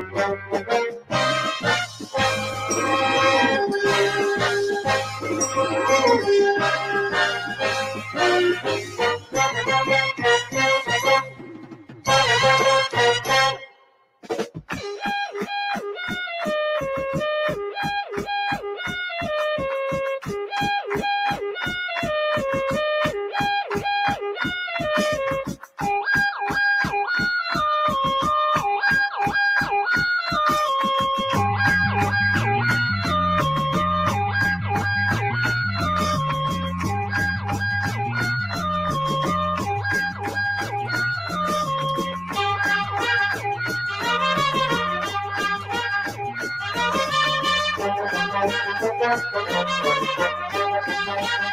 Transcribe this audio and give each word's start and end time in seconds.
It's 0.00 0.40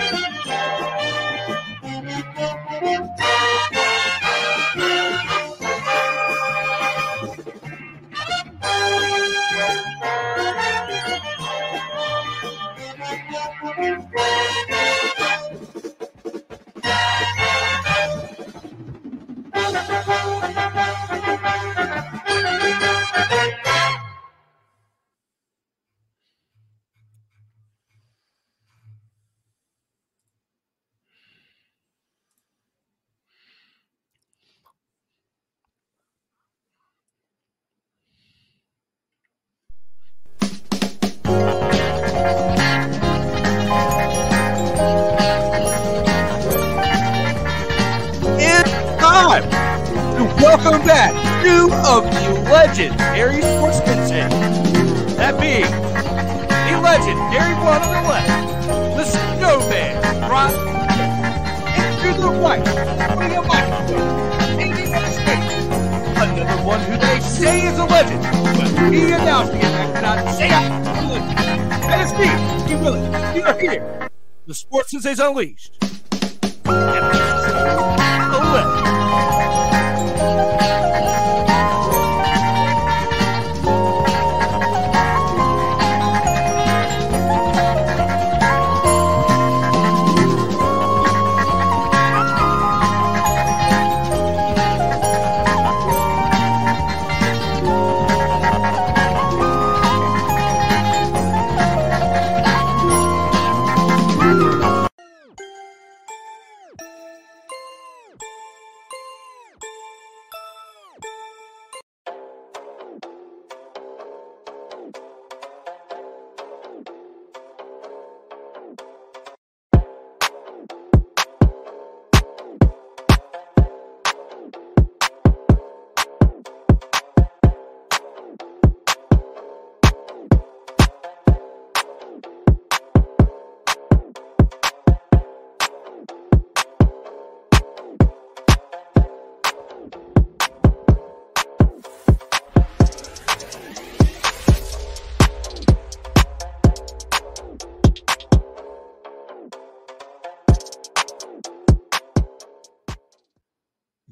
Welcome 50.49 50.81
back 50.83 51.13
two 51.43 51.69
of 51.85 52.03
the 52.09 52.41
legendary 52.49 53.39
sportsmen 53.39 53.99
team. 54.09 54.29
That 55.15 55.39
being 55.39 55.61
the 55.61 56.81
legendary 56.81 57.53
one 57.61 57.79
on 57.83 57.93
the 57.93 58.01
left, 58.09 58.33
the 58.97 59.05
snowman, 59.05 60.01
right? 60.27 60.55
And 61.77 62.01
to 62.01 62.09
the 62.19 62.29
right, 62.41 62.65
putting 63.13 63.37
a 63.37 63.43
face, 63.45 63.69
another 66.17 66.63
one 66.65 66.81
who 66.81 66.97
they 66.97 67.19
say 67.19 67.67
is 67.67 67.77
a 67.77 67.85
legend, 67.85 68.23
but 68.57 68.91
he 68.91 69.11
announcing 69.11 69.57
it 69.57 69.65
and 69.65 69.93
cannot 69.93 70.33
say 70.33 70.47
it. 70.47 70.51
That 71.85 71.99
is 72.05 72.11
me, 72.17 72.25
Steve 72.65 72.81
Willis. 72.81 73.35
We 73.35 73.43
are 73.43 73.59
here. 73.59 74.09
The 74.47 74.55
Sports 74.55 74.95
Senseis 74.95 75.19
Unleashed. 75.23 75.77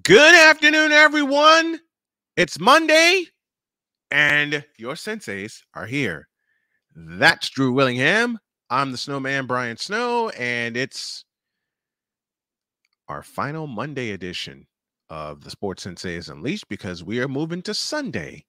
Good 0.07 0.35
afternoon, 0.35 0.93
everyone. 0.93 1.81
It's 2.37 2.61
Monday, 2.61 3.25
and 4.09 4.63
your 4.77 4.93
senseis 4.93 5.59
are 5.73 5.85
here. 5.85 6.29
That's 6.95 7.49
Drew 7.49 7.73
Willingham. 7.73 8.39
I'm 8.69 8.93
the 8.93 8.97
snowman, 8.97 9.47
Brian 9.47 9.75
Snow, 9.75 10.29
and 10.29 10.77
it's 10.77 11.25
our 13.09 13.21
final 13.21 13.67
Monday 13.67 14.11
edition 14.11 14.65
of 15.09 15.43
the 15.43 15.49
Sports 15.49 15.85
Senseis 15.85 16.31
Unleashed 16.31 16.69
because 16.69 17.03
we 17.03 17.19
are 17.19 17.27
moving 17.27 17.61
to 17.63 17.73
Sunday 17.73 18.45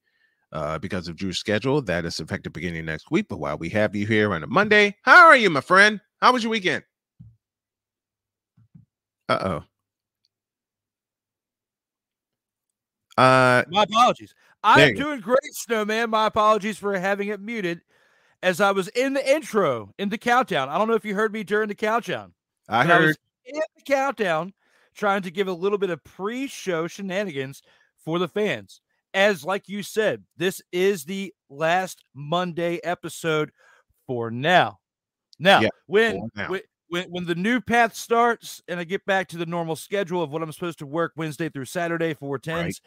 uh, 0.53 0.79
because 0.79 1.09
of 1.09 1.17
Drew's 1.17 1.39
schedule. 1.39 1.83
That 1.83 2.05
is 2.05 2.21
effective 2.21 2.53
beginning 2.53 2.85
next 2.85 3.11
week. 3.11 3.27
But 3.29 3.41
while 3.41 3.59
we 3.59 3.69
have 3.71 3.97
you 3.97 4.07
here 4.07 4.33
on 4.33 4.45
a 4.45 4.47
Monday, 4.47 4.95
how 5.03 5.27
are 5.27 5.37
you, 5.37 5.51
my 5.51 5.61
friend? 5.61 6.01
How 6.21 6.33
was 6.33 6.45
your 6.45 6.53
weekend? 6.53 6.85
Uh 9.29 9.39
oh. 9.43 9.65
Uh, 13.19 13.65
My 13.69 13.83
apologies. 13.83 14.35
I'm 14.63 14.95
doing 14.95 15.21
great, 15.21 15.39
Snowman. 15.53 16.11
My 16.11 16.27
apologies 16.27 16.79
for 16.79 16.99
having 16.99 17.29
it 17.29 17.41
muted 17.41 17.81
as 18.43 18.61
I 18.61 18.71
was 18.71 18.89
in 18.89 19.15
the 19.15 19.35
intro, 19.35 19.93
in 19.99 20.09
the 20.09 20.19
countdown. 20.19 20.69
I 20.69 20.79
don't 20.79 20.89
know 20.89 20.95
if 20.95 21.05
you 21.05 21.15
heard 21.15 21.33
me 21.33 21.43
during 21.45 21.69
the 21.69 21.75
countdown. 21.75 22.33
I 22.69 22.85
but 22.85 22.93
I 22.93 22.99
heard. 22.99 23.07
was 23.07 23.19
in 23.45 23.61
the 23.77 23.83
countdown 23.85 24.53
trying 24.95 25.23
to 25.23 25.31
give 25.31 25.49
a 25.49 25.53
little 25.53 25.79
bit 25.79 25.91
of 25.91 26.03
pre-show 26.05 26.87
shenanigans 26.87 27.63
for 28.05 28.19
the 28.19 28.29
fans. 28.29 28.81
As 29.15 29.45
like 29.45 29.69
you 29.69 29.83
said, 29.83 30.25
this 30.37 30.61
is 30.73 31.05
the 31.05 31.33
last 31.49 32.05
Monday 32.15 32.79
episode 32.85 33.51
for 34.07 34.31
now. 34.31 34.79
Now, 35.39 35.61
Yeah, 35.61 35.69
when, 35.87 36.29
now. 36.35 36.51
when 36.51 36.61
when 36.89 37.05
when 37.11 37.25
the 37.27 37.35
new 37.35 37.61
path 37.61 37.95
starts 37.95 38.63
and 38.67 38.81
I 38.81 38.85
get 38.85 39.05
back 39.07 39.29
to 39.29 39.37
the 39.39 39.47
normal 39.47 39.77
schedule 39.77 40.23
of 40.23 40.31
what 40.31 40.43
I'm 40.43 40.53
supposed 40.53 40.79
to 40.81 40.87
work 40.87 41.13
Wednesday 41.17 41.49
through 41.49 41.67
Saturday, 41.67 42.15
four 42.15 42.39
tens, 42.39 42.81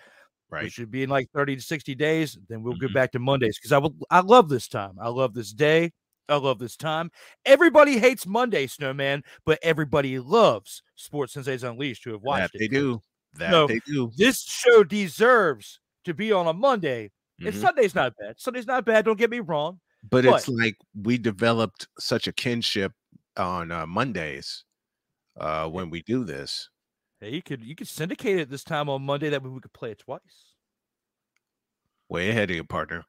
Right. 0.51 0.63
which 0.65 0.74
should 0.74 0.92
be 0.92 1.03
in 1.03 1.09
like 1.09 1.30
30 1.33 1.56
to 1.56 1.62
60 1.62 1.95
days, 1.95 2.38
then 2.50 2.62
we'll 2.62 2.74
Mhm. 2.75 2.81
go 2.81 2.88
back 2.94 3.12
to 3.13 3.19
Mondays 3.19 3.57
because 3.57 3.71
I 3.71 3.77
will 3.77 3.95
I 4.09 4.19
love 4.19 4.50
this 4.50 4.68
time. 4.68 4.98
I 5.01 5.07
love 5.09 5.33
this 5.33 5.53
day. 5.53 5.94
I 6.30 6.36
love 6.36 6.59
this 6.59 6.75
time. 6.77 7.09
Everybody 7.45 7.98
hates 8.00 8.25
Monday, 8.27 8.68
Snowman, 8.68 9.24
but 9.45 9.59
everybody 9.63 10.19
loves 10.19 10.81
Sports 10.95 11.36
Senseis 11.36 11.68
Unleashed 11.69 12.03
who 12.06 12.12
have 12.12 12.21
That 12.21 12.27
watched 12.27 12.53
they 12.59 12.65
it. 12.65 12.71
do. 12.71 13.01
That 13.36 13.51
No. 13.51 13.65
they 13.68 13.80
do. 13.86 14.12
This 14.18 14.42
show 14.44 14.83
deserves 14.83 15.80
to 16.06 16.13
be 16.13 16.31
on 16.31 16.48
a 16.48 16.53
Monday. 16.53 17.12
And 17.39 17.53
Mhm. 17.53 17.59
Sunday's 17.62 17.95
not 17.95 18.13
bad. 18.19 18.39
Sunday's 18.39 18.68
not 18.68 18.86
bad. 18.86 19.06
Don't 19.06 19.18
get 19.18 19.30
me 19.30 19.39
wrong. 19.39 19.80
But 20.09 20.25
but- 20.25 20.36
it's 20.36 20.48
like 20.48 20.75
we 20.95 21.18
developed 21.18 21.88
such 22.00 22.27
a 22.27 22.33
kinship 22.33 22.92
on 23.38 23.71
uh, 23.71 23.86
Mondays 23.88 24.63
uh, 25.39 25.68
when 25.69 25.89
we 25.89 26.01
do 26.03 26.24
this. 26.25 26.69
Hey, 27.21 27.29
you 27.29 27.44
could 27.44 27.63
you 27.63 27.75
could 27.75 27.88
syndicate 27.88 28.39
it 28.39 28.50
this 28.50 28.63
time 28.63 28.89
on 28.89 29.03
Monday. 29.03 29.29
That 29.29 29.44
way 29.44 29.50
we 29.50 29.59
could 29.59 29.73
play 29.73 29.91
it 29.91 30.00
twice. 30.00 30.56
Way 32.09 32.31
ahead 32.31 32.50
of 32.50 32.56
you, 32.56 32.63
partner. 32.63 33.06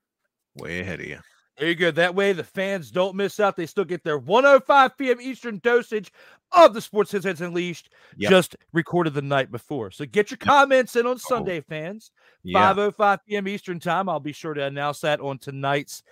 Way 0.55 0.81
ahead 0.81 1.01
of 1.01 1.07
you. 1.07 1.19
There 1.59 1.69
you 1.69 1.75
go. 1.75 1.91
That 1.91 2.15
way 2.15 2.33
the 2.33 2.45
fans 2.45 2.91
don't 2.91 3.17
miss 3.17 3.41
out. 3.41 3.57
They 3.57 3.67
still 3.67 3.85
get 3.85 4.05
their 4.05 4.19
105 4.19 4.97
p.m. 4.97 5.21
Eastern 5.21 5.61
dosage 5.63 6.13
of 6.53 6.75
the 6.75 6.81
Sports 6.81 7.13
Headsets 7.13 7.41
Unleashed, 7.41 7.91
Yep. 8.17 8.31
just 8.31 8.57
recorded 8.73 9.15
the 9.15 9.23
night 9.23 9.51
before. 9.51 9.91
So 9.91 10.05
get 10.05 10.31
your 10.31 10.39
comments 10.39 10.97
in 10.97 11.07
on 11.07 11.15
oh. 11.15 11.17
Sunday, 11.17 11.61
fans. 11.61 12.11
Yeah. 12.43 12.75
5:05 12.75 13.19
p.m. 13.27 13.49
Eastern 13.49 13.81
time. 13.81 14.09
I'll 14.09 14.21
be 14.21 14.33
sure 14.33 14.55
to 14.55 14.65
announce 14.65 15.01
that 15.01 15.21
on 15.21 15.39
tonight's 15.39 16.03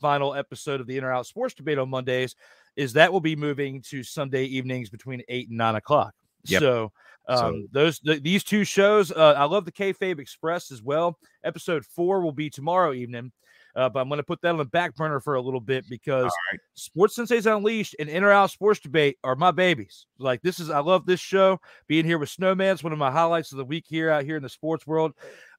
final 0.00 0.34
episode 0.34 0.80
of 0.80 0.86
the 0.86 0.96
Inner 0.96 1.12
Out 1.12 1.26
Sports 1.26 1.54
Debate 1.54 1.78
on 1.78 1.90
Mondays. 1.90 2.34
Is 2.76 2.94
that 2.94 3.12
will 3.12 3.20
be 3.20 3.36
moving 3.36 3.82
to 3.90 4.02
Sunday 4.02 4.44
evenings 4.44 4.88
between 4.88 5.22
eight 5.28 5.48
and 5.48 5.58
nine 5.58 5.74
o'clock. 5.74 6.14
Yep. 6.44 6.60
So, 6.60 6.92
um, 7.28 7.36
So- 7.38 7.62
those 7.72 7.98
th- 8.00 8.22
these 8.22 8.44
two 8.44 8.64
shows, 8.64 9.10
uh, 9.12 9.34
I 9.36 9.44
love 9.44 9.64
the 9.64 9.72
Kayfabe 9.72 10.18
Express 10.18 10.70
as 10.70 10.82
well. 10.82 11.18
Episode 11.44 11.84
four 11.84 12.20
will 12.22 12.32
be 12.32 12.50
tomorrow 12.50 12.92
evening, 12.92 13.30
uh, 13.76 13.88
but 13.88 14.00
I'm 14.00 14.08
going 14.08 14.18
to 14.18 14.24
put 14.24 14.40
that 14.42 14.50
on 14.50 14.58
the 14.58 14.64
back 14.64 14.96
burner 14.96 15.20
for 15.20 15.34
a 15.34 15.40
little 15.40 15.60
bit 15.60 15.84
because 15.88 16.32
right. 16.52 16.60
Sports 16.74 17.16
Senseis 17.18 17.46
Unleashed 17.46 17.94
and 17.98 18.08
Inner 18.08 18.30
Out 18.32 18.50
Sports 18.50 18.80
Debate 18.80 19.18
are 19.22 19.36
my 19.36 19.50
babies. 19.50 20.06
Like 20.18 20.42
this 20.42 20.58
is, 20.60 20.70
I 20.70 20.80
love 20.80 21.06
this 21.06 21.20
show. 21.20 21.60
Being 21.86 22.04
here 22.04 22.18
with 22.18 22.30
Snowman 22.30 22.74
is 22.74 22.82
one 22.82 22.92
of 22.92 22.98
my 22.98 23.10
highlights 23.10 23.52
of 23.52 23.58
the 23.58 23.64
week 23.64 23.84
here 23.86 24.10
out 24.10 24.24
here 24.24 24.36
in 24.36 24.42
the 24.42 24.48
sports 24.48 24.86
world. 24.86 25.12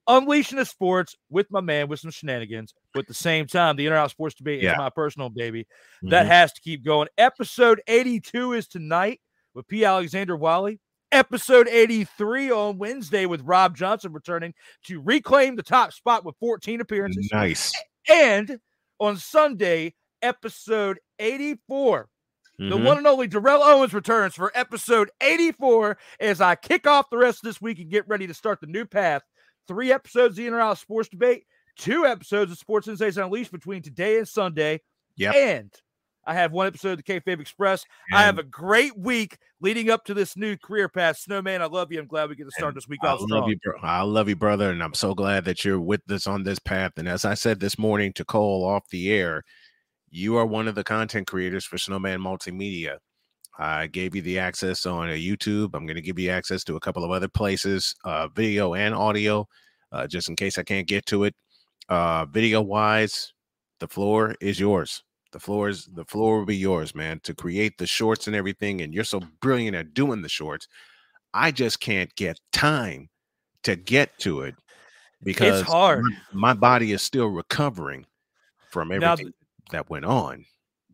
Unleashing 0.07 0.57
the 0.57 0.66
sports 0.66 1.16
with 1.30 1.50
my 1.51 1.62
man 1.62 1.88
with 1.88 2.00
some 2.00 2.10
shenanigans, 2.10 2.74
but 2.92 3.01
at 3.01 3.07
the 3.07 3.13
same 3.13 3.45
time, 3.45 3.75
the 3.75 3.86
Inner 3.86 3.95
Out 3.98 4.10
Sports 4.10 4.33
Debate 4.33 4.62
Yeah. 4.63 4.72
is 4.72 4.78
my 4.80 4.89
personal 4.89 5.30
baby. 5.30 5.68
That 6.01 6.25
Mhm. 6.25 6.30
has 6.30 6.51
to 6.54 6.60
keep 6.62 6.83
going. 6.83 7.07
Episode 7.19 7.81
82 7.86 8.54
is 8.54 8.68
tonight 8.68 9.22
with 9.53 9.68
P. 9.68 9.86
Alexander 9.86 10.36
Wiley. 10.36 10.80
Episode 11.12 11.68
83 11.68 12.51
on 12.51 12.77
Wednesday 12.77 13.25
with 13.25 13.42
Rob 13.42 13.75
Johnson 13.75 14.13
returning 14.13 14.53
to 14.86 15.01
reclaim 15.01 15.56
the 15.57 15.63
top 15.63 15.92
spot 15.92 16.24
with 16.24 16.36
14 16.39 16.80
appearances. 16.80 17.30
nice. 17.33 17.74
And 18.09 18.59
on 19.00 19.18
Sunday, 19.18 19.94
episode 20.21 21.00
84, 21.19 22.07
the 22.57 22.77
Mhm. 22.77 22.86
one 22.86 22.98
and 23.00 23.07
only 23.07 23.27
Darrell 23.27 23.62
Owens 23.62 23.94
returns 23.94 24.36
for 24.36 24.51
episode 24.56 25.12
84 25.19 25.97
as 26.19 26.39
I 26.39 26.56
kick 26.56 26.88
off 26.88 27.09
the 27.09 27.18
rest 27.18 27.39
of 27.39 27.44
this 27.44 27.59
week 27.62 27.80
and 27.80 27.89
get 27.89 28.07
ready 28.07 28.27
to 28.27 28.33
start 28.33 28.62
the 28.62 28.68
new 28.68 28.86
path. 28.86 29.24
Three 29.68 29.92
episodes 29.92 30.33
of 30.33 30.36
the 30.38 30.47
Inner 30.47 30.62
Out 30.62 30.77
Sports 30.77 31.09
Debate, 31.09 31.45
two 31.77 32.06
episodes 32.06 32.51
of 32.51 32.57
Sports 32.57 32.88
Senseis 32.88 33.21
Unleashed 33.21 33.51
between 33.51 33.81
today 33.81 34.18
and 34.18 34.27
Sunday. 34.27 34.81
Yep. 35.18 35.36
And 35.36 35.71
I 36.25 36.35
have 36.35 36.51
one 36.51 36.68
episode 36.68 36.91
of 36.91 36.97
the 36.97 37.03
Kayfabe 37.03 37.39
Express. 37.39 37.83
I 38.13 38.21
have 38.23 38.38
a 38.38 38.44
great 38.44 38.97
week 38.97 39.38
leading 39.59 39.89
up 39.89 40.06
to 40.06 40.13
this 40.13 40.38
new 40.38 40.56
career 40.56 40.88
path. 40.88 41.18
Snowman, 41.18 41.62
I 41.62 41.65
love 41.65 41.91
you. 41.91 42.00
I'm 42.00 42.06
glad 42.06 42.29
we 42.29 42.35
get 42.35 42.45
to 42.45 42.51
start 42.51 42.75
this 42.75 42.88
week 42.88 43.00
I 43.03 43.07
off 43.07 43.21
love 43.21 43.27
strong. 43.27 43.50
you, 43.50 43.57
bro. 43.63 43.73
I 43.81 44.01
love 44.03 44.29
you, 44.29 44.35
brother, 44.35 44.69
and 44.69 44.83
I'm 44.83 44.94
so 44.94 45.15
glad 45.15 45.45
that 45.45 45.65
you're 45.65 45.79
with 45.79 46.09
us 46.12 46.27
on 46.27 46.44
this 46.44 46.59
path. 46.59 46.94
And 46.97 47.07
as 47.07 47.25
I 47.25 47.33
said 47.33 47.59
this 47.59 47.79
morning 47.79 48.13
to 48.13 48.25
Cole 48.25 48.63
off 48.63 48.88
the 48.89 49.12
air, 49.12 49.44
you 50.12 50.38
are 50.38 50.45
one 50.45 50.68
of 50.68 50.75
the 50.75 50.83
content 50.83 51.25
creators 51.25 51.65
for 51.65 51.77
Snowman 51.77 52.19
Multimedia. 52.19 52.97
I 53.57 53.88
gave 53.88 54.15
you 54.15 54.21
the 54.21 54.39
access 54.39 54.85
on 54.85 55.09
uh, 55.09 55.13
YouTube. 55.13 55.71
I'm 55.73 55.85
going 55.85 55.95
to 55.95 56.01
give 56.01 56.19
you 56.19 56.29
access 56.29 56.63
to 56.65 56.75
a 56.75 56.79
couple 56.79 57.03
of 57.03 57.12
other 57.12 57.27
places, 57.27 57.95
uh, 58.03 58.27
video 58.27 58.73
and 58.75 58.94
audio, 58.94 59.47
uh, 59.91 60.07
just 60.07 60.29
in 60.29 60.35
case 60.35 60.57
I 60.57 60.63
can't 60.63 60.88
get 60.88 61.06
to 61.07 61.23
it. 61.23 61.35
Uh, 61.89 62.25
video 62.25 62.62
wise, 62.62 63.33
the 63.79 63.88
floor 63.88 64.35
is 64.39 64.59
yours. 64.59 65.03
The 65.31 65.39
floor 65.39 65.69
is 65.69 65.86
the 65.86 66.06
floor 66.06 66.39
will 66.39 66.45
be 66.45 66.57
yours, 66.57 66.94
man, 66.94 67.19
to 67.24 67.33
create 67.33 67.78
the 67.78 67.88
shorts 67.88 68.28
and 68.28 68.36
everything. 68.36 68.81
And 68.81 68.94
you're 68.94 69.04
so 69.04 69.22
brilliant 69.42 69.75
at 69.75 69.94
doing 69.94 70.22
the 70.22 70.30
shorts. 70.30 70.68
I 71.33 71.51
just 71.51 71.80
can't 71.80 72.13
get 72.16 72.39
time 72.51 73.10
to 73.63 73.75
get 73.75 74.18
to 74.19 74.42
it 74.42 74.56
because 75.24 75.62
it's 75.62 75.69
hard. 75.69 76.04
My, 76.04 76.12
my 76.33 76.54
body 76.54 76.92
is 76.92 77.01
still 77.01 77.28
recovering 77.28 78.06
from 78.69 78.89
Now, 78.89 79.13
everything 79.13 79.33
that 79.72 79.89
went 79.89 80.04
on. 80.06 80.44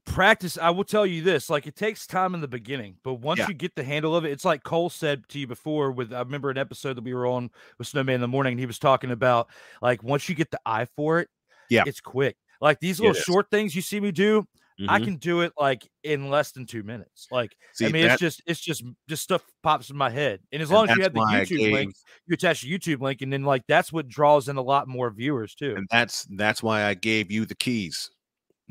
practice 0.06 0.57
i 0.60 0.69
will 0.69 0.84
tell 0.84 1.06
you 1.06 1.22
this 1.24 1.50
like 1.50 1.68
it 1.68 1.75
takes 1.75 2.06
time 2.07 2.34
in 2.36 2.42
the 2.42 2.48
beginning 2.48 2.95
but 3.04 3.16
once 3.16 3.39
Yeah. 3.39 3.48
you 3.50 3.54
get 3.56 3.75
the 3.75 3.84
handle 3.84 4.16
of 4.16 4.24
it 4.24 4.31
it's 4.31 4.45
like 4.45 4.63
cole 4.63 4.89
said 4.89 5.28
to 5.30 5.39
you 5.39 5.48
before 5.48 5.92
with 5.92 6.13
i 6.13 6.19
remember 6.19 6.50
an 6.50 6.57
episode 6.57 6.94
that 6.95 7.04
we 7.04 7.13
were 7.13 7.25
on 7.28 7.50
with 7.78 7.88
snowman 7.88 8.16
in 8.16 8.22
the 8.22 8.28
morning 8.28 8.54
and 8.54 8.60
he 8.60 8.66
was 8.66 8.80
talking 8.80 9.12
about 9.12 9.50
like 9.81 10.04
once 10.04 10.30
you 10.30 10.36
get 10.36 10.50
the 10.51 10.60
eye 10.66 10.86
for 10.95 11.19
it 11.19 11.30
Yeah. 11.69 11.84
it's 11.86 12.00
quick 12.00 12.38
like 12.62 12.80
these 12.80 13.00
little 13.00 13.13
short 13.13 13.50
things 13.51 13.75
you 13.75 13.81
see 13.81 14.00
me 14.00 14.12
do 14.12 14.45
i 14.88 15.00
Mhm. 15.00 15.04
can 15.06 15.15
do 15.18 15.42
it 15.42 15.51
like 15.59 15.88
in 16.04 16.30
less 16.30 16.51
than 16.51 16.65
two 16.68 16.83
minutes 16.83 17.27
like 17.31 17.56
See, 17.74 17.88
i 17.88 17.89
mean 17.89 18.04
that- 18.04 18.13
it's 18.13 18.19
just 18.21 18.42
it's 18.45 18.59
just 18.59 18.83
just 19.09 19.24
stuff 19.24 19.44
pops 19.63 19.89
in 19.89 19.98
my 19.98 20.09
head 20.12 20.39
and 20.51 20.62
as 20.62 20.69
and 20.69 20.75
long 20.75 20.89
as 20.89 20.98
you 20.98 21.04
have 21.04 21.13
the 21.13 21.21
I 21.21 21.42
youtube 21.45 21.71
link 21.71 21.95
you 22.27 22.33
attach 22.36 22.62
the 22.62 22.71
youtube 22.71 23.01
link 23.01 23.21
and 23.24 23.33
then 23.33 23.44
like 23.44 23.63
that's 23.68 23.92
what 23.92 24.07
draws 24.07 24.48
in 24.50 24.56
a 24.57 24.62
lot 24.62 24.88
more 24.88 25.09
viewers 25.09 25.56
too 25.56 25.74
and 25.75 25.88
that's 25.89 26.27
that's 26.38 26.62
why 26.62 26.83
I 26.83 26.94
gave 26.94 27.31
you 27.31 27.45
the 27.45 27.56
keys. 27.56 28.12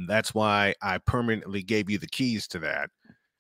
That's 0.07 0.35
why 0.35 0.75
I 0.83 0.99
permanently 0.99 1.63
gave 1.63 1.89
you 1.91 1.97
the 1.99 2.07
keys 2.07 2.47
to 2.49 2.59
that. 2.61 2.91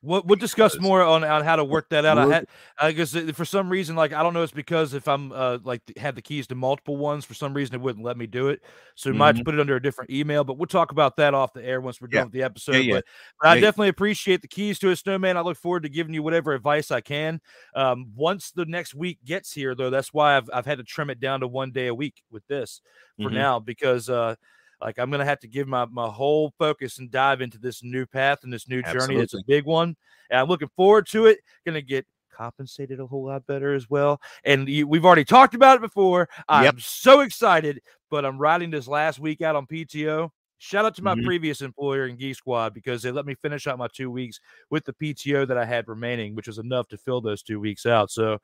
We'll, 0.07 0.23
we'll 0.25 0.37
discuss 0.39 0.79
more 0.79 1.03
on, 1.03 1.25
on 1.25 1.43
how 1.45 1.57
to 1.57 1.65
work 1.65 1.89
that 1.91 2.05
out. 2.05 2.17
I 2.17 2.27
had 2.29 2.47
I 2.79 2.93
guess 2.93 3.15
uh, 3.15 3.33
for 3.35 3.45
some 3.45 3.69
reason, 3.69 3.97
like 3.97 4.13
I 4.13 4.23
don't 4.23 4.33
know, 4.35 4.43
it's 4.43 4.53
because 4.53 4.95
if 4.95 5.09
I'm 5.09 5.33
uh 5.33 5.59
like 5.65 5.83
had 5.97 6.15
the 6.15 6.23
keys 6.23 6.47
to 6.47 6.55
multiple 6.55 6.97
ones, 6.97 7.25
for 7.25 7.35
some 7.35 7.53
reason 7.53 7.75
it 7.75 7.81
wouldn't 7.81 8.05
let 8.05 8.17
me 8.17 8.27
do 8.27 8.49
it. 8.49 8.63
So 8.95 9.11
we 9.11 9.17
might 9.17 9.27
have 9.29 9.37
to 9.39 9.45
put 9.45 9.55
it 9.55 9.61
under 9.61 9.77
a 9.77 9.83
different 9.83 10.11
email. 10.11 10.45
But 10.45 10.59
we'll 10.59 10.67
talk 10.67 10.93
about 10.93 11.17
that 11.17 11.35
off 11.35 11.53
the 11.53 11.65
air 11.65 11.81
once 11.81 12.01
we're 12.01 12.07
Mm-hmm. 12.07 12.15
Yeah. 12.15 12.21
done 12.21 12.27
with 12.29 12.33
the 12.35 12.43
episode. 12.45 12.77
yeah. 12.77 12.95
But, 12.95 13.05
but 13.43 13.49
I 13.49 13.61
definitely 13.61 13.89
appreciate 13.89 14.43
the 14.43 14.49
keys 14.49 14.79
to 14.79 14.91
it, 14.91 14.97
Snowman. 14.97 15.37
I 15.37 15.41
look 15.41 15.57
forward 15.57 15.83
to 15.83 15.89
giving 15.89 16.15
you 16.15 16.23
whatever 16.23 16.53
advice 16.55 16.91
I 16.91 17.01
can. 17.01 17.41
Um, 17.75 18.13
once 18.15 18.53
the 18.53 18.65
next 18.65 18.95
week 18.95 19.19
gets 19.25 19.53
here, 19.53 19.75
though, 19.75 19.91
that's 19.91 20.15
why 20.15 20.37
I've 20.37 20.49
I've 20.53 20.67
had 20.67 20.79
to 20.79 20.85
trim 20.85 21.11
it 21.11 21.19
down 21.21 21.41
to 21.41 21.49
one 21.49 21.73
day 21.73 21.89
a 21.89 21.95
week 21.95 22.23
with 22.31 22.47
this 22.47 22.81
for 23.21 23.31
Mhm. 23.31 23.35
now 23.35 23.59
because 23.59 24.09
uh 24.09 24.37
like 24.81 24.99
I'm 24.99 25.11
gonna 25.11 25.25
have 25.25 25.41
to 25.41 25.49
give 25.49 25.69
my 25.69 25.87
my 25.87 26.09
whole 26.09 26.53
focus 26.59 26.99
and 26.99 27.11
dive 27.11 27.41
into 27.41 27.59
this 27.59 27.83
new 27.83 28.07
path 28.07 28.41
and 28.43 28.53
this 28.53 28.69
new 28.69 28.83
journey. 28.83 29.17
It's 29.17 29.35
a 29.35 29.43
big 29.47 29.65
one, 29.65 29.97
and 30.31 30.41
I'm 30.41 30.49
looking 30.49 30.71
forward 30.77 31.07
to 31.09 31.27
it. 31.27 31.39
Gonna 31.65 31.81
get 31.81 32.07
compensated 32.33 33.01
a 33.01 33.07
whole 33.07 33.25
lot 33.27 33.47
better 33.47 33.73
as 33.75 33.89
well. 33.89 34.21
And 34.45 34.69
you, 34.69 34.87
we've 34.87 35.05
already 35.07 35.25
talked 35.25 35.55
about 35.55 35.77
it 35.77 35.81
before. 35.81 36.29
I'm 36.49 36.65
Yep. 36.65 36.75
so 36.81 37.21
excited, 37.21 37.81
but 38.11 38.27
I'm 38.27 38.37
riding 38.39 38.71
this 38.71 38.87
last 38.87 39.19
week 39.19 39.41
out 39.41 39.57
on 39.57 39.67
PTO. 39.67 40.31
Shout 40.59 40.85
out 40.85 40.95
to 40.97 41.03
my 41.03 41.15
Mhm. 41.15 41.25
previous 41.25 41.61
employer 41.63 42.07
in 42.07 42.17
Geek 42.17 42.35
Squad 42.37 42.75
because 42.75 43.03
they 43.03 43.11
let 43.11 43.27
me 43.27 43.35
finish 43.35 43.67
out 43.67 43.79
my 43.79 43.89
two 43.89 44.11
weeks 44.11 44.41
with 44.71 44.85
the 44.85 44.93
PTO 44.93 45.47
that 45.47 45.57
I 45.59 45.65
had 45.65 45.89
remaining, 45.89 46.35
which 46.35 46.47
was 46.47 46.59
enough 46.59 46.89
to 46.89 46.99
fill 46.99 47.21
those 47.21 47.43
two 47.43 47.59
weeks 47.61 47.87
out. 47.87 48.11
So, 48.11 48.39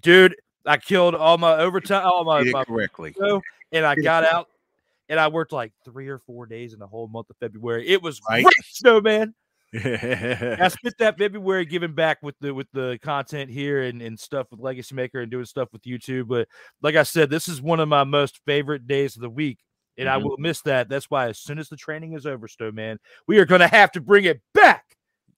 dude, 0.00 0.34
I 0.66 0.76
killed 0.78 1.14
all 1.14 1.38
my 1.38 1.54
overtime, 1.58 2.04
all 2.06 2.24
my, 2.24 2.44
my 2.52 2.64
correctly. 2.64 3.14
and 3.72 3.84
I 3.86 3.94
got 3.96 4.24
out 4.24 4.48
and 5.10 5.20
I 5.20 5.28
worked 5.28 5.52
like 5.52 5.72
three 5.84 6.08
or 6.08 6.18
four 6.18 6.46
days 6.46 6.72
in 6.72 6.78
the 6.78 6.86
whole 6.86 7.08
month 7.08 7.28
of 7.28 7.36
February. 7.38 7.86
It 7.86 8.00
was 8.00 8.20
Right. 8.30 8.44
great, 8.44 8.54
snowman. 8.64 9.34
I 9.74 10.68
spent 10.68 10.96
that 10.98 11.18
February 11.18 11.64
giving 11.66 11.94
back 11.94 12.18
with 12.22 12.34
the 12.40 12.54
with 12.54 12.66
the 12.72 12.98
content 13.02 13.50
here 13.50 13.82
and, 13.82 14.00
and 14.00 14.18
stuff 14.18 14.46
with 14.50 14.60
Legacy 14.60 14.94
Maker 14.94 15.20
and 15.20 15.30
doing 15.30 15.44
stuff 15.44 15.68
with 15.72 15.82
YouTube. 15.82 16.28
But 16.28 16.48
like 16.82 16.96
I 16.96 17.02
said, 17.02 17.28
this 17.30 17.48
is 17.48 17.60
one 17.60 17.80
of 17.80 17.88
my 17.88 18.04
most 18.04 18.40
favorite 18.46 18.86
days 18.86 19.16
of 19.16 19.22
the 19.22 19.30
week. 19.30 19.58
And 19.98 20.08
I 20.08 20.16
Mhm. 20.18 20.22
will 20.24 20.36
miss 20.38 20.62
that. 20.62 20.88
That's 20.88 21.10
why 21.10 21.28
as 21.28 21.38
soon 21.38 21.58
as 21.58 21.68
the 21.68 21.76
training 21.76 22.14
is 22.14 22.24
over, 22.24 22.48
Snowman, 22.48 22.98
we 23.26 23.38
are 23.38 23.44
gonna 23.44 23.68
have 23.68 23.92
to 23.92 24.00
bring 24.00 24.24
it 24.24 24.40
back 24.54 24.89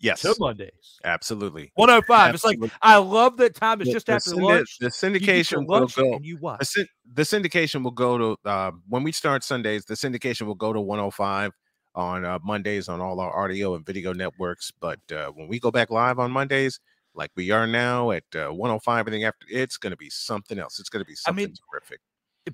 yes, 0.03 0.21
to 0.23 0.35
Mondays. 0.39 1.01
absolutely. 1.05 1.73
105. 1.77 2.35
It's 2.35 2.45
like 2.45 2.59
I 2.83 2.97
love 2.99 3.39
that 3.39 3.55
time. 3.55 3.81
It's 3.81 3.89
The- 3.89 3.93
just 3.95 4.07
the 4.07 4.13
after 4.13 4.31
syndi- 4.33 4.43
lunch. 4.43 4.77
The 4.79 4.89
syndication 4.89 5.67
will 5.67 5.87
go. 5.87 6.15
and 6.17 6.25
you 6.27 6.37
watch. 6.37 6.69
The, 6.75 6.87
the 7.15 7.23
syndication 7.23 7.83
will 7.83 7.91
go 7.93 8.19
to 8.19 8.37
uh, 8.49 8.73
when 8.89 9.03
we 9.03 9.13
start 9.13 9.43
Sundays. 9.45 9.85
The 9.87 9.95
syndication 9.95 10.43
will 10.43 10.55
go 10.55 10.73
to 10.75 10.81
105 10.81 11.53
on 11.95 12.25
uh, 12.25 12.39
Mondays 12.43 12.89
on 12.89 13.01
all 13.01 13.21
our 13.21 13.45
audio 13.45 13.75
and 13.75 13.85
video 13.87 14.13
networks. 14.13 14.71
But 14.81 15.01
uh, 15.11 15.29
when 15.29 15.49
we 15.49 15.59
go 15.59 15.71
back 15.71 15.91
live 15.91 16.19
on 16.19 16.31
Mondays, 16.31 16.79
like 17.15 17.31
we 17.37 17.51
are 17.51 17.67
now 17.67 18.11
at 18.11 18.25
uh, 18.35 18.49
105, 18.49 19.01
everything 19.01 19.25
after 19.25 19.47
it's 19.51 19.77
going 19.77 19.91
to 19.93 19.97
be 19.97 20.09
something 20.11 20.59
else. 20.59 20.79
It's 20.81 20.89
going 20.89 21.05
to 21.05 21.07
be 21.09 21.13
I 21.13 21.17
something 21.31 21.47
mean, 21.47 21.55
terrific. 21.71 22.01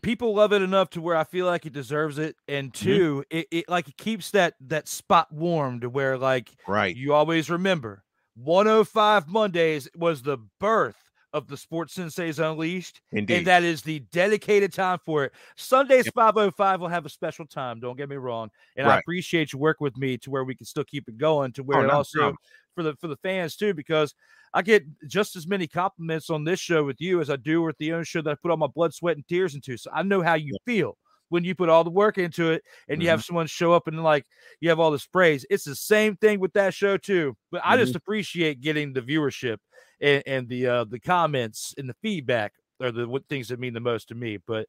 People 0.03 0.35
love 0.35 0.53
it 0.53 0.63
enough 0.63 0.91
to 0.91 1.01
where 1.01 1.17
I 1.17 1.25
feel 1.25 1.47
like 1.47 1.67
it 1.67 1.73
deserves 1.73 2.19
it, 2.19 2.37
and 2.47 2.73
Mm-hmm. 2.73 2.85
2 2.85 3.25
it, 3.31 3.47
it 3.51 3.69
like 3.69 3.89
it 3.89 3.97
keeps 3.97 4.31
that 4.33 4.55
that 4.61 4.89
spot 4.89 5.33
warm 5.33 5.81
to 5.81 5.89
where 5.89 6.19
like 6.19 6.51
Right. 6.67 6.95
you 6.97 7.15
always 7.15 7.49
remember 7.51 8.05
105 8.35 9.29
Mondays 9.29 9.89
was 9.97 10.23
the 10.23 10.39
birth 10.61 11.08
of 11.33 11.47
the 11.47 11.57
Sports 11.57 11.97
Senseis 11.97 12.39
Unleashed, 12.39 13.01
Indeed. 13.13 13.37
and 13.37 13.47
that 13.47 13.63
is 13.63 13.83
the 13.83 14.01
dedicated 14.13 14.73
time 14.73 14.99
for 15.05 15.25
it. 15.25 15.33
Sundays 15.57 16.07
Yep. 16.07 16.15
505 16.15 16.81
will 16.81 16.89
have 16.89 17.07
a 17.07 17.11
special 17.11 17.47
time. 17.47 17.81
Don't 17.81 17.97
get 17.97 18.09
me 18.09 18.17
wrong, 18.17 18.51
and 18.77 18.87
I 18.87 18.95
appreciate 18.95 19.53
you 19.53 19.59
working 19.59 19.85
with 19.85 19.97
me 19.97 20.17
to 20.19 20.31
where 20.31 20.45
we 20.45 20.55
can 20.55 20.67
still 20.67 20.85
keep 20.85 21.09
it 21.09 21.19
going 21.19 21.53
to 21.53 21.63
where 21.63 21.81
Oh, 21.81 21.83
it 21.83 21.91
no 21.91 21.91
also 21.91 22.09
problem. 22.13 22.39
for 22.75 22.83
the 22.83 22.95
for 22.97 23.09
the 23.09 23.17
fans 23.17 23.57
too 23.57 23.75
because 23.75 24.15
I 24.55 24.63
get 24.63 24.85
just 25.07 25.37
as 25.37 25.47
many 25.47 25.67
compliments 25.67 26.31
on 26.31 26.45
this 26.45 26.61
show 26.61 26.85
with 26.85 27.01
you 27.01 27.21
as 27.21 27.29
I 27.31 27.37
do 27.37 27.63
with 27.63 27.77
the 27.79 27.93
own 27.93 28.05
show 28.05 28.23
that 28.23 28.31
I 28.31 28.35
put 28.41 28.51
all 28.51 28.57
my 28.57 28.67
blood, 28.67 28.95
sweat, 28.95 29.17
and 29.17 29.27
tears 29.29 29.55
into. 29.55 29.77
So 29.77 29.91
I 29.93 30.03
know 30.03 30.23
how 30.23 30.35
you 30.35 30.55
feel 30.65 30.97
when 31.29 31.45
you 31.45 31.55
put 31.55 31.69
all 31.69 31.85
the 31.85 31.91
work 31.91 32.17
into 32.17 32.51
it 32.53 32.63
and 32.89 33.03
you 33.03 33.09
have 33.11 33.21
Mm-hmm. 33.21 33.23
someone 33.23 33.47
show 33.47 33.73
up 33.75 33.87
and 33.87 34.03
like 34.03 34.25
you 34.61 34.71
have 34.71 34.81
all 34.81 34.91
the 34.91 34.99
sprays. 34.99 35.45
It's 35.51 35.65
the 35.65 35.77
same 35.77 36.17
thing 36.17 36.41
with 36.41 36.55
that 36.55 36.73
show 36.73 36.97
too. 36.97 37.37
But 37.51 37.61
I 37.65 37.77
Mm-hmm. 37.77 37.77
just 37.77 37.95
appreciate 37.95 38.61
getting 38.63 38.95
the 38.95 39.03
viewership 39.03 39.59
and, 40.01 40.23
and 40.27 40.49
the 40.49 40.67
uh, 40.67 40.85
the 40.85 41.01
comments 41.01 41.75
and 41.79 41.89
the 41.89 41.97
feedback 42.03 42.53
are 42.81 42.93
the 42.93 43.09
what 43.09 43.27
things 43.29 43.49
that 43.49 43.61
mean 43.61 43.75
the 43.75 43.81
most 43.81 44.09
to 44.09 44.15
me. 44.15 44.39
But 44.47 44.69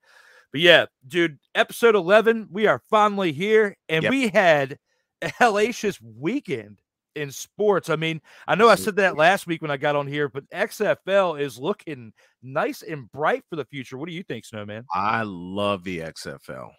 but 0.52 0.62
yeah, 0.62 0.86
dude, 1.08 1.40
episode 1.56 1.96
eleven, 1.96 2.48
we 2.52 2.68
are 2.68 2.82
finally 2.90 3.32
here, 3.32 3.76
and 3.88 4.04
Yep. 4.04 4.10
we 4.10 4.28
had 4.30 4.78
a 5.22 5.28
hellacious 5.28 6.00
weekend 6.02 6.82
in 7.16 7.32
sports. 7.32 7.90
I 7.90 7.96
mean, 7.96 8.22
I 8.48 8.56
know 8.56 8.70
I 8.70 8.76
said 8.76 8.96
that 8.98 9.18
last 9.18 9.46
week 9.48 9.62
when 9.62 9.72
I 9.72 9.78
got 9.78 9.96
on 9.96 10.08
here, 10.08 10.30
but 10.30 10.50
XFL 10.52 11.40
is 11.40 11.60
looking 11.60 12.14
nice 12.42 12.82
and 12.82 13.12
bright 13.12 13.44
for 13.50 13.56
the 13.58 13.66
future. 13.66 13.98
What 13.98 14.08
do 14.08 14.16
you 14.16 14.24
think, 14.24 14.46
Snowman? 14.46 14.86
I 14.94 15.24
love 15.26 15.84
the 15.84 16.00
XFL. 16.00 16.70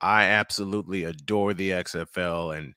I 0.00 0.24
absolutely 0.24 1.04
adore 1.04 1.54
the 1.54 1.70
XFL 1.70 2.56
and 2.56 2.74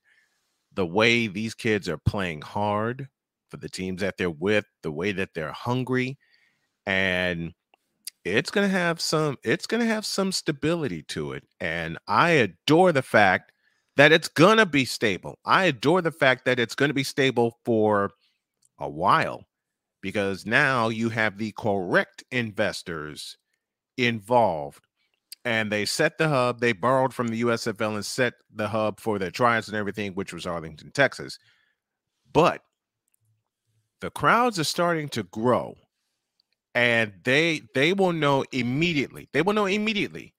the 0.74 0.86
way 0.86 1.26
these 1.26 1.54
kids 1.54 1.88
are 1.88 1.98
playing 1.98 2.40
hard 2.40 3.08
for 3.50 3.56
the 3.58 3.68
teams 3.68 4.00
that 4.00 4.16
they're 4.16 4.30
with, 4.30 4.64
the 4.82 4.92
way 4.92 5.12
that 5.12 5.30
they're 5.34 5.52
hungry, 5.52 6.18
and 6.86 7.52
it's 8.24 8.50
gonna 8.50 8.68
have 8.68 9.00
some. 9.00 9.36
It's 9.44 9.66
gonna 9.66 9.86
have 9.86 10.06
some 10.06 10.32
stability 10.32 11.02
to 11.04 11.32
it, 11.32 11.44
and 11.60 11.98
I 12.06 12.30
adore 12.30 12.92
the 12.92 13.02
fact 13.02 13.52
that 13.96 14.12
it's 14.12 14.28
gonna 14.28 14.66
be 14.66 14.84
stable. 14.84 15.38
I 15.44 15.64
adore 15.64 16.02
the 16.02 16.12
fact 16.12 16.44
that 16.44 16.58
it's 16.60 16.74
gonna 16.74 16.94
be 16.94 17.04
stable 17.04 17.58
for 17.64 18.10
a 18.78 18.88
while 18.88 19.44
because 20.00 20.46
now 20.46 20.88
you 20.88 21.08
have 21.08 21.38
the 21.38 21.52
correct 21.52 22.24
investors 22.30 23.36
involved 23.96 24.80
and 25.44 25.72
they 25.72 25.84
set 25.84 26.18
the 26.18 26.28
hub 26.28 26.60
they 26.60 26.72
borrowed 26.72 27.12
from 27.12 27.28
the 27.28 27.42
usfl 27.42 27.94
and 27.94 28.06
set 28.06 28.34
the 28.54 28.68
hub 28.68 29.00
for 29.00 29.18
their 29.18 29.30
trials 29.30 29.68
and 29.68 29.76
everything 29.76 30.12
which 30.12 30.32
was 30.32 30.46
arlington 30.46 30.90
texas 30.92 31.38
but 32.32 32.62
the 34.00 34.10
crowds 34.10 34.58
are 34.58 34.64
starting 34.64 35.08
to 35.08 35.22
grow 35.24 35.74
and 36.74 37.12
they 37.24 37.62
they 37.74 37.92
will 37.92 38.12
know 38.12 38.44
immediately 38.52 39.28
they 39.32 39.42
will 39.42 39.52
know 39.52 39.66
immediately 39.66 40.34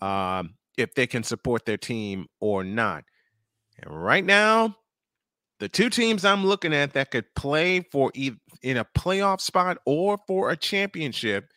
um, 0.00 0.54
if 0.76 0.94
they 0.94 1.06
can 1.06 1.22
support 1.22 1.64
their 1.64 1.76
team 1.76 2.26
or 2.40 2.64
not 2.64 3.04
and 3.78 4.04
right 4.04 4.24
now 4.24 4.76
the 5.60 5.68
two 5.68 5.90
teams 5.90 6.24
i'm 6.24 6.44
looking 6.44 6.74
at 6.74 6.92
that 6.92 7.10
could 7.10 7.26
play 7.34 7.80
for 7.92 8.10
in 8.14 8.76
a 8.76 8.86
playoff 8.96 9.40
spot 9.40 9.78
or 9.86 10.18
for 10.26 10.50
a 10.50 10.56
championship 10.56 11.48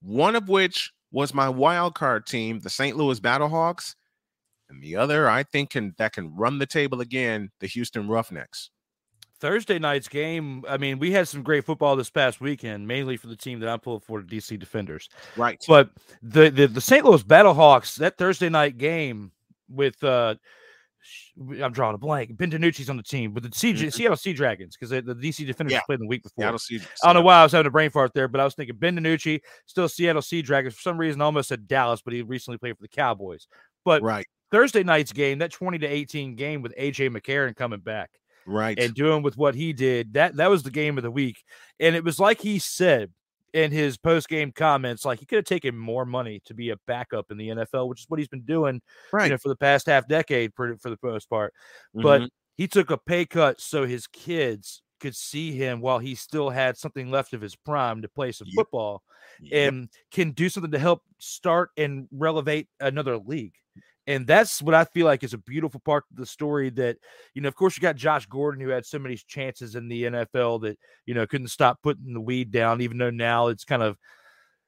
one 0.00 0.36
of 0.36 0.48
which 0.48 0.92
was 1.14 1.32
my 1.32 1.48
wild 1.48 1.94
card 1.94 2.26
team, 2.26 2.58
the 2.58 2.68
St. 2.68 2.96
Louis 2.96 3.20
Battlehawks, 3.20 3.94
and 4.68 4.82
the 4.82 4.96
other 4.96 5.28
I 5.28 5.44
think 5.44 5.70
can 5.70 5.94
that 5.96 6.12
can 6.12 6.34
run 6.34 6.58
the 6.58 6.66
table 6.66 7.00
again, 7.00 7.50
the 7.60 7.68
Houston 7.68 8.08
Roughnecks. 8.08 8.70
Thursday 9.44 9.78
night's 9.78 10.08
game. 10.08 10.64
I 10.66 10.78
mean, 10.78 10.98
we 10.98 11.12
had 11.12 11.28
some 11.28 11.42
great 11.42 11.64
football 11.64 11.96
this 11.96 12.08
past 12.08 12.40
weekend, 12.40 12.88
mainly 12.88 13.18
for 13.18 13.26
the 13.26 13.36
team 13.36 13.60
that 13.60 13.68
I'm 13.68 13.78
pulling 13.78 14.00
for, 14.00 14.22
the 14.22 14.26
DC 14.38 14.58
Defenders. 14.58 15.10
Right. 15.36 15.62
But 15.68 15.90
the 16.22 16.48
the, 16.48 16.66
the 16.66 16.80
St. 16.80 17.04
Louis 17.04 17.22
Battlehawks, 17.22 17.96
that 17.96 18.16
Thursday 18.16 18.48
night 18.48 18.78
game 18.78 19.32
with 19.68 20.02
uh 20.02 20.36
I'm 21.60 21.72
drawing 21.72 21.94
a 21.94 21.98
blank. 21.98 22.34
Ben 22.38 22.50
DiNucci's 22.50 22.88
on 22.88 22.96
the 22.96 23.02
team 23.02 23.34
with 23.34 23.42
the 23.42 23.50
CJ, 23.50 23.88
Mhm. 23.88 23.92
Seattle 23.92 24.16
Sea 24.16 24.32
Dragons 24.32 24.74
because 24.78 24.88
the 24.88 25.02
DC 25.14 25.44
Defenders 25.44 25.74
Yeah. 25.74 25.80
played 25.84 26.00
the 26.00 26.06
week 26.06 26.22
before. 26.22 26.44
Seattle 26.44 26.58
Sea- 26.58 26.80
I 27.02 27.08
don't 27.08 27.16
know 27.16 27.26
why 27.26 27.40
I 27.40 27.42
was 27.42 27.52
having 27.52 27.66
a 27.66 27.70
brain 27.70 27.90
fart 27.90 28.14
there, 28.14 28.28
but 28.28 28.40
I 28.40 28.44
was 28.44 28.54
thinking 28.54 28.76
Ben 28.76 28.96
DiNucci, 28.96 29.40
still 29.66 29.88
Seattle 29.90 30.22
Sea 30.22 30.40
Dragons. 30.40 30.74
For 30.74 30.80
some 30.80 30.96
reason, 30.96 31.20
I 31.20 31.26
almost 31.26 31.50
said 31.50 31.68
Dallas, 31.68 32.00
but 32.00 32.14
he 32.14 32.22
recently 32.22 32.56
played 32.56 32.76
for 32.78 32.82
the 32.82 32.88
Cowboys. 32.88 33.46
But 33.84 34.00
Right. 34.02 34.26
Thursday 34.50 34.82
night's 34.84 35.12
game, 35.12 35.38
that 35.40 35.50
20 35.52 35.76
to 35.80 35.86
18 35.86 36.34
game 36.36 36.62
with 36.62 36.72
AJ 36.78 37.10
McCarron 37.10 37.54
coming 37.54 37.80
back 37.80 38.10
Right. 38.46 38.78
and 38.78 38.94
doing 38.94 39.22
with 39.22 39.36
what 39.36 39.54
he 39.54 39.72
did, 39.72 40.14
that 40.14 40.36
that 40.36 40.50
was 40.50 40.62
the 40.62 40.70
game 40.70 40.96
of 40.98 41.02
the 41.04 41.10
week. 41.10 41.42
And 41.80 41.96
it 41.96 42.04
was 42.04 42.18
like 42.20 42.40
he 42.40 42.58
said 42.58 43.12
in 43.52 43.70
his 43.70 43.96
post 43.96 44.28
game 44.28 44.52
comments, 44.52 45.04
like 45.04 45.20
he 45.20 45.26
could 45.26 45.36
have 45.36 45.44
taken 45.44 45.76
more 45.76 46.04
money 46.04 46.40
to 46.44 46.54
be 46.54 46.70
a 46.70 46.76
backup 46.86 47.30
in 47.30 47.36
the 47.38 47.48
NFL, 47.48 47.88
which 47.88 48.00
is 48.00 48.06
what 48.08 48.18
he's 48.18 48.28
been 48.28 48.42
doing 48.44 48.82
right. 49.12 49.24
you 49.24 49.30
know, 49.30 49.38
for 49.38 49.48
the 49.48 49.56
past 49.56 49.86
half 49.86 50.08
decade 50.08 50.52
for, 50.54 50.76
for 50.78 50.90
the 50.90 50.98
most 51.02 51.30
part. 51.30 51.54
But 51.94 52.22
Mhm. 52.22 52.28
he 52.56 52.66
took 52.68 52.90
a 52.90 52.98
pay 52.98 53.24
cut 53.26 53.60
so 53.60 53.86
his 53.86 54.06
kids 54.08 54.82
could 55.00 55.14
see 55.16 55.52
him 55.52 55.80
while 55.80 55.98
he 55.98 56.14
still 56.14 56.50
had 56.50 56.76
something 56.76 57.10
left 57.10 57.32
of 57.34 57.40
his 57.40 57.54
prime 57.56 58.02
to 58.02 58.08
play 58.08 58.32
some 58.32 58.48
Yep. 58.48 58.54
football 58.56 59.02
Yep. 59.40 59.74
and 59.74 59.88
can 60.10 60.30
do 60.32 60.48
something 60.48 60.72
to 60.72 60.78
help 60.78 61.02
start 61.18 61.70
and 61.76 62.08
relevate 62.10 62.68
another 62.80 63.18
league. 63.18 63.54
And 64.06 64.26
that's 64.26 64.60
what 64.60 64.74
I 64.74 64.84
feel 64.84 65.06
like 65.06 65.24
is 65.24 65.32
a 65.32 65.38
beautiful 65.38 65.80
part 65.80 66.04
of 66.10 66.16
the 66.18 66.26
story 66.26 66.68
that, 66.70 66.98
you 67.34 67.40
know, 67.40 67.48
of 67.48 67.54
course, 67.54 67.76
you 67.76 67.80
got 67.80 67.96
Josh 67.96 68.26
Gordon, 68.26 68.60
who 68.60 68.68
had 68.68 68.84
so 68.84 68.98
many 68.98 69.16
chances 69.16 69.74
in 69.76 69.88
the 69.88 70.04
NFL 70.04 70.60
that, 70.62 70.78
you 71.06 71.14
know, 71.14 71.26
couldn't 71.26 71.48
stop 71.48 71.80
putting 71.82 72.12
the 72.12 72.20
weed 72.20 72.50
down, 72.50 72.80
even 72.82 72.98
though 72.98 73.10
now 73.10 73.48
it's 73.48 73.64
kind 73.64 73.82
of, 73.82 73.96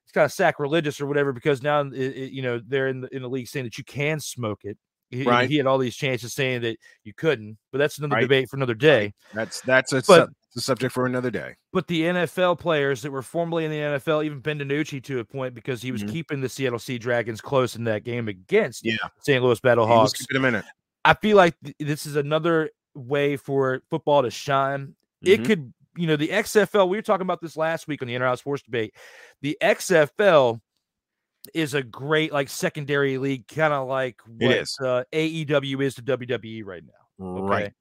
it's 0.04 0.12
kind 0.12 0.24
of 0.24 0.32
sacrilegious 0.32 1.00
or 1.00 1.06
whatever, 1.06 1.32
because 1.34 1.62
now, 1.62 1.80
it, 1.82 1.92
it- 1.94 2.32
you 2.32 2.40
know, 2.42 2.60
they're 2.66 2.88
in 2.88 3.02
the, 3.02 3.14
in 3.14 3.20
the 3.22 3.28
league 3.28 3.48
saying 3.48 3.66
that 3.66 3.76
you 3.76 3.84
can 3.84 4.20
smoke 4.20 4.60
it. 4.64 4.78
He, 5.10 5.22
Right. 5.24 5.48
he 5.50 5.56
had 5.58 5.66
all 5.66 5.78
these 5.78 5.96
chances 5.96 6.32
saying 6.32 6.62
that 6.62 6.78
you 7.04 7.12
couldn't, 7.14 7.58
but 7.72 7.78
that's 7.78 7.98
another 7.98 8.14
Right. 8.16 8.22
debate 8.22 8.48
for 8.48 8.56
another 8.56 8.74
day. 8.74 9.12
that's 9.34 9.60
that's 9.60 9.92
a, 9.92 10.02
but- 10.06 10.30
it's 10.56 10.62
a 10.62 10.66
subject 10.66 10.92
for 10.94 11.06
another 11.06 11.30
day. 11.30 11.54
But 11.72 11.86
the 11.86 12.02
NFL 12.02 12.58
players 12.58 13.02
that 13.02 13.10
were 13.10 13.22
formerly 13.22 13.64
in 13.66 13.70
the 13.70 13.78
NFL, 13.78 14.24
even 14.24 14.40
Ben 14.40 14.58
DiNucci 14.58 15.02
to 15.04 15.18
a 15.20 15.24
point, 15.24 15.54
because 15.54 15.82
he 15.82 15.92
was 15.92 16.02
Mhm. 16.02 16.10
keeping 16.10 16.40
the 16.40 16.48
Seattle 16.48 16.78
Sea 16.78 16.98
Dragons 16.98 17.40
close 17.40 17.76
in 17.76 17.84
that 17.84 18.04
game 18.04 18.28
against 18.28 18.84
Yeah. 18.84 18.96
St. 19.20 19.42
Louis 19.42 19.60
Battlehawks. 19.60 20.20
it 20.28 20.36
a 20.36 20.40
minute. 20.40 20.64
I 21.04 21.14
feel 21.14 21.36
like 21.36 21.54
th- 21.62 21.76
this 21.78 22.06
is 22.06 22.16
another 22.16 22.70
way 22.94 23.36
for 23.36 23.82
football 23.90 24.22
to 24.22 24.30
shine. 24.30 24.96
It 25.22 25.40
Mhm. 25.42 25.46
could, 25.46 25.74
you 25.96 26.06
know, 26.06 26.16
the 26.16 26.32
XFL, 26.32 26.88
we 26.88 26.96
were 26.96 27.02
talking 27.02 27.22
about 27.26 27.40
this 27.40 27.56
last 27.56 27.86
week 27.86 28.00
on 28.02 28.08
the 28.08 28.14
Inner 28.14 28.26
House 28.26 28.40
Sports 28.40 28.62
Debate. 28.62 28.94
The 29.42 29.56
XFL 29.60 30.60
is 31.54 31.74
a 31.74 31.82
great, 31.82 32.32
like, 32.32 32.48
secondary 32.48 33.18
league, 33.18 33.46
kind 33.46 33.72
of 33.72 33.86
like 33.86 34.20
It 34.40 34.66
what. 34.80 34.86
Uh, 34.86 35.04
AEW 35.12 35.80
is 35.80 35.94
to 35.94 36.02
WWE 36.02 36.62
right 36.64 36.84
now. 36.84 36.92
Right. 37.18 37.72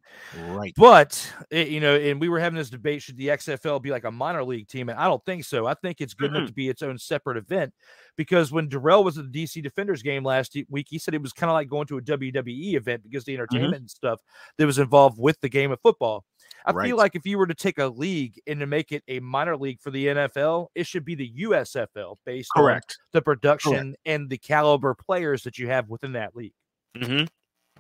Right. 0.48 0.74
But 0.78 1.34
it, 1.52 1.68
you 1.68 1.82
know, 1.82 1.96
and 1.96 2.22
we 2.22 2.30
were 2.30 2.40
having 2.40 2.58
this 2.58 2.70
debate: 2.70 3.02
should 3.02 3.18
the 3.18 3.28
XFL 3.28 3.82
be 3.82 3.90
like 3.92 4.06
a 4.06 4.12
minor 4.12 4.44
league 4.46 4.70
team? 4.70 4.88
And 4.88 4.98
I 4.98 5.06
don't 5.06 5.24
think 5.26 5.44
so. 5.44 5.66
I 5.66 5.74
think 5.74 6.00
it's 6.00 6.14
good 6.14 6.34
enough 6.34 6.48
to 6.48 6.54
be 6.54 6.70
its 6.70 6.82
own 6.82 6.98
separate 6.98 7.36
event 7.38 7.74
because 8.16 8.50
when 8.52 8.70
Darrell 8.70 9.04
was 9.04 9.18
at 9.18 9.30
the 9.32 9.44
DC 9.44 9.62
Defenders 9.62 10.02
game 10.02 10.24
last 10.24 10.56
week, 10.70 10.88
he 10.90 11.00
said 11.00 11.14
it 11.14 11.22
was 11.22 11.34
kind 11.34 11.50
of 11.50 11.54
like 11.56 11.68
going 11.68 11.86
to 11.88 11.98
a 11.98 12.02
WWE 12.02 12.76
event 12.76 13.04
because 13.04 13.26
the 13.26 13.34
entertainment 13.34 13.76
and 13.76 13.90
stuff 13.90 14.22
that 14.58 14.66
was 14.66 14.80
involved 14.80 15.20
with 15.20 15.40
the 15.42 15.50
game 15.50 15.72
of 15.72 15.82
football. 15.82 16.24
I 16.66 16.72
Right. 16.72 16.88
feel 16.88 16.98
like 16.98 17.16
if 17.16 17.26
you 17.26 17.38
were 17.38 17.46
to 17.48 17.54
take 17.54 17.78
a 17.78 17.88
league 17.88 18.40
and 18.48 18.60
to 18.62 18.66
make 18.68 18.92
it 18.94 19.04
a 19.10 19.20
minor 19.20 19.58
league 19.58 19.82
for 19.82 19.92
the 19.92 20.08
NFL, 20.08 20.68
it 20.76 20.88
should 20.88 21.04
be 21.06 21.14
the 21.16 21.30
USFL 21.42 22.16
based 22.26 22.50
on 22.56 22.64
Correct. 22.64 22.98
the 23.12 23.22
production 23.22 23.96
and 24.06 24.30
the 24.30 24.38
caliber 24.38 24.96
players 24.96 25.44
that 25.44 25.58
you 25.60 25.68
have 25.68 25.90
within 25.90 26.14
that 26.14 26.36
league. 26.36 26.54
Mhm. 26.96 27.28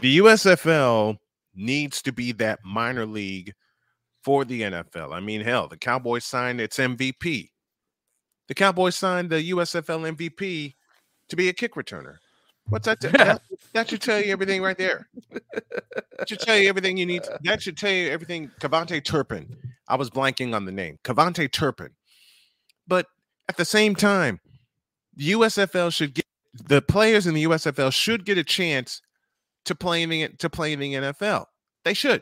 The 0.01 0.17
USFL 0.17 1.17
needs 1.55 2.01
to 2.03 2.11
be 2.11 2.31
that 2.33 2.59
minor 2.63 3.05
league 3.05 3.53
for 4.23 4.45
the 4.45 4.61
NFL. 4.61 5.13
I 5.13 5.19
mean, 5.19 5.41
hell, 5.41 5.67
the 5.67 5.77
Cowboys 5.77 6.25
signed 6.25 6.59
its 6.59 6.77
MVP. 6.77 7.49
The 8.47 8.53
Cowboys 8.53 8.95
signed 8.95 9.29
the 9.29 9.51
USFL 9.51 10.15
MVP 10.15 10.73
to 11.29 11.35
be 11.35 11.49
a 11.49 11.53
kick 11.53 11.75
returner. 11.75 12.17
What's 12.69 12.85
that? 12.85 12.99
that, 13.01 13.41
that 13.73 13.89
should 13.89 14.01
tell 14.01 14.19
you 14.19 14.31
everything 14.31 14.61
right 14.61 14.77
there. 14.77 15.07
That 15.31 16.27
should 16.27 16.39
tell 16.39 16.57
you 16.57 16.67
everything 16.67 16.97
you 16.97 17.05
need. 17.05 17.23
That 17.43 17.61
should 17.61 17.77
tell 17.77 17.91
you 17.91 18.09
everything. 18.09 18.49
KaVontae 18.59 19.03
Turpin. 19.03 19.55
I 19.87 19.95
was 19.95 20.09
blanking 20.09 20.55
on 20.55 20.65
the 20.65 20.71
name. 20.71 20.97
KaVontae 21.03 21.51
Turpin. 21.51 21.91
But 22.87 23.07
at 23.49 23.57
the 23.57 23.65
same 23.65 23.95
time, 23.95 24.39
the 25.15 25.31
USFL 25.31 25.93
should 25.93 26.13
get 26.13 26.25
the 26.67 26.81
players 26.81 27.27
in 27.27 27.33
the 27.33 27.43
USFL 27.43 27.91
should 27.91 28.25
get 28.25 28.37
a 28.37 28.43
chance 28.43 29.01
to 29.65 29.75
play 29.75 30.03
in 30.03 30.09
the 30.09 30.27
to 30.29 30.49
play 30.49 30.73
in 30.73 30.79
the 30.79 30.93
NFL. 30.93 31.45
They 31.83 31.93
should. 31.93 32.21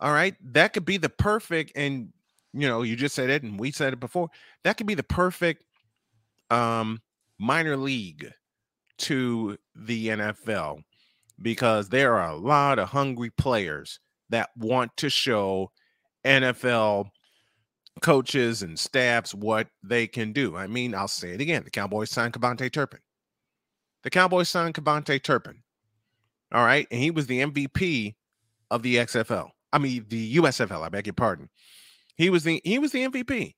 All 0.00 0.12
right. 0.12 0.34
That 0.52 0.72
could 0.72 0.84
be 0.84 0.96
the 0.96 1.08
perfect, 1.08 1.72
and 1.76 2.12
you 2.52 2.66
know, 2.66 2.82
you 2.82 2.96
just 2.96 3.14
said 3.14 3.30
it, 3.30 3.42
and 3.42 3.58
we 3.58 3.70
said 3.70 3.92
it 3.92 4.00
before. 4.00 4.28
That 4.64 4.76
could 4.76 4.86
be 4.86 4.94
the 4.94 5.02
perfect 5.02 5.64
um 6.50 7.00
minor 7.38 7.76
league 7.76 8.32
to 8.98 9.56
the 9.74 10.08
NFL 10.08 10.82
because 11.40 11.88
there 11.88 12.16
are 12.16 12.30
a 12.30 12.36
lot 12.36 12.78
of 12.78 12.88
hungry 12.88 13.30
players 13.30 13.98
that 14.28 14.50
want 14.56 14.96
to 14.98 15.08
show 15.08 15.70
NFL 16.24 17.06
coaches 18.02 18.62
and 18.62 18.78
staffs 18.78 19.34
what 19.34 19.68
they 19.82 20.06
can 20.06 20.32
do. 20.32 20.56
I 20.56 20.66
mean, 20.66 20.94
I'll 20.94 21.08
say 21.08 21.30
it 21.30 21.40
again. 21.40 21.64
The 21.64 21.70
Cowboys 21.70 22.10
signed 22.10 22.34
KaVontae 22.34 22.72
Turpin. 22.72 23.00
The 24.02 24.10
Cowboys 24.10 24.48
signed 24.48 24.74
KaVontae 24.74 25.22
Turpin. 25.22 25.62
All 26.52 26.64
right. 26.64 26.86
And 26.90 27.00
he 27.00 27.10
was 27.10 27.26
the 27.26 27.40
MVP 27.40 28.14
of 28.70 28.82
the 28.82 28.96
XFL. 28.96 29.50
I 29.72 29.78
mean 29.78 30.04
the 30.08 30.36
USFL, 30.36 30.82
I 30.82 30.88
beg 30.88 31.06
your 31.06 31.14
pardon. 31.14 31.48
He 32.16 32.30
was 32.30 32.44
the 32.44 32.60
he 32.64 32.78
was 32.78 32.92
the 32.92 33.06
MVP. 33.06 33.54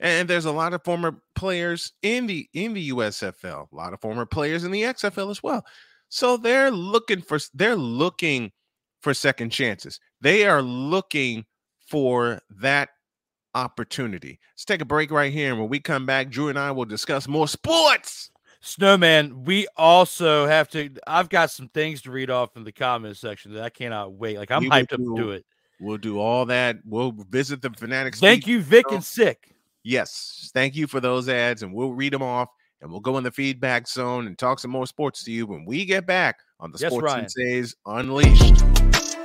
And 0.00 0.28
there's 0.28 0.44
a 0.44 0.52
lot 0.52 0.74
of 0.74 0.84
former 0.84 1.20
players 1.34 1.92
in 2.02 2.26
the 2.26 2.48
in 2.54 2.74
the 2.74 2.90
USFL, 2.90 3.72
a 3.72 3.76
lot 3.76 3.92
of 3.92 4.00
former 4.00 4.26
players 4.26 4.64
in 4.64 4.70
the 4.70 4.82
XFL 4.82 5.30
as 5.30 5.42
well. 5.42 5.64
So 6.08 6.36
they're 6.36 6.70
looking 6.70 7.20
for 7.20 7.38
they're 7.54 7.76
looking 7.76 8.52
for 9.00 9.14
second 9.14 9.50
chances. 9.50 9.98
They 10.20 10.46
are 10.46 10.62
looking 10.62 11.44
for 11.88 12.40
that 12.60 12.90
opportunity. 13.54 14.38
Let's 14.54 14.64
take 14.64 14.80
a 14.82 14.86
break 14.86 15.10
right 15.10 15.32
here. 15.32 15.50
And 15.50 15.60
when 15.60 15.68
we 15.68 15.80
come 15.80 16.06
back, 16.06 16.30
Drew 16.30 16.48
and 16.48 16.58
I 16.58 16.70
will 16.70 16.84
discuss 16.84 17.26
more 17.26 17.48
sports. 17.48 18.30
Snowman, 18.60 19.44
we 19.44 19.66
also 19.76 20.46
have 20.46 20.68
to. 20.70 20.90
I've 21.06 21.28
got 21.28 21.50
some 21.50 21.68
things 21.68 22.02
to 22.02 22.10
read 22.10 22.28
off 22.30 22.56
in 22.56 22.64
the 22.64 22.72
comment 22.72 23.16
section 23.16 23.54
that 23.54 23.62
I 23.62 23.70
cannot 23.70 24.12
wait. 24.14 24.36
Like 24.38 24.50
I'm 24.50 24.62
We 24.62 24.70
hyped 24.70 24.92
up 24.92 24.98
to 24.98 25.04
do- 25.04 25.16
do 25.16 25.30
it. 25.30 25.44
We'll 25.80 25.96
do 25.98 26.18
all 26.18 26.44
that. 26.46 26.78
We'll 26.84 27.12
visit 27.30 27.62
the 27.62 27.70
Fanatics. 27.70 28.18
Thank 28.18 28.48
you, 28.48 28.60
Vic 28.60 28.86
and 28.90 29.02
Sick. 29.04 29.54
Yes. 29.84 30.50
Thank 30.52 30.74
you 30.74 30.88
for 30.88 31.00
those 31.00 31.28
ads. 31.28 31.62
And 31.62 31.72
we'll 31.72 31.92
read 31.92 32.12
them 32.12 32.22
off 32.22 32.48
and 32.82 32.90
we'll 32.90 32.98
go 33.00 33.16
in 33.16 33.22
the 33.22 33.30
feedback 33.30 33.86
zone 33.86 34.26
and 34.26 34.36
talk 34.36 34.58
some 34.58 34.72
more 34.72 34.88
sports 34.88 35.22
to 35.24 35.30
you 35.30 35.46
when 35.46 35.64
we 35.64 35.84
get 35.84 36.04
back 36.04 36.40
on 36.58 36.72
the 36.72 36.78
Yes, 36.80 36.90
Sports 36.90 37.04
Ryan. 37.04 37.26
Senseis 37.26 37.74
Unleashed. 37.86 39.16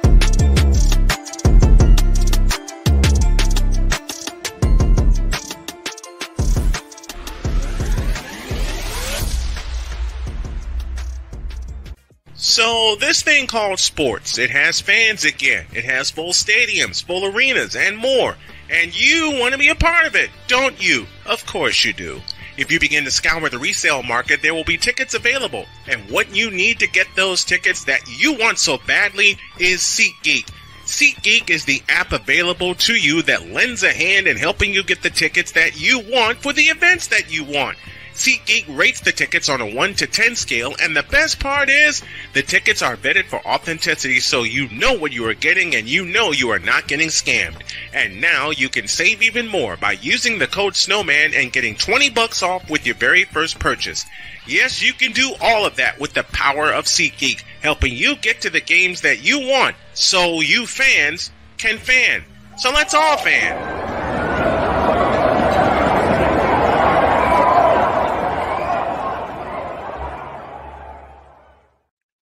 So 12.53 12.95
this 12.99 13.23
thing 13.23 13.47
called 13.47 13.79
sports, 13.79 14.37
it 14.37 14.51
has 14.51 14.79
fans 14.79 15.25
again. 15.25 15.65
It 15.73 15.85
has 15.85 16.11
full 16.11 16.33
stadiums, 16.33 17.03
full 17.03 17.25
arenas, 17.25 17.75
and 17.75 17.97
more. 17.97 18.37
And 18.69 18.93
you 18.93 19.39
want 19.39 19.53
to 19.53 19.57
be 19.57 19.69
a 19.69 19.75
part 19.75 20.05
of 20.05 20.15
it, 20.15 20.29
don't 20.47 20.79
you? 20.79 21.07
Of 21.25 21.47
course 21.47 21.83
you 21.83 21.93
do. 21.93 22.21
If 22.55 22.71
you 22.71 22.79
begin 22.79 23.05
to 23.05 23.11
scour 23.11 23.49
the 23.49 23.57
resale 23.57 24.03
market, 24.03 24.43
there 24.43 24.53
will 24.53 24.63
be 24.63 24.77
tickets 24.77 25.15
available. 25.15 25.65
And 25.87 26.07
what 26.11 26.35
you 26.35 26.51
need 26.51 26.77
to 26.81 26.87
get 26.87 27.07
those 27.15 27.43
tickets 27.43 27.85
that 27.85 28.01
you 28.07 28.33
want 28.33 28.59
so 28.59 28.77
badly 28.85 29.35
is 29.57 29.79
SeatGeek. 29.79 30.47
SeatGeek 30.85 31.49
is 31.49 31.65
the 31.65 31.81
app 31.89 32.11
available 32.11 32.75
to 32.75 32.93
you 32.93 33.23
that 33.23 33.49
lends 33.49 33.81
a 33.81 33.91
hand 33.91 34.27
in 34.27 34.37
helping 34.37 34.71
you 34.71 34.83
get 34.83 35.01
the 35.01 35.09
tickets 35.09 35.53
that 35.53 35.81
you 35.81 36.01
want 36.01 36.37
for 36.37 36.53
the 36.53 36.65
events 36.65 37.07
that 37.07 37.33
you 37.33 37.45
want. 37.45 37.79
SeatGeek 38.23 38.77
rates 38.77 39.01
the 39.01 39.11
tickets 39.11 39.49
on 39.49 39.59
a 39.59 39.75
1 39.75 39.95
to 39.95 40.07
10 40.07 40.37
scale, 40.37 40.73
and 40.81 40.95
the 40.95 41.03
best 41.03 41.41
part 41.41 41.67
is 41.67 42.01
the 42.31 42.41
tickets 42.41 42.81
are 42.81 42.95
vetted 42.95 43.25
for 43.25 43.45
authenticity 43.45 44.21
so 44.21 44.43
you 44.43 44.69
know 44.69 44.93
what 44.93 45.11
you 45.11 45.27
are 45.27 45.33
getting 45.33 45.75
and 45.75 45.89
you 45.89 46.05
know 46.05 46.31
you 46.31 46.49
are 46.49 46.59
not 46.59 46.87
getting 46.87 47.09
scammed. 47.09 47.61
And 47.91 48.21
now 48.21 48.51
you 48.51 48.69
can 48.69 48.87
save 48.87 49.21
even 49.21 49.49
more 49.49 49.75
by 49.75 49.91
using 49.91 50.39
the 50.39 50.47
code 50.47 50.77
SNOWMAN 50.77 51.33
and 51.35 51.51
getting 51.51 51.75
20 51.75 52.11
bucks 52.11 52.41
off 52.41 52.69
with 52.69 52.85
your 52.85 52.95
very 52.95 53.25
first 53.25 53.59
purchase. 53.59 54.05
Yes, 54.47 54.81
you 54.81 54.93
can 54.93 55.11
do 55.11 55.35
all 55.41 55.65
of 55.65 55.75
that 55.75 55.99
with 55.99 56.13
the 56.13 56.23
power 56.23 56.71
of 56.71 56.85
SeatGeek, 56.85 57.43
helping 57.61 57.91
you 57.91 58.15
get 58.15 58.39
to 58.43 58.49
the 58.49 58.61
games 58.61 59.01
that 59.01 59.21
you 59.21 59.49
want 59.49 59.75
so 59.95 60.39
you 60.39 60.65
fans 60.65 61.29
can 61.57 61.77
fan. 61.77 62.23
So 62.55 62.71
let's 62.71 62.93
all 62.93 63.17
fan. 63.17 63.92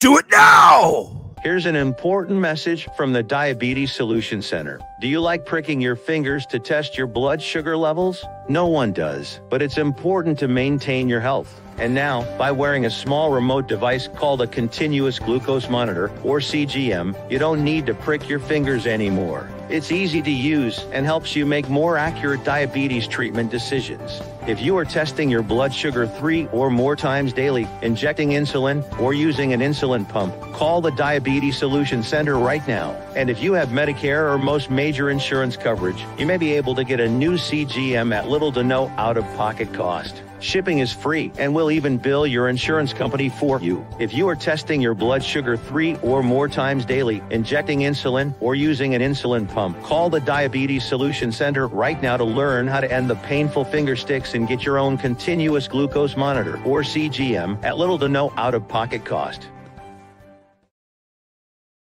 Do 0.00 0.16
it 0.16 0.26
now. 0.30 1.34
Here's 1.42 1.66
an 1.66 1.74
important 1.74 2.38
message 2.38 2.86
from 2.96 3.12
the 3.12 3.20
Diabetes 3.24 3.92
Solution 3.92 4.40
Center. 4.42 4.78
Do 5.00 5.08
you 5.08 5.20
like 5.20 5.44
pricking 5.44 5.80
your 5.80 5.96
fingers 5.96 6.46
to 6.46 6.60
test 6.60 6.96
your 6.96 7.08
blood 7.08 7.42
sugar 7.42 7.76
levels? 7.76 8.24
No 8.48 8.68
one 8.68 8.92
does, 8.92 9.40
but 9.50 9.60
it's 9.60 9.76
important 9.76 10.38
to 10.38 10.46
maintain 10.46 11.08
your 11.08 11.18
health. 11.18 11.60
And 11.78 11.96
now, 11.96 12.22
by 12.38 12.52
wearing 12.52 12.86
a 12.86 12.90
small 12.90 13.32
remote 13.32 13.66
device 13.66 14.06
called 14.06 14.40
a 14.40 14.46
continuous 14.46 15.18
glucose 15.18 15.68
monitor, 15.68 16.12
or 16.22 16.38
CGM, 16.38 17.16
you 17.28 17.40
don't 17.40 17.64
need 17.64 17.84
to 17.86 17.94
prick 17.94 18.28
your 18.28 18.38
fingers 18.38 18.86
anymore. 18.86 19.50
It's 19.70 19.92
easy 19.92 20.22
to 20.22 20.30
use 20.30 20.78
and 20.92 21.04
helps 21.04 21.36
you 21.36 21.44
make 21.44 21.68
more 21.68 21.98
accurate 21.98 22.42
diabetes 22.42 23.06
treatment 23.06 23.50
decisions. 23.50 24.22
If 24.46 24.62
you 24.62 24.78
are 24.78 24.84
testing 24.86 25.28
your 25.28 25.42
blood 25.42 25.74
sugar 25.74 26.06
three 26.06 26.46
or 26.46 26.70
more 26.70 26.96
times 26.96 27.34
daily, 27.34 27.68
injecting 27.82 28.30
insulin, 28.30 28.82
or 28.98 29.12
using 29.12 29.52
an 29.52 29.60
insulin 29.60 30.08
pump, 30.08 30.34
call 30.54 30.80
the 30.80 30.92
Diabetes 30.92 31.58
Solution 31.58 32.02
Center 32.02 32.36
right 32.38 32.66
now. 32.66 32.92
And 33.14 33.28
if 33.28 33.42
you 33.42 33.52
have 33.52 33.68
Medicare 33.68 34.32
or 34.32 34.38
most 34.38 34.70
major 34.70 35.10
insurance 35.10 35.56
coverage, 35.56 36.02
you 36.16 36.24
may 36.24 36.38
be 36.38 36.54
able 36.54 36.74
to 36.74 36.84
get 36.84 36.98
a 36.98 37.08
new 37.08 37.34
CGM 37.34 38.14
at 38.14 38.26
little 38.26 38.52
to 38.52 38.64
no 38.64 38.88
out 38.96 39.18
of 39.18 39.24
pocket 39.36 39.74
cost. 39.74 40.22
Shipping 40.40 40.78
is 40.78 40.92
free 40.92 41.32
and 41.38 41.54
we'll 41.54 41.70
even 41.70 41.98
bill 41.98 42.26
your 42.26 42.48
insurance 42.48 42.92
company 42.92 43.28
for 43.28 43.60
you. 43.60 43.84
If 43.98 44.14
you 44.14 44.28
are 44.28 44.36
testing 44.36 44.80
your 44.80 44.94
blood 44.94 45.24
sugar 45.24 45.56
three 45.56 45.96
or 45.96 46.22
more 46.22 46.48
times 46.48 46.84
daily, 46.84 47.22
injecting 47.30 47.80
insulin, 47.80 48.34
or 48.40 48.54
using 48.54 48.94
an 48.94 49.02
insulin 49.02 49.52
pump, 49.52 49.82
call 49.82 50.10
the 50.10 50.20
Diabetes 50.20 50.84
Solution 50.84 51.32
Center 51.32 51.66
right 51.66 52.00
now 52.00 52.16
to 52.16 52.24
learn 52.24 52.66
how 52.68 52.80
to 52.80 52.90
end 52.90 53.10
the 53.10 53.16
painful 53.16 53.64
finger 53.64 53.96
sticks 53.96 54.34
and 54.34 54.46
get 54.46 54.64
your 54.64 54.78
own 54.78 54.96
continuous 54.96 55.66
glucose 55.66 56.16
monitor 56.16 56.62
or 56.64 56.82
CGM 56.82 57.62
at 57.64 57.76
little 57.76 57.98
to 57.98 58.08
no 58.08 58.32
out 58.36 58.54
of 58.54 58.66
pocket 58.68 59.04
cost. 59.04 59.48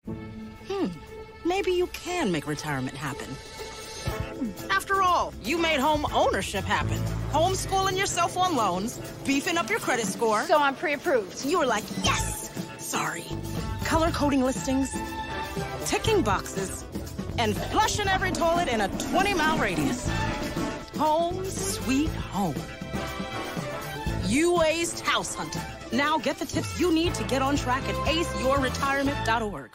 Hmm, 0.05 0.87
maybe 1.45 1.71
you 1.71 1.87
can 1.87 2.31
make 2.31 2.47
retirement 2.47 2.95
happen. 2.95 3.27
After 4.69 5.01
all, 5.01 5.33
you 5.43 5.57
made 5.57 5.79
home 5.79 6.05
ownership 6.13 6.63
happen. 6.63 6.97
Homeschooling 7.31 7.97
yourself 7.97 8.37
on 8.37 8.55
loans, 8.55 8.99
beefing 9.25 9.57
up 9.57 9.69
your 9.69 9.79
credit 9.79 10.05
score. 10.05 10.43
So 10.43 10.57
I'm 10.57 10.75
pre-approved. 10.75 11.45
you 11.45 11.59
were 11.59 11.65
like, 11.65 11.83
yes! 12.03 12.51
Sorry. 12.77 13.25
Color 13.83 14.11
coding 14.11 14.43
listings, 14.43 14.95
ticking 15.85 16.21
boxes, 16.21 16.85
and 17.37 17.55
flushing 17.55 18.07
every 18.07 18.31
toilet 18.31 18.67
in 18.67 18.81
a 18.81 18.87
20 18.87 19.33
mile 19.33 19.57
radius. 19.57 20.09
Home 20.97 21.45
sweet 21.45 22.09
home. 22.09 22.55
You 24.25 24.53
aced 24.53 24.99
house 24.99 25.33
hunting. 25.33 25.61
Now 25.91 26.17
get 26.17 26.37
the 26.37 26.45
tips 26.45 26.79
you 26.79 26.93
need 26.93 27.13
to 27.15 27.23
get 27.23 27.41
on 27.41 27.55
track 27.55 27.83
at 27.83 27.95
aceyourretirement.org. 27.95 29.71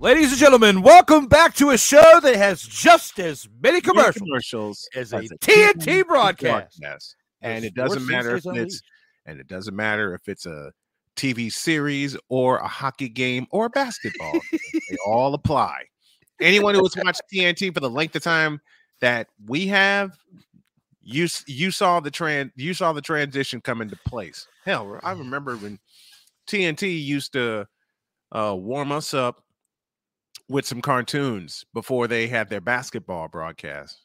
Ladies 0.00 0.30
and 0.30 0.38
gentlemen, 0.38 0.82
welcome 0.82 1.26
back 1.26 1.54
to 1.54 1.70
a 1.70 1.78
show 1.78 2.20
that 2.20 2.36
has 2.36 2.62
just 2.62 3.18
as 3.18 3.48
many 3.60 3.80
commercials 3.80 4.22
commercials 4.22 4.88
as 4.94 5.12
a 5.12 5.22
TNT 5.22 6.06
broadcast. 6.06 6.80
And 7.42 7.64
The 7.64 7.68
it 7.68 7.74
doesn't 7.74 8.06
matter 8.06 8.36
if 8.36 8.46
it's 8.46 8.80
and 9.26 9.40
it 9.40 9.48
doesn't 9.48 9.74
matter 9.74 10.14
if 10.14 10.28
it's 10.28 10.46
a 10.46 10.70
TV 11.16 11.52
series 11.52 12.16
or 12.28 12.58
a 12.58 12.68
hockey 12.68 13.08
game 13.08 13.48
or 13.50 13.66
a 13.66 13.70
basketball. 13.70 14.38
they 14.52 14.96
all 15.06 15.34
apply. 15.34 15.82
Anyone 16.40 16.76
who 16.76 16.82
has 16.84 16.96
watched 16.96 17.22
TNT 17.34 17.74
for 17.74 17.80
the 17.80 17.90
length 17.90 18.14
of 18.14 18.22
time 18.22 18.60
that 19.00 19.26
we 19.48 19.66
have, 19.66 20.16
you 21.02 21.26
you 21.48 21.72
saw 21.72 21.98
the 21.98 22.12
trend 22.12 22.52
you 22.54 22.72
saw 22.72 22.92
the 22.92 23.02
transition 23.02 23.60
come 23.60 23.82
into 23.82 23.96
place. 24.06 24.46
Hell, 24.64 25.00
I 25.02 25.10
remember 25.10 25.56
when 25.56 25.80
TNT 26.46 27.04
used 27.04 27.32
to 27.32 27.66
uh, 28.30 28.54
warm 28.56 28.92
us 28.92 29.12
up 29.12 29.42
with 30.48 30.66
some 30.66 30.80
cartoons 30.80 31.64
before 31.74 32.06
they 32.06 32.26
had 32.26 32.48
their 32.48 32.60
basketball 32.60 33.28
broadcast. 33.28 34.04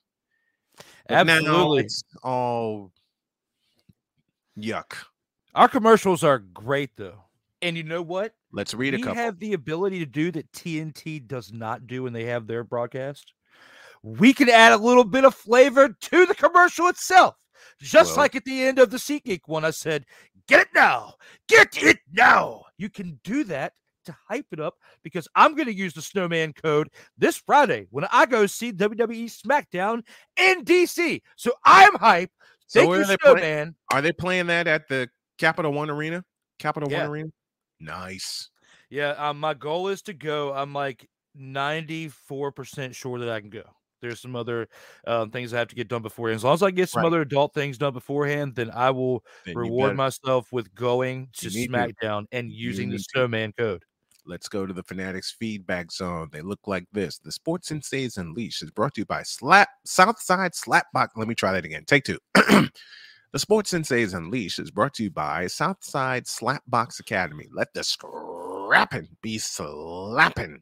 But 1.08 1.24
now 1.26 1.34
Absolutely. 1.38 1.84
it's 1.84 2.04
all 2.24 2.92
yuck. 4.58 4.94
Our 5.56 5.68
commercials 5.68 6.24
are 6.24 6.40
great 6.40 6.92
though. 6.98 7.24
And 7.62 7.78
you 7.78 7.84
know 7.84 8.02
what? 8.02 8.34
Let's 8.52 8.74
read 8.74 8.94
a 8.94 8.98
we 8.98 9.04
couple. 9.04 9.16
have 9.22 9.40
the 9.40 9.54
ability 9.54 10.00
to 10.00 10.06
do 10.06 10.32
that 10.32 10.52
TNT 10.52 11.26
does 11.26 11.52
not 11.54 11.88
do 11.88 12.04
when 12.04 12.14
they 12.14 12.26
have 12.26 12.46
their 12.48 12.64
broadcast. 12.64 13.34
We 14.02 14.34
can 14.34 14.50
add 14.50 14.74
a 14.74 14.78
little 14.78 15.06
bit 15.06 15.24
of 15.24 15.34
flavor 15.34 15.90
to 15.90 16.26
the 16.26 16.36
commercial 16.36 16.88
itself. 16.88 17.36
Just 17.80 18.12
Well- 18.12 18.18
like 18.24 18.36
at 18.36 18.44
the 18.44 18.64
end 18.64 18.80
of 18.80 18.90
the 18.90 18.98
SeatGeek 18.98 19.42
one, 19.46 19.64
I 19.64 19.72
said, 19.72 20.06
get 20.48 20.62
it 20.62 20.68
now. 20.76 21.16
Get 21.48 21.82
it 21.82 22.00
now. 22.12 22.64
You 22.78 22.90
can 22.90 23.20
do 23.24 23.46
that 23.46 23.74
to 24.06 24.16
hype 24.30 24.48
it 24.52 24.60
up 24.60 24.76
because 25.04 25.28
I'm 25.36 25.56
going 25.56 25.68
to 25.68 25.74
use 25.74 25.94
the 25.94 26.02
snowman 26.02 26.54
code 26.54 26.90
this 27.18 27.38
Friday 27.38 27.88
when 27.92 28.06
I 28.12 28.26
go 28.26 28.46
see 28.46 28.72
WWE 28.72 29.26
SmackDown 29.26 30.04
in 30.38 30.64
DC. 30.64 31.22
So 31.36 31.52
I'm 31.66 31.96
hype. 31.96 32.32
Thank 32.72 32.90
where 32.90 33.00
you, 33.00 33.04
are 33.04 33.08
they 33.08 33.18
play- 33.18 33.32
Snowman. 33.34 33.76
Are 33.92 34.02
they 34.02 34.12
playing 34.12 34.48
that 34.48 34.68
at 34.68 34.88
the 34.88 35.10
Capital 35.38 35.72
One 35.74 35.90
Arena? 35.90 36.24
Capital 36.60 36.90
Yeah. 36.92 37.02
One 37.04 37.10
Arena? 37.12 37.30
Nice. 37.80 38.50
Yeah, 38.90 39.12
um, 39.12 39.40
my 39.40 39.54
goal 39.54 39.88
is 39.90 40.02
to 40.04 40.14
go. 40.14 40.54
I'm 40.54 40.74
like 40.74 41.08
94% 41.38 42.96
sure 42.96 43.20
that 43.20 43.30
I 43.30 43.40
can 43.40 43.50
go. 43.50 43.64
There's 44.02 44.20
some 44.20 44.36
other 44.36 44.68
um, 45.08 45.32
things 45.32 45.54
I 45.54 45.60
have 45.60 45.70
to 45.70 45.76
get 45.76 45.88
done 45.88 46.02
beforehand. 46.02 46.36
As 46.38 46.44
long 46.44 46.54
as 46.56 46.64
I 46.64 46.72
get 46.72 46.90
some 46.90 47.04
Right. 47.04 47.08
other 47.08 47.22
adult 47.22 47.54
things 47.54 47.78
done 47.78 47.94
beforehand, 47.94 48.54
then 48.56 48.70
I 48.72 48.90
will 48.92 49.24
Then 49.46 49.56
reward 49.56 49.96
myself 49.96 50.52
with 50.52 50.74
going 50.76 51.30
to 51.38 51.48
need 51.50 51.68
to. 51.68 51.74
SmackDown 51.74 52.26
and 52.34 52.52
using 52.52 52.90
the. 52.90 52.98
Snowman 53.00 53.54
code. 53.58 53.84
Let's 54.26 54.48
go 54.48 54.66
to 54.66 54.74
the 54.74 54.84
Fanatics 54.84 55.36
feedback 55.38 55.92
zone. 55.92 56.30
They 56.32 56.42
look 56.42 56.62
like 56.66 56.86
this. 56.94 57.18
The 57.18 57.32
Sports 57.32 57.70
Senseis 57.70 58.18
Unleashed 58.18 58.64
is 58.64 58.72
brought 58.72 58.94
to 58.96 59.02
you 59.02 59.06
by 59.06 59.24
Slap 59.24 59.70
Southside 59.86 60.54
Slapbox. 60.54 61.10
Let 61.16 61.28
me 61.28 61.36
try 61.36 61.52
that 61.52 61.66
again. 61.66 61.84
Take 61.86 62.06
two. 62.06 62.20
the 62.34 62.72
Sports 63.36 63.74
Senseis 63.74 64.14
Unleashed 64.14 64.60
is 64.60 64.72
brought 64.72 64.94
to 64.96 65.04
you 65.04 65.12
by 65.12 65.48
Southside 65.48 66.26
Slapbox 66.26 67.02
Academy. 67.02 67.48
Let 67.52 67.74
the 67.74 67.84
scrapping 67.84 69.10
be 69.22 69.38
slapping. 69.38 70.62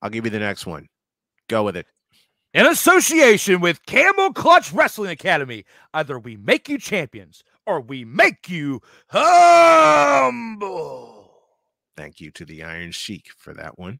I'll 0.00 0.10
give 0.10 0.24
you 0.24 0.30
the 0.30 0.38
next 0.38 0.66
one. 0.66 0.88
Go 1.48 1.64
with 1.64 1.76
it. 1.76 1.86
In 2.54 2.66
association 2.66 3.60
with 3.60 3.84
Camel 3.86 4.32
Clutch 4.32 4.72
Wrestling 4.72 5.10
Academy, 5.10 5.64
either 5.94 6.18
we 6.18 6.36
make 6.36 6.68
you 6.68 6.78
champions 6.78 7.42
or 7.66 7.80
we 7.80 8.04
make 8.04 8.50
you 8.50 8.82
humble. 9.08 11.11
Thank 11.96 12.20
you 12.20 12.30
to 12.32 12.44
the 12.44 12.62
Iron 12.62 12.92
Sheik 12.92 13.28
for 13.36 13.54
that 13.54 13.78
one. 13.78 13.98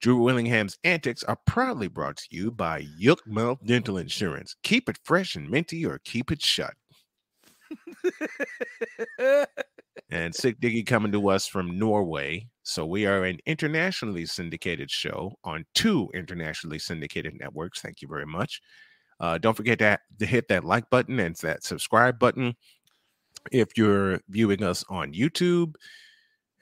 Drew 0.00 0.22
Willingham's 0.22 0.78
antics 0.84 1.24
are 1.24 1.38
proudly 1.46 1.88
brought 1.88 2.18
to 2.18 2.26
you 2.30 2.52
by 2.52 2.86
Yook 3.00 3.18
Mouth 3.26 3.58
Dental 3.64 3.98
Insurance. 3.98 4.54
Keep 4.62 4.88
it 4.88 4.98
fresh 5.02 5.34
and 5.34 5.50
minty 5.50 5.84
or 5.84 5.98
keep 6.04 6.30
it 6.30 6.40
shut. 6.40 6.74
and 10.10 10.34
Sick 10.34 10.60
Diggy 10.60 10.86
coming 10.86 11.10
to 11.12 11.28
us 11.28 11.46
from 11.46 11.78
Norway. 11.78 12.48
So 12.62 12.86
we 12.86 13.06
are 13.06 13.24
an 13.24 13.38
internationally 13.46 14.26
syndicated 14.26 14.90
show 14.90 15.34
on 15.42 15.64
two 15.74 16.08
internationally 16.14 16.78
syndicated 16.78 17.34
networks. 17.38 17.80
Thank 17.80 18.00
you 18.00 18.08
very 18.08 18.26
much. 18.26 18.62
Uh, 19.20 19.38
don't 19.38 19.56
forget 19.56 19.80
to, 19.80 19.98
to 20.20 20.26
hit 20.26 20.46
that 20.48 20.64
like 20.64 20.88
button 20.90 21.18
and 21.18 21.34
that 21.36 21.64
subscribe 21.64 22.20
button 22.20 22.54
if 23.50 23.76
you're 23.76 24.20
viewing 24.28 24.62
us 24.62 24.84
on 24.88 25.12
YouTube. 25.12 25.74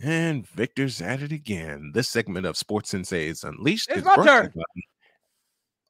And 0.02 0.46
Victor's 0.48 1.00
at 1.00 1.22
it 1.22 1.32
again. 1.32 1.92
This 1.94 2.08
segment 2.08 2.44
of 2.46 2.56
Sports 2.56 2.92
Senseis 2.92 3.44
Unleashed 3.44 3.88
It's 3.88 3.98
is 4.00 4.04
my 4.04 4.14
brought 4.16 4.26
to 4.26 4.32
you 4.32 4.42
turn. 4.42 4.52
by- 4.54 4.62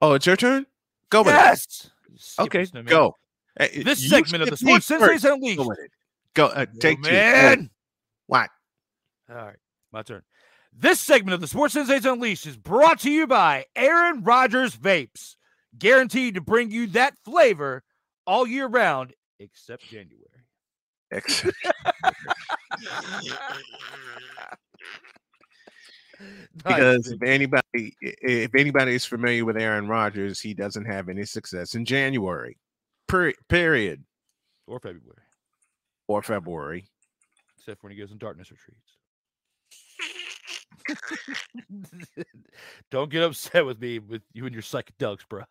Oh, 0.02 0.12
it's 0.14 0.26
your 0.26 0.36
turn? 0.36 0.66
Go 1.10 1.22
with 1.22 1.34
it. 1.34 1.90
Okay, 2.38 2.64
Skippers, 2.64 2.74
no 2.74 2.80
man. 2.82 2.86
go. 2.90 3.16
Hey, 3.58 3.82
This 3.82 4.08
segment 4.08 4.42
of 4.42 4.50
the 4.50 4.56
Sports 4.56 4.86
first. 4.86 5.24
Senseis 5.24 5.32
Unleashed. 5.34 5.58
Go. 5.58 5.74
Go. 6.34 6.46
Uh, 6.48 6.66
Oh, 6.68 6.78
take 6.78 6.98
two. 7.02 7.10
Go. 7.10 7.16
man. 7.16 7.70
What? 8.26 8.50
All 9.30 9.36
right, 9.36 9.56
my 9.92 10.02
turn. 10.02 10.22
This 10.72 11.00
segment 11.00 11.34
of 11.34 11.40
the 11.40 11.46
Sports 11.48 11.74
Senseis 11.74 12.10
Unleashed 12.10 12.46
is 12.46 12.56
brought 12.56 13.00
to 13.00 13.10
you 13.10 13.26
by 13.26 13.64
Aaron 13.74 14.22
Rodgers 14.22 14.76
Vapes, 14.76 15.36
guaranteed 15.78 16.34
to 16.34 16.40
bring 16.40 16.70
you 16.70 16.86
that 16.88 17.14
flavor 17.24 17.82
all 18.26 18.46
year 18.46 18.66
round, 18.66 19.14
except 19.40 19.84
January. 19.88 20.35
Because 26.56 27.08
if 27.12 27.22
anybody 27.22 27.94
if 28.00 28.54
anybody 28.54 28.94
is 28.94 29.04
familiar 29.04 29.44
with 29.44 29.56
Aaron 29.58 29.86
Rodgers, 29.88 30.40
he 30.40 30.54
doesn't 30.54 30.86
have 30.86 31.08
any 31.10 31.24
success 31.26 31.74
in 31.74 31.84
January. 31.84 32.56
Per- 33.06 33.34
period. 33.48 34.02
or 34.66 34.80
February, 34.80 35.20
Or 36.08 36.22
February. 36.22 36.88
except 37.58 37.82
when 37.82 37.92
he 37.92 37.98
goes 37.98 38.10
on 38.12 38.18
darkness 38.18 38.50
retreats. 38.50 38.96
Don't 42.90 43.10
get 43.10 43.22
upset 43.22 43.66
with 43.66 43.78
me 43.80 43.98
with 43.98 44.22
you 44.32 44.46
and 44.46 44.54
your 44.54 44.62
psychedelics, 44.62 45.28
bro. 45.28 45.42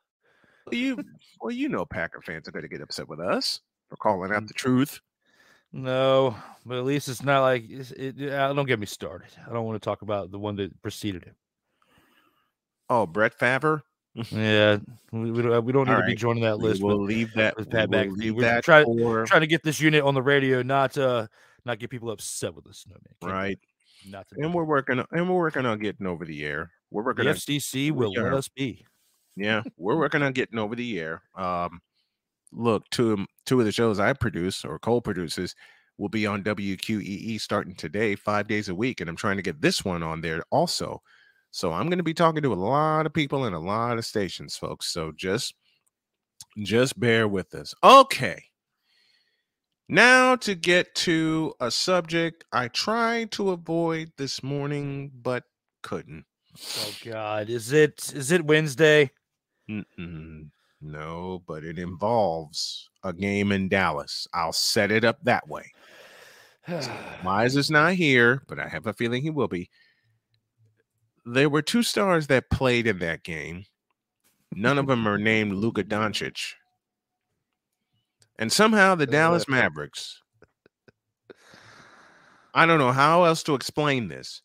Well, 0.65 0.73
you 0.80 0.97
well, 1.39 1.51
you 1.51 1.69
know 1.69 1.86
Packer 1.86 2.21
fans 2.21 2.47
are 2.47 2.51
gonna 2.51 2.67
get 2.67 2.82
upset 2.82 3.08
with 3.08 3.19
us 3.19 3.60
for 3.89 3.97
calling 3.97 4.32
Mm. 4.32 4.36
out 4.38 4.47
the 4.47 4.54
truth. 4.54 4.99
No, 5.77 6.33
but 6.65 6.77
at 6.77 6.85
least 6.85 7.09
it's 7.09 7.21
not 7.21 7.41
like 7.41 7.65
it's, 7.69 7.91
it, 7.91 8.15
uh, 8.31 8.53
don't 8.53 8.65
get 8.65 8.79
me 8.79 8.85
started. 8.85 9.27
I 9.45 9.51
don't 9.51 9.65
want 9.65 9.75
to 9.81 9.85
talk 9.85 10.03
about 10.03 10.31
the 10.31 10.39
one 10.39 10.55
that 10.55 10.81
preceded 10.81 11.25
him. 11.25 11.35
Oh, 12.89 13.05
Brett 13.05 13.33
Favre. 13.38 13.83
Yeah, 14.31 14.77
we, 15.11 15.31
we 15.31 15.41
don't, 15.41 15.65
we 15.65 15.73
don't 15.73 15.88
need 15.88 15.93
All 15.93 15.99
to 15.99 16.05
be 16.05 16.11
right. 16.13 16.17
joining 16.17 16.43
that 16.43 16.59
list. 16.59 16.81
We 16.81 16.88
list. 16.88 16.97
will 16.97 16.97
but 16.99 17.03
leave 17.09 17.33
that. 17.33 17.57
with 17.57 17.69
Pat 17.69 17.89
leave 17.89 18.35
We're 18.35 18.41
that 18.43 18.63
trying- 18.63 18.85
for 18.85 19.25
trying 19.25 19.41
to 19.41 19.47
get 19.47 19.63
this 19.63 19.81
unit 19.81 20.01
on 20.05 20.13
the 20.13 20.21
radio, 20.21 20.61
not 20.61 20.97
uh, 20.97 21.27
not 21.65 21.77
get 21.79 21.89
people 21.89 22.09
upset 22.09 22.55
with 22.55 22.65
us. 22.67 22.85
No 22.88 22.95
man, 23.27 23.35
right. 23.35 23.59
Not 24.09 24.29
to 24.29 24.35
And 24.41 24.53
we're 24.53 24.63
working. 24.63 24.99
on- 24.99 25.07
And 25.11 25.29
we're 25.29 25.35
working 25.39 25.65
on 25.65 25.79
getting 25.79 26.07
over 26.07 26.23
the 26.23 26.45
air. 26.45 26.71
We're 26.89 27.01
the 27.01 27.07
working 27.07 27.27
on 27.27 27.33
FCC 27.35 27.73
we 27.88 27.91
will 27.91 28.13
let 28.13 28.33
us 28.33 28.47
be. 28.47 28.85
Yeah, 29.35 29.63
we're 29.75 29.97
working 29.97 30.21
on 30.21 30.31
getting 30.31 30.57
over 30.59 30.75
the 30.75 30.97
air. 31.01 31.21
Um, 31.35 31.81
look, 32.51 32.84
two 32.91 33.25
two 33.45 33.60
of 33.60 33.65
the 33.65 33.71
shows 33.71 33.99
I 33.99 34.13
produce 34.13 34.65
or 34.65 34.79
co-produces 34.79 35.55
will 35.97 36.10
be 36.10 36.27
on 36.27 36.43
WQEE 36.43 37.39
starting 37.39 37.75
today, 37.75 38.15
five 38.15 38.47
days 38.47 38.69
a 38.69 38.75
week, 38.75 38.99
and 39.01 39.10
I'm 39.10 39.15
trying 39.15 39.38
to 39.38 39.43
get 39.43 39.62
this 39.62 39.86
one 39.86 40.03
on 40.03 40.21
there 40.21 40.43
also. 40.51 41.01
So 41.51 41.71
I'm 41.71 41.88
going 41.88 41.99
to 41.99 42.03
be 42.03 42.13
talking 42.13 42.43
to 42.43 42.53
a 42.53 42.55
lot 42.55 43.05
of 43.05 43.13
people 43.13 43.45
in 43.45 43.53
a 43.53 43.60
lot 43.60 43.97
of 43.97 44.05
stations, 44.05 44.58
folks. 44.58 44.88
So 44.88 45.13
just 45.15 45.55
just 46.63 46.99
bear 46.99 47.27
with 47.27 47.53
us. 47.55 47.73
Okay. 47.84 48.43
Now 49.88 50.36
to 50.38 50.55
get 50.55 50.95
to 50.95 51.53
a 51.60 51.69
subject 51.69 52.43
I 52.51 52.67
tried 52.69 53.31
to 53.34 53.51
avoid 53.51 54.12
this 54.17 54.43
morning, 54.43 55.12
but 55.13 55.43
couldn't. 55.81 56.25
Oh 56.79 56.91
God, 57.05 57.49
is 57.49 57.71
it 57.71 58.12
is 58.13 58.31
it 58.31 58.45
Wednesday? 58.45 59.12
Mm-mm. 59.69 60.49
No, 60.85 61.41
but 61.47 61.63
it 61.63 61.79
involves 61.79 62.89
a 63.03 63.11
game 63.11 63.51
in 63.51 63.69
Dallas. 63.69 64.27
I'll 64.33 64.53
set 64.53 64.91
it 64.91 65.03
up 65.03 65.17
that 65.23 65.47
way. 65.47 65.71
Mize 66.67 67.57
is 67.57 67.71
not 67.71 67.93
here, 67.93 68.43
but 68.47 68.59
I 68.59 68.67
have 68.67 68.85
a 68.85 68.93
feeling 68.93 69.23
he 69.23 69.31
will 69.31 69.47
be. 69.47 69.69
There 71.25 71.49
were 71.49 71.63
two 71.63 71.81
stars 71.81 72.27
that 72.27 72.51
played 72.51 72.85
in 72.85 72.99
that 72.99 73.23
game. 73.23 73.65
None 74.53 74.77
of 74.77 74.85
them 74.85 75.07
are 75.07 75.17
named 75.17 75.53
Luka 75.53 75.83
Doncic. 75.83 76.53
And 78.37 78.51
somehow 78.51 78.93
the 78.93 79.07
Dallas 79.07 79.47
Mavericks, 79.47 80.21
I 82.53 82.67
don't 82.67 82.79
know 82.79 82.91
how 82.91 83.23
else 83.23 83.41
to 83.43 83.55
explain 83.55 84.07
this, 84.07 84.43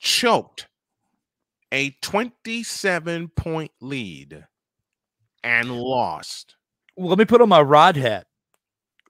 choked 0.00 0.66
a 1.70 1.90
27 2.00 3.28
point 3.28 3.72
lead 3.80 4.46
and 5.42 5.70
lost. 5.70 6.56
Well, 6.96 7.08
let 7.08 7.18
me 7.18 7.24
put 7.24 7.40
on 7.40 7.48
my 7.48 7.60
rod 7.62 7.96
hat. 7.96 8.26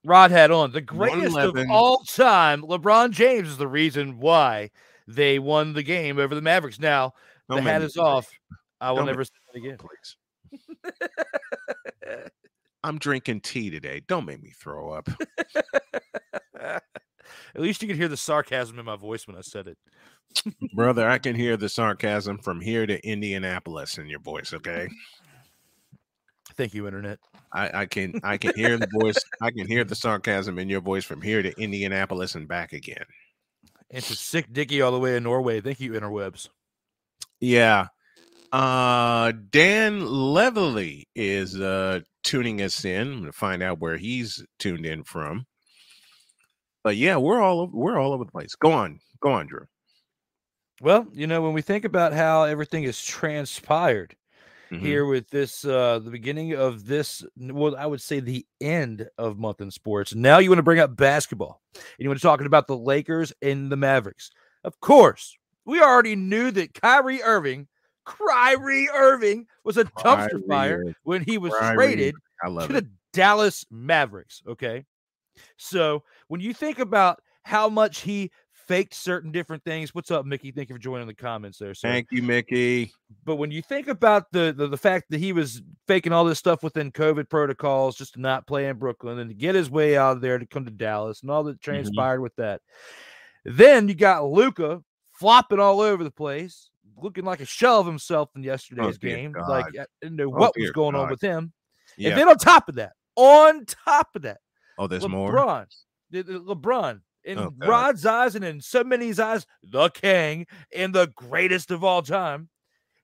Rod 0.05 0.31
hat 0.31 0.51
on. 0.51 0.73
The 0.73 0.81
greatest 0.81 1.37
of 1.37 1.57
all 1.71 1.99
time. 1.99 2.63
LeBron 2.63 3.11
James 3.11 3.49
is 3.49 3.57
the 3.57 3.67
reason 3.69 4.19
why 4.21 4.71
they 5.07 5.39
won 5.39 5.73
the 5.73 5.83
game 5.83 6.19
over 6.19 6.35
the 6.35 6.43
Mavericks. 6.43 6.79
Now 6.79 7.15
Don't 7.49 7.65
the 7.65 7.71
hat 7.71 7.83
is 7.83 7.95
throw 7.95 8.05
up, 8.05 8.15
off. 8.15 8.31
I 8.81 8.91
will 8.91 8.99
Don't 8.99 9.07
never 9.07 9.25
say 9.25 9.33
that 9.53 9.59
again. 9.59 9.79
please. 9.79 10.17
I'm 12.85 12.99
drinking 12.99 13.41
tea 13.41 13.71
today. 13.71 14.03
Don't 14.07 14.25
make 14.25 14.43
me 14.43 14.51
throw 14.51 14.93
up. 14.93 15.09
At 16.61 16.83
least 17.63 17.83
you 17.83 17.89
could 17.89 17.97
hear 17.97 18.09
the 18.09 18.17
sarcasm 18.17 18.79
in 18.79 18.85
my 18.85 18.97
voice 18.97 19.27
when 19.27 19.37
I 19.37 19.41
said 19.41 19.67
it. 19.67 19.79
Brother, 20.75 21.09
I 21.09 21.19
can 21.19 21.35
hear 21.35 21.57
the 21.57 21.69
sarcasm 21.69 22.39
from 22.39 22.61
here 22.61 22.87
to 22.87 23.05
Indianapolis 23.07 23.99
in 23.99 24.07
your 24.07 24.21
voice, 24.21 24.53
okay? 24.53 24.89
Thank 26.59 26.75
you, 26.75 26.87
Internet. 26.87 27.21
I, 27.53 27.83
I 27.83 27.87
can 27.87 28.21
I 28.25 28.37
can 28.37 28.53
hear 28.57 28.77
the 28.77 28.89
voice, 29.01 29.17
I 29.41 29.53
can 29.53 29.69
hear 29.69 29.85
the 29.85 29.95
sarcasm 29.95 30.59
in 30.59 30.69
your 30.69 30.81
voice 30.81 31.05
from 31.05 31.23
here 31.23 31.41
to 31.41 31.55
Indianapolis 31.57 32.35
and 32.35 32.49
back 32.49 32.73
again. 32.73 33.05
And 33.93 34.03
to 34.03 34.17
sick 34.17 34.53
Dicky 34.53 34.83
all 34.83 34.91
the 34.91 34.99
way 34.99 35.17
in 35.17 35.23
Norway. 35.23 35.61
Thank 35.61 35.79
you, 35.79 35.93
interwebs. 35.93 36.49
Yeah. 37.39 37.87
Uh 38.51 39.33
Dan 39.51 40.01
Levelly 40.01 41.05
is 41.15 41.61
uh 41.61 42.01
tuning 42.25 42.61
us 42.61 42.85
in 42.85 43.07
I'm 43.07 43.21
going 43.21 43.27
to 43.27 43.33
find 43.33 43.63
out 43.63 43.79
where 43.79 43.97
he's 43.97 44.45
tuned 44.59 44.85
in 44.85 45.05
from. 45.05 45.47
But 46.83 46.97
yeah, 46.97 47.19
we're 47.19 47.41
all 47.41 47.61
over, 47.61 47.77
we're 47.77 47.99
all 48.01 48.13
over 48.13 48.25
the 48.25 48.33
place. 48.33 48.57
Go 48.57 48.73
on. 48.73 48.99
Go 49.21 49.31
on, 49.31 49.47
Drew. 49.47 49.67
Well, 50.81 51.07
you 51.13 51.29
know, 51.29 51.41
when 51.41 51.53
we 51.53 51.63
think 51.63 51.85
about 51.85 52.15
how 52.15 52.43
everything 52.43 52.83
has 52.83 53.01
transpired 53.01 54.17
Mhm. 54.71 54.81
here 54.81 55.07
with 55.07 55.29
this, 55.31 55.65
uh, 55.65 55.99
the 55.99 56.11
beginning 56.11 56.55
of 56.55 56.87
this, 56.87 57.25
well, 57.39 57.77
I 57.77 57.87
would 57.87 58.01
say 58.03 58.21
the 58.21 58.47
end 58.61 59.09
of 59.17 59.39
month 59.39 59.61
in 59.61 59.71
sports. 59.71 60.15
Now 60.15 60.39
you 60.39 60.51
want 60.51 60.59
to 60.59 60.63
bring 60.65 60.79
up 60.79 60.95
basketball 60.97 61.63
and 61.75 61.83
you 61.99 62.09
want 62.09 62.21
to 62.21 62.23
talking 62.23 62.47
about 62.47 62.67
the 62.67 62.77
Lakers 62.77 63.33
and 63.41 63.73
the 63.73 63.77
Mavericks. 63.77 64.31
Of 64.65 64.79
course, 64.81 65.37
we 65.65 65.81
already 65.81 66.17
knew 66.17 66.51
that 66.51 66.75
Kyrie 66.75 67.23
Irving, 67.23 67.69
Kyrie 68.05 68.89
Irving 68.93 69.47
was 69.65 69.77
a 69.77 69.85
dumpster 69.85 70.31
Kyrie 70.31 70.43
fire 70.49 70.85
when 71.03 71.23
he 71.23 71.39
was 71.39 71.55
Kyrie 71.59 71.77
traded 71.77 72.15
to 72.45 72.65
it. 72.65 72.69
the 72.69 72.89
Dallas 73.13 73.65
Mavericks. 73.71 74.43
Okay. 74.47 74.85
So 75.57 76.03
when 76.29 76.41
you 76.41 76.53
think 76.53 76.79
about 76.79 77.21
how 77.43 77.69
much 77.69 78.01
he 78.01 78.31
faked 78.69 78.95
certain 78.95 79.33
different 79.33 79.65
things, 79.65 79.95
what's 79.95 80.11
up, 80.11 80.27
Mickey? 80.27 80.53
Thank 80.53 80.69
you 80.69 80.75
for 80.75 80.81
joining 80.81 81.07
the 81.07 81.15
comments 81.15 81.59
there. 81.59 81.75
sir. 81.75 81.89
Thank 81.89 82.09
you, 82.13 82.23
Mickey. 82.23 82.93
But 83.25 83.37
when 83.37 83.51
you 83.51 83.63
think 83.63 83.89
about 83.89 84.31
the, 84.31 84.55
the 84.57 84.69
the 84.69 84.77
fact 84.77 85.07
that 85.11 85.19
he 85.19 85.33
was 85.33 85.63
faking 85.89 86.13
all 86.13 86.25
this 86.25 86.39
stuff 86.39 86.63
within 86.63 86.93
COVID 86.93 87.29
protocols 87.29 87.97
just 87.97 88.15
to 88.15 88.21
not 88.21 88.47
play 88.47 88.69
in 88.69 88.77
Brooklyn 88.77 89.19
and 89.19 89.31
to 89.31 89.35
get 89.35 89.55
his 89.55 89.71
way 89.71 89.97
out 89.97 90.17
of 90.17 90.21
there 90.21 90.39
to 90.39 90.47
come 90.47 90.67
to 90.67 90.71
Dallas 90.71 91.23
and 91.23 91.31
all 91.31 91.43
that 91.45 91.61
mm-hmm. 91.61 91.71
transpired 91.71 92.21
with 92.21 92.37
that, 92.37 92.61
Then 93.45 93.89
you 93.89 93.95
got 93.95 94.25
Luka 94.25 94.83
flopping 95.13 95.59
all 95.59 95.81
over 95.81 96.05
the 96.05 96.11
place, 96.11 96.71
looking 96.97 97.25
like 97.25 97.41
a 97.41 97.47
shell 97.47 97.81
of 97.81 97.87
himself 97.87 98.31
in 98.37 98.43
oh, 98.43 98.45
yesterday's 98.45 98.99
dear 98.99 99.17
game. 99.17 99.33
God. 99.33 99.49
Like 99.49 99.67
I 99.79 99.87
didn't 100.03 100.17
know 100.17 100.27
Oh, 100.27 100.39
what 100.39 100.53
was 100.57 100.71
going 100.73 100.95
on 100.95 101.09
with 101.11 101.21
him. 101.21 101.53
Yeah. 101.97 102.11
And 102.11 102.21
then 102.21 102.29
on 102.29 102.37
top 102.37 102.69
of 102.69 102.77
that, 102.77 102.93
on 103.17 103.65
top 103.65 104.09
of 104.15 104.23
that, 104.23 104.39
oh, 104.79 104.87
there's 104.87 105.05
LeBron, 105.05 105.11
more. 105.11 105.67
LeBron, 106.13 107.01
in 107.25 107.39
Oh. 107.39 107.53
Rod's 107.59 108.07
eyes 108.07 108.35
and 108.35 108.45
in 108.45 108.61
so 108.61 108.83
many's 108.85 109.19
eyes, 109.21 109.47
the 109.63 109.91
king 109.91 110.47
and 110.75 110.95
the 110.95 111.09
greatest 111.15 111.71
of 111.71 111.83
all 111.85 112.03
time. 112.03 112.49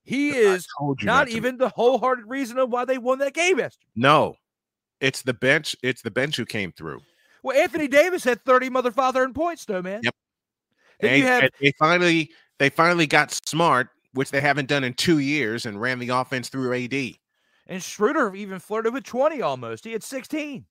He 0.03 0.29
is 0.29 0.67
not 1.03 1.27
to- 1.27 1.33
even 1.33 1.57
the 1.57 1.69
wholehearted 1.69 2.25
reason 2.27 2.57
of 2.59 2.69
why 2.69 2.85
they 2.85 2.97
won 2.97 3.17
that 3.19 3.33
game 3.33 3.57
yesterday. 3.59 3.85
No, 3.95 4.35
it's 5.01 5.21
the 5.23 5.33
bench. 5.33 5.75
It's 5.83 6.01
the 6.01 6.11
bench 6.11 6.37
who 6.37 6.45
came 6.45 6.71
through. 6.71 7.01
Well, 7.43 7.57
Anthony 7.57 7.87
Davis 7.87 8.23
had 8.23 8.43
30 8.45 8.69
mother 8.69 8.91
father 8.91 9.23
and 9.23 9.33
points, 9.35 9.65
though, 9.65 9.81
man. 9.81 10.01
Yep. 10.03 10.15
Then 11.01 11.09
And 11.11 11.19
you 11.21 11.25
have 11.27 11.49
they 11.59 11.71
finally 11.77 12.31
they 12.59 12.69
finally 12.69 13.05
got 13.07 13.31
smart, 13.47 13.89
which 14.13 14.31
they 14.31 14.41
haven't 14.41 14.67
done 14.69 14.83
in 14.83 14.93
two 14.93 15.19
years, 15.19 15.65
and 15.65 15.79
ran 15.81 15.99
the 15.99 16.09
offense 16.09 16.49
through 16.49 16.73
AD. 16.73 17.15
and 17.67 17.81
Schroeder 17.83 18.33
even 18.35 18.59
flirted 18.59 18.93
with 18.93 19.03
20 19.03 19.41
almost. 19.41 19.83
He 19.83 19.91
had 19.91 20.03
16. 20.03 20.65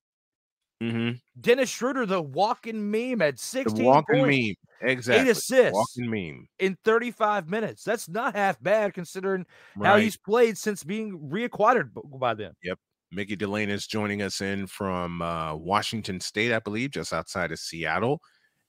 Mm-hmm. 0.83 1.13
Dennis 1.41 1.71
Schroeder, 1.71 2.05
the 2.07 2.21
walking 2.21 2.91
meme, 2.91 3.19
The 3.19 3.33
16 3.37 3.85
walking 3.85 4.21
points, 4.21 4.39
meme, 4.83 4.91
exactly. 4.91 5.29
eight 5.29 5.31
assists 5.31 5.73
Walking 5.73 6.11
meme. 6.11 6.49
in 6.59 6.77
35 6.85 7.49
minutes. 7.49 7.85
That's 7.85 8.09
not 8.09 8.35
half 8.35 8.61
bad 8.63 8.93
considering 8.93 9.47
how 9.83 9.97
he's 9.97 10.17
played 10.17 10.59
since 10.59 10.85
being 10.85 11.19
reacquired 11.31 11.91
by 12.19 12.35
them. 12.35 12.55
Yep. 12.63 12.79
Mickey 13.13 13.37
Delane 13.37 13.71
is 13.71 13.87
joining 13.87 14.23
us 14.23 14.41
in 14.41 14.67
from 14.67 15.23
uh, 15.23 15.55
Washington 15.55 16.21
State, 16.21 16.53
I 16.53 16.59
believe, 16.59 16.91
just 16.91 17.13
outside 17.13 17.53
of 17.53 17.59
Seattle. 17.61 18.21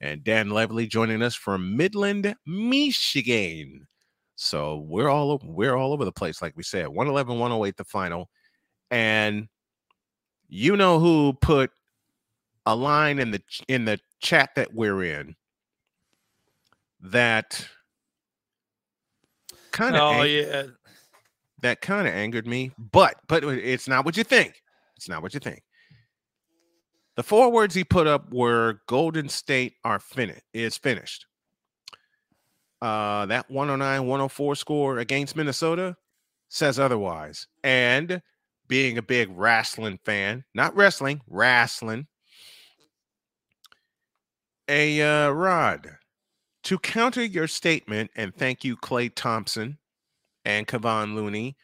And 0.01 0.23
Dan 0.23 0.49
Levely 0.49 0.87
joining 0.87 1.21
us 1.23 1.35
from 1.35 1.75
Midland, 1.75 2.35
Michigan. 2.45 3.87
So 4.35 4.85
we're 4.87 5.09
all 5.09 5.41
we're 5.43 5.75
all 5.75 5.93
over 5.93 6.05
the 6.05 6.11
place, 6.11 6.41
like 6.41 6.55
we 6.55 6.63
said. 6.63 6.87
111, 6.89 7.39
108 7.39 7.77
the 7.77 7.83
final. 7.85 8.29
And 8.91 9.47
you 10.47 10.75
know 10.77 10.99
who 10.99 11.33
put 11.41 11.71
a 12.65 12.75
line 12.75 13.19
in 13.19 13.31
the 13.31 13.41
in 13.67 13.85
the 13.85 13.99
chat 14.21 14.49
that 14.55 14.73
we're 14.73 15.03
in 15.03 15.35
that 17.01 17.67
kind 19.71 19.95
of 19.95 20.01
Oh, 20.01 20.23
yeah. 20.23 20.63
that 21.61 21.81
kind 21.81 22.07
of 22.07 22.13
angered 22.13 22.47
me, 22.47 22.71
but 22.91 23.15
but 23.27 23.43
it's 23.43 23.87
not 23.87 24.05
what 24.05 24.17
you 24.17 24.23
think. 24.23 24.61
It's 24.97 25.09
not 25.09 25.21
what 25.21 25.33
you 25.33 25.39
think. 25.39 25.61
The 27.15 27.23
four 27.23 27.51
words 27.51 27.75
he 27.75 27.83
put 27.83 28.07
up 28.07 28.31
were 28.33 28.81
Golden 28.87 29.29
State 29.29 29.73
are 29.83 29.99
finished 29.99 30.41
is 30.53 30.77
finished. 30.77 31.25
Uh 32.81 33.25
that 33.27 33.49
109 33.49 34.07
104 34.07 34.55
score 34.55 34.97
against 34.99 35.35
Minnesota 35.35 35.95
says 36.49 36.79
otherwise. 36.79 37.47
And 37.63 38.21
being 38.67 38.97
a 38.97 39.01
big 39.01 39.29
wrestling 39.31 39.99
fan, 40.03 40.43
not 40.53 40.75
wrestling, 40.75 41.21
wrestling. 41.27 42.07
A 44.67 45.01
uh, 45.01 45.29
Rod, 45.29 45.97
to 46.63 46.79
counter 46.79 47.23
your 47.23 47.47
statement, 47.47 48.09
and 48.15 48.35
thank 48.35 48.63
you, 48.63 48.75
Klay 48.75 49.13
Thompson 49.13 49.77
and 50.43 50.67
Kevon 50.67 51.13
Looney 51.13 51.55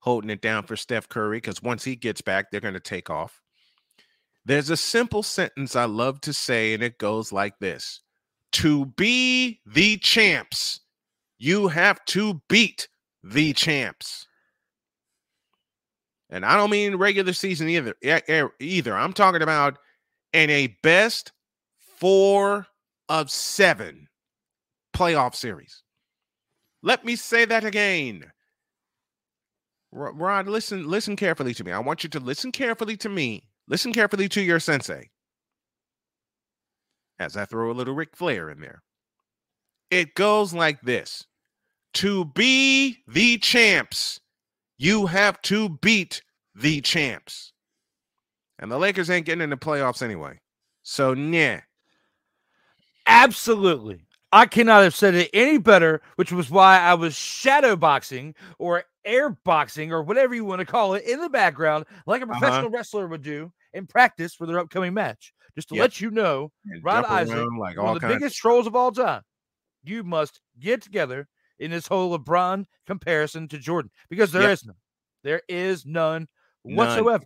holding 0.00 0.30
it 0.30 0.40
down 0.40 0.62
for 0.62 0.76
Steph 0.76 1.08
Curry 1.08 1.38
because 1.38 1.62
once 1.62 1.82
he 1.82 1.96
gets 1.96 2.20
back, 2.20 2.50
they're 2.50 2.60
going 2.60 2.74
to 2.74 2.80
take 2.80 3.10
off. 3.10 3.42
There's 4.44 4.70
a 4.70 4.76
simple 4.76 5.24
sentence 5.24 5.74
I 5.74 5.86
love 5.86 6.20
to 6.22 6.32
say, 6.32 6.72
and 6.72 6.82
it 6.82 6.98
goes 6.98 7.32
like 7.32 7.58
this 7.58 8.00
To 8.52 8.86
be 8.86 9.60
the 9.66 9.98
champs, 9.98 10.80
you 11.38 11.68
have 11.68 12.02
to 12.06 12.40
beat 12.48 12.88
the 13.24 13.52
champs. 13.52 14.26
And 16.30 16.44
I 16.44 16.56
don't 16.56 16.70
mean 16.70 16.96
regular 16.96 17.32
season 17.32 17.68
either. 17.68 17.94
Either 18.60 18.96
I'm 18.96 19.12
talking 19.12 19.42
about 19.42 19.78
in 20.32 20.50
a 20.50 20.76
best 20.82 21.32
four 21.98 22.66
of 23.08 23.30
seven 23.30 24.08
playoff 24.94 25.34
series. 25.34 25.82
Let 26.82 27.04
me 27.04 27.16
say 27.16 27.44
that 27.44 27.64
again. 27.64 28.24
Rod, 29.92 30.46
listen, 30.48 30.86
listen 30.86 31.16
carefully 31.16 31.54
to 31.54 31.64
me. 31.64 31.72
I 31.72 31.78
want 31.78 32.02
you 32.02 32.10
to 32.10 32.20
listen 32.20 32.52
carefully 32.52 32.96
to 32.98 33.08
me. 33.08 33.48
Listen 33.68 33.92
carefully 33.92 34.28
to 34.28 34.42
your 34.42 34.60
sensei. 34.60 35.10
As 37.18 37.36
I 37.36 37.46
throw 37.46 37.70
a 37.70 37.72
little 37.72 37.94
Ric 37.94 38.14
Flair 38.14 38.50
in 38.50 38.60
there. 38.60 38.82
It 39.90 40.14
goes 40.14 40.52
like 40.52 40.80
this. 40.82 41.24
To 41.94 42.26
be 42.26 42.98
the 43.08 43.38
champs, 43.38 44.20
you 44.76 45.06
have 45.06 45.40
to 45.42 45.70
beat 45.80 46.22
the 46.54 46.80
champs. 46.82 47.52
And 48.58 48.70
the 48.70 48.78
Lakers 48.78 49.08
ain't 49.08 49.26
getting 49.26 49.42
in 49.42 49.50
the 49.50 49.56
playoffs 49.56 50.02
anyway. 50.02 50.40
So, 50.82 51.14
yeah. 51.14 51.60
Absolutely. 53.06 54.00
I 54.32 54.46
cannot 54.46 54.82
have 54.82 54.94
said 54.94 55.14
it 55.14 55.30
any 55.32 55.58
better, 55.58 56.02
which 56.16 56.32
was 56.32 56.50
why 56.50 56.78
I 56.78 56.94
was 56.94 57.14
shadow 57.16 57.76
boxing 57.76 58.34
or 58.58 58.84
air 59.04 59.30
boxing 59.30 59.92
or 59.92 60.02
whatever 60.02 60.34
you 60.34 60.44
want 60.44 60.58
to 60.60 60.66
call 60.66 60.94
it 60.94 61.04
in 61.04 61.20
the 61.20 61.28
background, 61.30 61.86
like 62.06 62.22
a 62.22 62.26
Uh-huh. 62.26 62.38
professional 62.38 62.70
wrestler 62.70 63.06
would 63.06 63.22
do 63.22 63.52
in 63.72 63.86
practice 63.86 64.34
for 64.34 64.46
their 64.46 64.58
upcoming 64.58 64.92
match. 64.94 65.32
Just 65.54 65.68
to 65.68 65.74
Yep. 65.76 65.82
let 65.82 66.00
you 66.00 66.10
know, 66.10 66.52
And 66.70 66.84
Rod 66.84 67.04
Isaac, 67.04 67.36
around 67.36 67.58
like 67.58 67.76
one 67.78 67.86
all 67.86 67.96
of 67.96 68.00
the 68.02 68.08
biggest 68.08 68.36
trolls 68.36 68.66
of 68.66 68.74
all 68.76 68.90
time, 68.92 69.22
you 69.84 70.02
must 70.02 70.40
get 70.58 70.82
together 70.82 71.28
in 71.58 71.70
this 71.70 71.86
whole 71.86 72.16
LeBron 72.18 72.66
comparison 72.86 73.48
to 73.48 73.58
Jordan 73.58 73.90
because 74.10 74.32
there 74.32 74.50
is 74.50 74.64
Yep. 74.64 74.74
none. 74.74 74.76
There 75.22 75.42
is 75.48 75.86
none, 75.86 76.28
None. 76.64 76.76
whatsoever. 76.76 77.24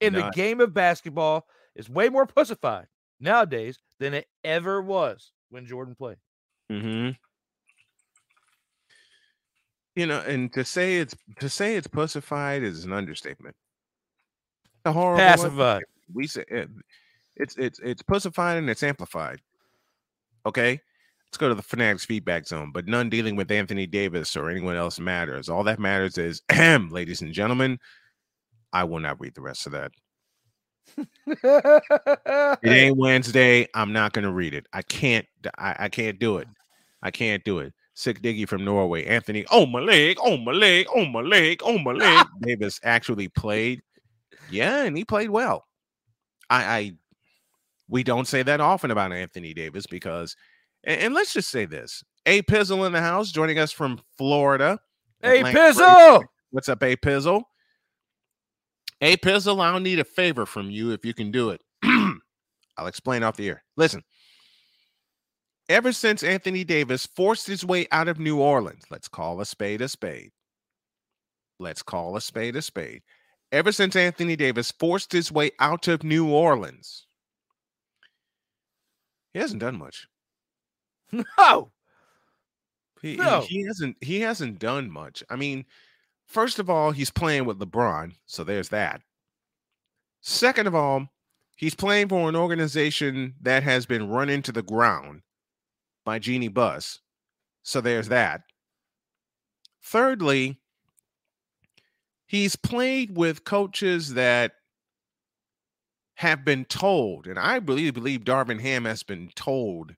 In 0.00 0.14
the 0.14 0.22
game 0.34 0.60
of 0.60 0.72
basketball 0.74 1.46
is 1.76 1.88
way 1.90 2.08
more 2.08 2.26
pussified 2.26 2.86
nowadays 3.20 3.78
than 3.98 4.14
it 4.14 4.26
ever 4.44 4.80
was 4.80 5.32
when 5.50 5.66
Jordan 5.66 5.94
played. 5.94 6.18
Mm-hmm. 6.70 7.10
You 9.96 10.06
know, 10.06 10.20
and 10.20 10.52
to 10.52 10.64
say 10.64 10.98
it's 10.98 11.16
to 11.40 11.48
say 11.48 11.76
it's 11.76 11.88
pussified 11.88 12.62
is 12.62 12.84
an 12.84 12.92
understatement. 12.92 13.56
A 14.84 14.92
horrible 14.92 15.18
Pacified. 15.18 15.82
We 16.12 16.26
say 16.26 16.44
it, 16.48 16.68
it's 17.36 17.56
it's 17.56 17.80
it's 17.80 18.02
pussified 18.02 18.58
and 18.58 18.70
it's 18.70 18.82
amplified. 18.82 19.40
Okay, 20.46 20.80
let's 21.26 21.36
go 21.36 21.48
to 21.48 21.54
the 21.54 21.62
fanatics 21.62 22.04
feedback 22.04 22.46
zone. 22.46 22.70
But 22.72 22.86
none 22.86 23.10
dealing 23.10 23.34
with 23.34 23.50
Anthony 23.50 23.86
Davis 23.86 24.36
or 24.36 24.50
anyone 24.50 24.76
else 24.76 25.00
matters. 25.00 25.48
All 25.48 25.64
that 25.64 25.80
matters 25.80 26.16
is, 26.16 26.42
ladies 26.90 27.20
and 27.20 27.32
gentlemen, 27.32 27.78
I 28.72 28.84
will 28.84 29.00
not 29.00 29.20
read 29.20 29.34
the 29.34 29.42
rest 29.42 29.66
of 29.66 29.72
that. 29.72 29.90
It 31.26 32.58
ain't 32.64 32.96
Wednesday. 32.96 33.68
I'm 33.74 33.92
not 33.92 34.12
gonna 34.12 34.32
read 34.32 34.54
it. 34.54 34.66
I 34.72 34.82
can't. 34.82 35.26
I, 35.56 35.76
I 35.80 35.88
can't 35.88 36.18
do 36.18 36.38
it. 36.38 36.48
I 37.02 37.10
can't 37.10 37.44
do 37.44 37.58
it. 37.60 37.72
Sick 37.94 38.22
Diggy 38.22 38.48
from 38.48 38.64
Norway. 38.64 39.04
Anthony, 39.06 39.44
oh 39.50 39.66
my 39.66 39.80
leg, 39.80 40.18
oh 40.20 40.36
my 40.36 40.52
leg, 40.52 40.86
oh 40.94 41.04
my 41.06 41.20
leg, 41.20 41.60
oh 41.64 41.78
my 41.78 41.92
leg. 41.92 42.26
Davis 42.42 42.80
actually 42.82 43.28
played. 43.28 43.82
Yeah, 44.50 44.84
and 44.84 44.96
he 44.96 45.04
played 45.04 45.30
well. 45.30 45.64
I, 46.48 46.64
I 46.64 46.92
we 47.88 48.02
don't 48.02 48.26
say 48.26 48.42
that 48.42 48.60
often 48.60 48.90
about 48.90 49.12
Anthony 49.12 49.52
Davis 49.54 49.86
because 49.86 50.36
and, 50.84 51.00
and 51.00 51.14
let's 51.14 51.32
just 51.32 51.50
say 51.50 51.64
this. 51.64 52.04
A 52.26 52.42
Pizzle 52.42 52.86
in 52.86 52.92
the 52.92 53.00
house 53.00 53.32
joining 53.32 53.58
us 53.58 53.72
from 53.72 54.00
Florida. 54.16 54.78
hey, 55.22 55.38
Atlantic 55.38 55.60
Pizzle! 55.60 56.22
What's 56.50 56.68
up, 56.68 56.82
A 56.82 56.96
Pizzle? 56.96 57.42
A 59.00 59.16
Pizzle, 59.18 59.60
I'll 59.60 59.80
need 59.80 59.98
a 60.00 60.04
favor 60.04 60.44
from 60.46 60.70
you 60.70 60.90
if 60.92 61.04
you 61.04 61.14
can 61.14 61.30
do 61.30 61.50
it. 61.50 61.62
I'll 62.76 62.86
explain 62.86 63.22
off 63.22 63.36
the 63.36 63.48
air. 63.48 63.62
Listen, 63.76 64.02
ever 65.68 65.92
since 65.92 66.22
Anthony 66.22 66.64
Davis 66.64 67.06
forced 67.06 67.46
his 67.46 67.64
way 67.64 67.86
out 67.92 68.08
of 68.08 68.18
New 68.18 68.40
Orleans, 68.40 68.84
let's 68.90 69.08
call 69.08 69.40
a 69.40 69.46
spade 69.46 69.80
a 69.82 69.88
spade. 69.88 70.30
Let's 71.60 71.82
call 71.82 72.16
a 72.16 72.20
spade 72.20 72.56
a 72.56 72.62
spade. 72.62 73.02
Ever 73.50 73.72
since 73.72 73.96
Anthony 73.96 74.36
Davis 74.36 74.72
forced 74.72 75.12
his 75.12 75.32
way 75.32 75.50
out 75.58 75.88
of 75.88 76.02
New 76.04 76.28
Orleans, 76.28 77.06
he 79.32 79.38
hasn't 79.40 79.60
done 79.60 79.78
much. 79.78 80.06
No. 81.38 81.70
He- 83.00 83.16
No. 83.16 83.40
he 83.42 83.64
hasn't 83.64 83.96
he 84.02 84.20
hasn't 84.20 84.58
done 84.58 84.90
much. 84.90 85.22
I 85.30 85.36
mean, 85.36 85.64
first 86.28 86.58
of 86.58 86.70
all, 86.70 86.92
he's 86.92 87.10
playing 87.10 87.46
with 87.46 87.58
LeBron, 87.58 88.12
so 88.26 88.44
there's 88.44 88.68
that. 88.68 89.00
Second 90.20 90.66
of 90.66 90.74
all, 90.74 91.08
he's 91.56 91.74
playing 91.74 92.08
for 92.08 92.28
an 92.28 92.36
organization 92.36 93.34
that 93.40 93.62
has 93.62 93.86
been 93.86 94.08
run 94.08 94.28
into 94.28 94.52
the 94.52 94.62
ground 94.62 95.22
by 96.04 96.18
Jeannie 96.18 96.48
Buss, 96.48 97.00
so 97.62 97.80
there's 97.80 98.08
that. 98.08 98.42
Thirdly, 99.82 100.60
he's 102.26 102.56
played 102.56 103.16
with 103.16 103.44
coaches 103.44 104.14
that 104.14 104.52
have 106.16 106.44
been 106.44 106.64
told, 106.64 107.26
and 107.26 107.38
I 107.38 107.58
believe 107.58 107.94
believe 107.94 108.20
Darvin 108.20 108.60
Ham 108.60 108.84
has 108.84 109.02
been 109.02 109.30
told 109.34 109.94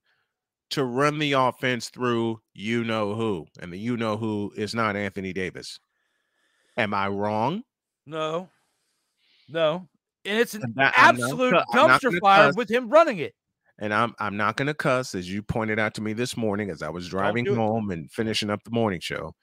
to 0.70 0.84
run 0.84 1.18
the 1.18 1.32
offense 1.32 1.88
through 1.88 2.40
you 2.54 2.84
know 2.84 3.14
who, 3.14 3.46
and 3.58 3.72
the 3.72 3.78
you 3.78 3.96
know 3.96 4.16
who 4.16 4.52
is 4.56 4.74
not 4.74 4.96
Anthony 4.96 5.32
Davis. 5.32 5.80
Am 6.76 6.94
I 6.94 7.08
wrong? 7.08 7.62
No, 8.06 8.48
no, 9.48 9.86
and 10.24 10.38
it's 10.38 10.54
an 10.54 10.72
not- 10.76 10.92
absolute 10.96 11.52
not 11.52 11.66
dumpster 11.68 12.18
fire 12.20 12.46
cuss. 12.48 12.56
with 12.56 12.70
him 12.70 12.88
running 12.88 13.18
it. 13.18 13.34
And 13.78 13.94
I'm 13.94 14.14
I'm 14.18 14.36
not 14.36 14.56
gonna 14.56 14.74
cuss, 14.74 15.14
as 15.14 15.30
you 15.30 15.42
pointed 15.42 15.78
out 15.78 15.94
to 15.94 16.02
me 16.02 16.12
this 16.12 16.36
morning 16.36 16.70
as 16.70 16.82
I 16.82 16.88
was 16.90 17.08
driving 17.08 17.44
do 17.44 17.52
it. 17.52 17.56
home 17.56 17.90
and 17.90 18.10
finishing 18.10 18.50
up 18.50 18.62
the 18.64 18.70
morning 18.70 19.00
show. 19.00 19.34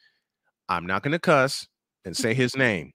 I'm 0.70 0.86
not 0.86 1.02
gonna 1.04 1.20
cuss 1.20 1.68
and 2.06 2.16
say 2.16 2.34
his 2.34 2.56
name. 2.56 2.92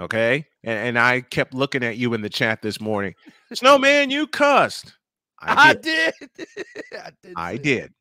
Okay. 0.00 0.44
And, 0.64 0.78
and 0.88 0.98
I 0.98 1.20
kept 1.20 1.54
looking 1.54 1.84
at 1.84 1.96
you 1.98 2.14
in 2.14 2.20
the 2.22 2.28
chat 2.30 2.62
this 2.62 2.80
morning. 2.80 3.14
Snowman, 3.52 4.10
you 4.10 4.26
cussed. 4.26 4.92
I 5.40 5.70
I 5.70 5.74
did. 5.74 6.14
did. 6.36 6.48
I 6.94 7.10
did. 7.22 7.32
I 7.36 7.56
did. 7.58 7.92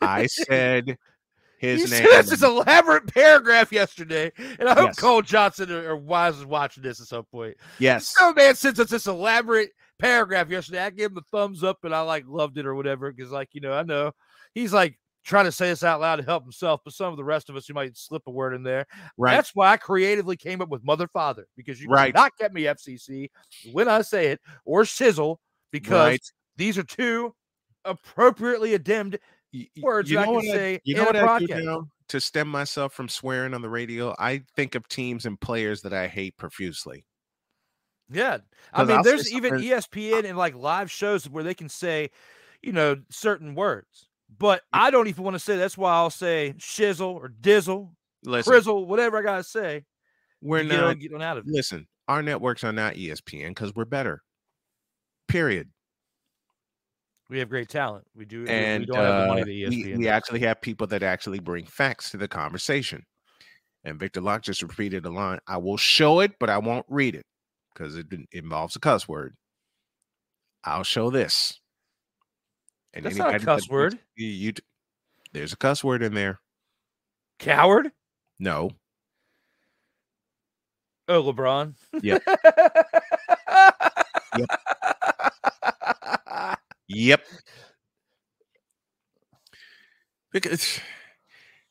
I 0.00 0.26
said 0.26 0.98
his 1.58 1.82
you 1.90 1.98
name. 1.98 2.06
us 2.18 2.28
this 2.30 2.42
elaborate 2.42 3.06
paragraph 3.12 3.72
yesterday, 3.72 4.30
and 4.58 4.68
I 4.68 4.74
hope 4.74 4.88
Yes. 4.88 4.98
Cole 4.98 5.22
Johnson 5.22 5.70
or, 5.70 5.90
or 5.90 5.96
Wise 5.96 6.36
is 6.38 6.44
watching 6.46 6.82
this 6.82 7.00
at 7.00 7.06
some 7.06 7.24
point. 7.24 7.56
yes. 7.78 8.14
So 8.16 8.32
man 8.34 8.54
sends 8.54 8.78
us 8.80 8.90
this 8.90 9.06
elaborate 9.06 9.70
paragraph 9.98 10.50
yesterday. 10.50 10.80
I 10.80 10.90
gave 10.90 11.08
him 11.08 11.14
the 11.14 11.22
thumbs 11.30 11.64
up, 11.64 11.78
and 11.84 11.94
I 11.94 12.00
like 12.02 12.24
loved 12.26 12.58
it 12.58 12.66
or 12.66 12.74
whatever 12.74 13.10
because, 13.12 13.30
like, 13.32 13.48
you 13.52 13.60
know, 13.60 13.72
I 13.72 13.82
know 13.82 14.12
he's 14.54 14.72
like 14.72 14.98
trying 15.24 15.44
to 15.46 15.50
say 15.52 15.68
this 15.68 15.82
out 15.82 16.00
loud 16.00 16.16
to 16.16 16.22
help 16.22 16.44
himself, 16.44 16.80
but 16.84 16.92
some 16.94 17.10
of 17.10 17.16
the 17.16 17.24
rest 17.24 17.48
of 17.50 17.56
us, 17.56 17.68
you 17.68 17.74
might 17.74 17.96
slip 17.96 18.22
a 18.26 18.30
word 18.30 18.54
in 18.54 18.62
there. 18.62 18.86
Right. 19.16 19.32
That's 19.34 19.54
why 19.56 19.72
I 19.72 19.76
creatively 19.76 20.36
came 20.36 20.60
up 20.60 20.68
with 20.68 20.84
mother 20.84 21.08
father 21.08 21.46
because 21.56 21.80
you 21.80 21.88
Right. 21.88 22.14
cannot 22.14 22.30
get 22.38 22.52
me 22.52 22.62
FCC 22.62 23.28
when 23.72 23.88
I 23.88 24.02
say 24.02 24.28
it 24.28 24.40
or 24.64 24.82
shizzle 24.84 25.38
because 25.72 26.06
right. 26.10 26.32
these 26.56 26.78
are 26.78 26.84
two 26.84 27.34
appropriately 27.84 28.74
addemned 28.74 29.18
Words 29.80 30.10
that 30.10 30.18
I 30.18 30.24
can 30.24 30.42
say 30.42 30.80
you 30.84 30.94
in 30.96 31.00
know 31.02 31.06
what 31.06 31.16
I 31.16 31.38
do 31.38 31.46
now 31.64 31.88
to 32.08 32.20
stem 32.20 32.48
myself 32.48 32.92
from 32.92 33.08
swearing 33.08 33.54
on 33.54 33.62
the 33.62 33.68
radio? 33.68 34.14
I 34.18 34.42
think 34.54 34.74
of 34.74 34.88
teams 34.88 35.26
and 35.26 35.40
players 35.40 35.82
that 35.82 35.92
I 35.92 36.06
hate 36.08 36.36
profusely. 36.36 37.04
Yeah. 38.10 38.38
I 38.72 38.84
mean, 38.84 38.98
I'll 38.98 39.02
there's 39.02 39.32
even 39.32 39.54
ESPN 39.54 40.24
and 40.24 40.38
like 40.38 40.54
live 40.54 40.90
shows 40.90 41.28
where 41.28 41.44
they 41.44 41.54
can 41.54 41.68
say, 41.68 42.10
you 42.62 42.72
know, 42.72 42.96
certain 43.10 43.54
words. 43.54 44.08
But 44.38 44.62
I 44.72 44.90
don't 44.90 45.08
even 45.08 45.24
want 45.24 45.34
to 45.34 45.40
say 45.40 45.56
that's 45.56 45.78
why 45.78 45.92
I'll 45.92 46.10
say 46.10 46.54
shizzle 46.58 47.14
or 47.14 47.28
dizzle, 47.28 47.90
Listen, 48.24 48.52
crizzle, 48.52 48.86
whatever 48.86 49.18
I 49.18 49.22
gotta 49.22 49.44
say. 49.44 49.84
we're 50.42 50.62
get, 50.64 50.72
not 50.72 50.84
on, 50.84 50.98
get 50.98 51.14
on 51.14 51.22
out 51.22 51.38
of 51.38 51.46
it. 51.46 51.52
listen, 51.52 51.86
our 52.08 52.22
networks 52.22 52.64
are 52.64 52.72
not 52.72 52.94
ESPN 52.94 53.48
because 53.48 53.74
we're 53.74 53.84
better. 53.84 54.22
Period. 55.28 55.70
We 57.28 57.38
have 57.40 57.48
great 57.48 57.68
talent. 57.68 58.04
We 58.14 58.24
do. 58.24 58.46
And 58.46 58.82
we 58.82 58.86
don't 58.86 58.96
have 58.96 59.22
the 59.22 59.26
money 59.28 59.40
uh, 59.42 59.44
that 59.44 59.50
E 59.50 59.92
we, 59.92 59.96
we 59.96 60.08
actually 60.08 60.40
have 60.40 60.60
people 60.60 60.86
that 60.88 61.02
actually 61.02 61.40
bring 61.40 61.66
facts 61.66 62.10
to 62.10 62.16
the 62.16 62.28
conversation. 62.28 63.04
And 63.84 63.98
Victor 63.98 64.20
Locke 64.20 64.42
just 64.42 64.62
repeated 64.62 65.04
a 65.06 65.10
line. 65.10 65.38
I 65.46 65.56
will 65.58 65.76
show 65.76 66.20
it, 66.20 66.32
but 66.38 66.50
I 66.50 66.58
won't 66.58 66.86
read 66.88 67.14
it 67.14 67.24
because 67.72 67.96
it 67.96 68.06
involves 68.32 68.76
a 68.76 68.80
cuss 68.80 69.08
word. 69.08 69.34
I'll 70.64 70.82
show 70.84 71.10
this. 71.10 71.60
And 72.94 73.04
That's 73.04 73.16
not 73.16 73.34
a 73.34 73.38
cuss 73.40 73.66
that- 73.66 73.72
word. 73.72 73.98
You, 74.16 74.26
you 74.28 74.52
there's 75.32 75.52
a 75.52 75.56
cuss 75.56 75.84
word 75.84 76.02
in 76.02 76.14
there. 76.14 76.40
Coward. 77.38 77.92
No. 78.38 78.70
Oh, 81.08 81.22
LeBron. 81.22 81.74
Yep. 82.02 82.22
Yep. 84.36 84.48
Because 90.32 90.80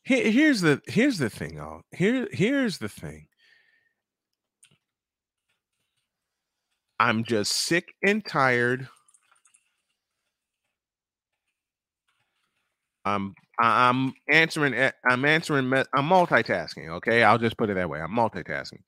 here, 0.03 0.29
here's 0.31 0.61
the 0.61 0.81
here's 0.87 1.17
the 1.17 1.29
thing, 1.29 1.55
y'all. 1.55 1.81
Here 1.91 2.27
here's 2.31 2.77
the 2.79 2.89
thing. 2.89 3.27
I'm 6.99 7.23
just 7.23 7.51
sick 7.51 7.93
and 8.03 8.25
tired. 8.25 8.87
I'm 13.03 13.35
I- 13.59 13.89
I'm 13.89 14.13
answering 14.31 14.73
I'm 15.09 15.25
answering 15.25 15.71
I'm 15.73 16.09
multitasking, 16.09 16.89
okay? 16.89 17.23
I'll 17.23 17.37
just 17.37 17.57
put 17.57 17.69
it 17.69 17.75
that 17.75 17.89
way. 17.89 18.01
I'm 18.01 18.11
multitasking. 18.11 18.79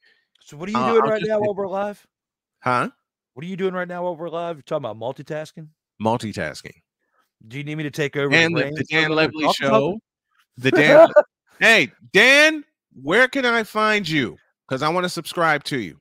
so 0.42 0.58
what 0.58 0.70
are 0.70 0.72
you 0.72 0.78
Uh, 0.78 0.92
doing 0.94 1.02
I'll 1.04 1.10
right 1.12 1.20
just 1.20 1.30
now 1.30 1.36
say- 1.38 1.42
while 1.46 1.54
we're 1.56 1.68
live? 1.68 2.08
Huh? 2.64 2.90
What 3.34 3.44
are 3.44 3.48
you 3.48 3.58
doing 3.58 3.74
right 3.76 3.88
now 3.88 4.04
while 4.04 4.16
we're 4.16 4.30
live? 4.30 4.56
You're 4.58 4.64
talking 4.64 4.86
about 4.90 4.98
multitasking. 4.98 5.68
Multitasking. 6.02 6.76
Do 7.48 7.58
you 7.58 7.64
need 7.64 7.76
me 7.76 7.84
to 7.84 7.92
take 7.92 8.16
over 8.16 8.34
and 8.34 8.56
the, 8.56 8.72
the, 8.76 8.84
Dan? 8.90 9.12
Levely 9.12 9.54
show. 9.56 10.00
The 10.58 10.72
Dan. 10.74 11.08
hey, 11.60 11.92
Dan, 12.14 12.64
where 13.02 13.28
can 13.28 13.46
I 13.46 13.64
find 13.64 14.08
you? 14.08 14.38
Because 14.68 14.82
I 14.82 14.90
want 14.90 15.06
to 15.06 15.10
subscribe 15.10 15.64
to 15.66 15.80
you. 15.80 16.00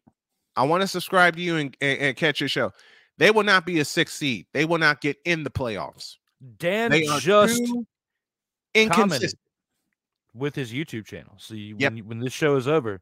I 0.56 0.64
want 0.64 0.80
to 0.80 0.88
subscribe 0.88 1.36
to 1.36 1.42
you 1.42 1.56
and, 1.56 1.76
and, 1.80 1.98
and 2.00 2.16
catch 2.16 2.40
your 2.40 2.48
show. 2.48 2.72
They 3.18 3.30
will 3.30 3.42
not 3.44 3.66
be 3.66 3.80
a 3.80 3.84
six 3.84 4.14
seed. 4.14 4.46
They 4.52 4.64
will 4.64 4.78
not 4.78 5.00
get 5.00 5.16
in 5.24 5.42
the 5.44 5.50
playoffs. 5.50 6.16
Dan 6.58 6.90
They 6.90 7.02
just 7.20 7.62
inconsistent. 8.74 9.40
with 10.34 10.54
his 10.54 10.72
YouTube 10.72 11.06
channel. 11.06 11.34
So 11.38 11.54
you, 11.54 11.76
Yep. 11.78 11.92
when, 11.92 12.08
when 12.08 12.18
this 12.20 12.32
show 12.32 12.56
is 12.56 12.68
over, 12.68 13.00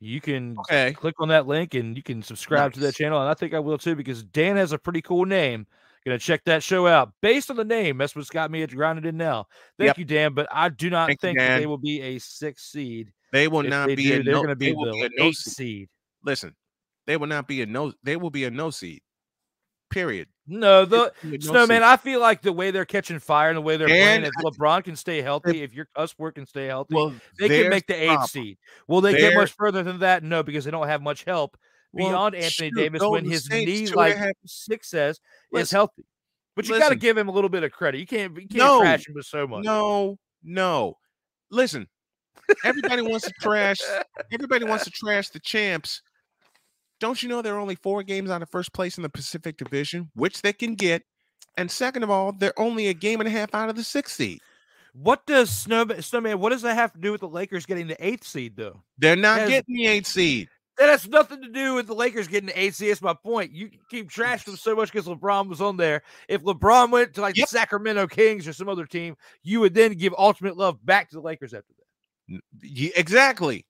you 0.00 0.20
can 0.20 0.56
Okay. 0.58 0.92
click 0.92 1.14
on 1.18 1.28
that 1.28 1.46
link 1.46 1.74
and 1.74 1.96
you 1.96 2.02
can 2.02 2.22
subscribe 2.22 2.72
to 2.74 2.80
that 2.80 2.94
channel. 2.94 3.20
And 3.20 3.28
I 3.28 3.34
think 3.34 3.54
I 3.54 3.58
will 3.58 3.78
too 3.78 3.94
because 3.94 4.22
Dan 4.22 4.56
has 4.56 4.72
a 4.72 4.78
pretty 4.78 5.00
cool 5.02 5.24
name. 5.24 5.66
Gonna 6.06 6.18
check 6.18 6.44
that 6.44 6.62
show 6.62 6.86
out 6.86 7.12
based 7.22 7.50
on 7.50 7.56
the 7.56 7.64
name. 7.64 7.96
That's 7.96 8.14
what's 8.14 8.28
got 8.28 8.50
me 8.50 8.62
at 8.62 8.70
grounded 8.70 9.06
in 9.06 9.16
now. 9.16 9.46
Thank 9.78 9.88
Yep. 9.88 9.98
you, 9.98 10.04
Dan. 10.04 10.34
But 10.34 10.48
I 10.52 10.68
do 10.68 10.90
not 10.90 11.08
Thank 11.08 11.22
you, 11.22 11.28
think 11.28 11.38
that 11.38 11.58
they 11.58 11.66
will 11.66 11.78
be 11.78 12.02
a 12.02 12.18
six 12.18 12.70
seed. 12.70 13.10
They 13.32 13.48
will 13.48 13.62
If 13.62 13.70
not 13.70 13.88
they 13.88 13.96
be 13.96 14.12
do, 14.12 14.20
a 14.20 14.22
they're 14.22 14.34
no, 14.34 14.42
going 14.42 14.48
to 14.48 14.56
they 14.56 14.72
be 14.72 14.74
will 14.74 14.92
be 14.92 15.00
a 15.02 15.08
no 15.18 15.24
eight 15.28 15.34
seed. 15.34 15.54
seed. 15.54 15.88
Listen, 16.22 16.54
they 17.06 17.16
will 17.16 17.26
not 17.26 17.48
be 17.48 17.62
a 17.62 17.66
no. 17.66 17.92
They 18.02 18.16
will 18.16 18.30
be 18.30 18.44
a 18.44 18.50
no 18.50 18.68
seed. 18.70 19.00
Period. 19.90 20.28
No, 20.46 20.84
the 20.84 21.10
no 21.22 21.40
Snowman, 21.40 21.76
seed. 21.76 21.82
I 21.82 21.96
feel 21.96 22.20
like 22.20 22.42
the 22.42 22.52
way 22.52 22.70
they're 22.70 22.84
catching 22.84 23.18
fire 23.18 23.48
and 23.48 23.56
the 23.56 23.62
way 23.62 23.78
they're 23.78 23.88
And 23.88 24.24
playing, 24.24 24.24
if 24.24 24.34
LeBron 24.44 24.84
can 24.84 24.96
stay 24.96 25.22
healthy, 25.22 25.62
if 25.62 25.72
your 25.72 25.88
Usworth 25.96 26.34
can 26.34 26.44
stay 26.46 26.66
healthy, 26.66 26.94
Well, 26.96 27.14
they 27.38 27.48
can 27.48 27.70
make 27.70 27.86
the 27.86 27.94
problem. 27.94 28.28
seed. 28.28 28.58
Will 28.88 29.00
they 29.00 29.14
get 29.14 29.34
much 29.34 29.52
further 29.52 29.82
than 29.82 30.00
that? 30.00 30.22
No, 30.22 30.42
because 30.42 30.64
they 30.66 30.70
don't 30.70 30.86
have 30.86 31.00
much 31.00 31.24
help 31.24 31.56
Well, 31.94 32.08
beyond 32.08 32.34
Anthony 32.34 32.70
shoot, 32.70 32.76
Davis 32.76 33.02
when 33.02 33.24
his 33.24 33.48
knee, 33.48 33.86
two 33.86 33.92
and 33.92 33.94
a 33.94 33.96
like 33.96 34.34
six 34.46 34.90
says, 34.90 35.20
is 35.52 35.70
healthy. 35.70 36.04
But 36.56 36.68
you 36.68 36.78
got 36.78 36.90
to 36.90 36.96
give 36.96 37.18
him 37.18 37.28
a 37.28 37.32
little 37.32 37.50
bit 37.50 37.64
of 37.64 37.72
credit. 37.72 37.98
You 37.98 38.06
can't, 38.06 38.32
you 38.34 38.48
can't 38.48 38.54
No, 38.54 38.80
trash 38.80 39.08
him 39.08 39.14
with 39.14 39.26
so 39.26 39.46
much. 39.46 39.64
No, 39.64 40.18
no. 40.42 40.96
Listen, 41.50 41.88
everybody 42.64 43.02
wants 43.02 43.26
to 43.26 43.32
trash. 43.40 43.78
Everybody 44.32 44.64
wants 44.64 44.84
to 44.84 44.90
trash 44.90 45.30
the 45.30 45.40
champs. 45.40 46.02
Don't 47.00 47.22
you 47.22 47.28
know 47.28 47.42
there 47.42 47.54
are 47.56 47.60
only 47.60 47.74
four 47.74 48.02
games 48.02 48.30
out 48.30 48.42
of 48.42 48.50
first 48.50 48.72
place 48.72 48.96
in 48.96 49.02
the 49.02 49.08
Pacific 49.08 49.56
Division, 49.56 50.10
which 50.14 50.42
they 50.42 50.52
can 50.52 50.74
get? 50.74 51.02
And 51.56 51.70
second 51.70 52.02
of 52.02 52.10
all, 52.10 52.32
they're 52.32 52.58
only 52.58 52.88
a 52.88 52.94
game 52.94 53.20
and 53.20 53.28
a 53.28 53.30
half 53.30 53.54
out 53.54 53.68
of 53.68 53.76
the 53.76 53.84
sixth 53.84 54.16
seed. 54.16 54.40
What 54.92 55.26
does 55.26 55.50
Snowman, 55.50 56.00
Snowman? 56.02 56.38
What 56.38 56.50
does 56.50 56.62
that 56.62 56.74
have 56.74 56.92
to 56.92 57.00
do 57.00 57.10
with 57.10 57.20
the 57.20 57.28
Lakers 57.28 57.66
getting 57.66 57.88
the 57.88 58.04
eighth 58.04 58.24
seed, 58.24 58.54
though? 58.56 58.80
They're 58.96 59.16
not 59.16 59.48
getting 59.48 59.74
the 59.74 59.86
eighth 59.86 60.06
seed. 60.06 60.48
That 60.78 60.88
has 60.88 61.06
nothing 61.08 61.40
to 61.42 61.48
do 61.48 61.74
with 61.74 61.86
the 61.86 61.94
Lakers 61.94 62.26
getting 62.26 62.48
the. 62.48 62.86
That's 62.86 63.00
my 63.00 63.14
point. 63.14 63.52
You 63.52 63.70
keep 63.88 64.10
trashing 64.10 64.46
them 64.46 64.56
so 64.56 64.74
much 64.74 64.90
because 64.92 65.06
LeBron 65.06 65.48
was 65.48 65.60
on 65.60 65.76
there. 65.76 66.02
If 66.28 66.42
LeBron 66.42 66.90
went 66.90 67.14
to 67.14 67.20
like 67.20 67.36
Yep. 67.36 67.48
the 67.48 67.56
Sacramento 67.58 68.08
Kings 68.08 68.48
or 68.48 68.52
some 68.52 68.68
other 68.68 68.86
team, 68.86 69.16
you 69.42 69.60
would 69.60 69.74
then 69.74 69.92
give 69.92 70.14
ultimate 70.18 70.56
love 70.56 70.84
back 70.84 71.10
to 71.10 71.16
the 71.16 71.22
Lakers 71.22 71.54
after 71.54 71.72
that. 71.78 72.40
Exactly. 72.96 73.64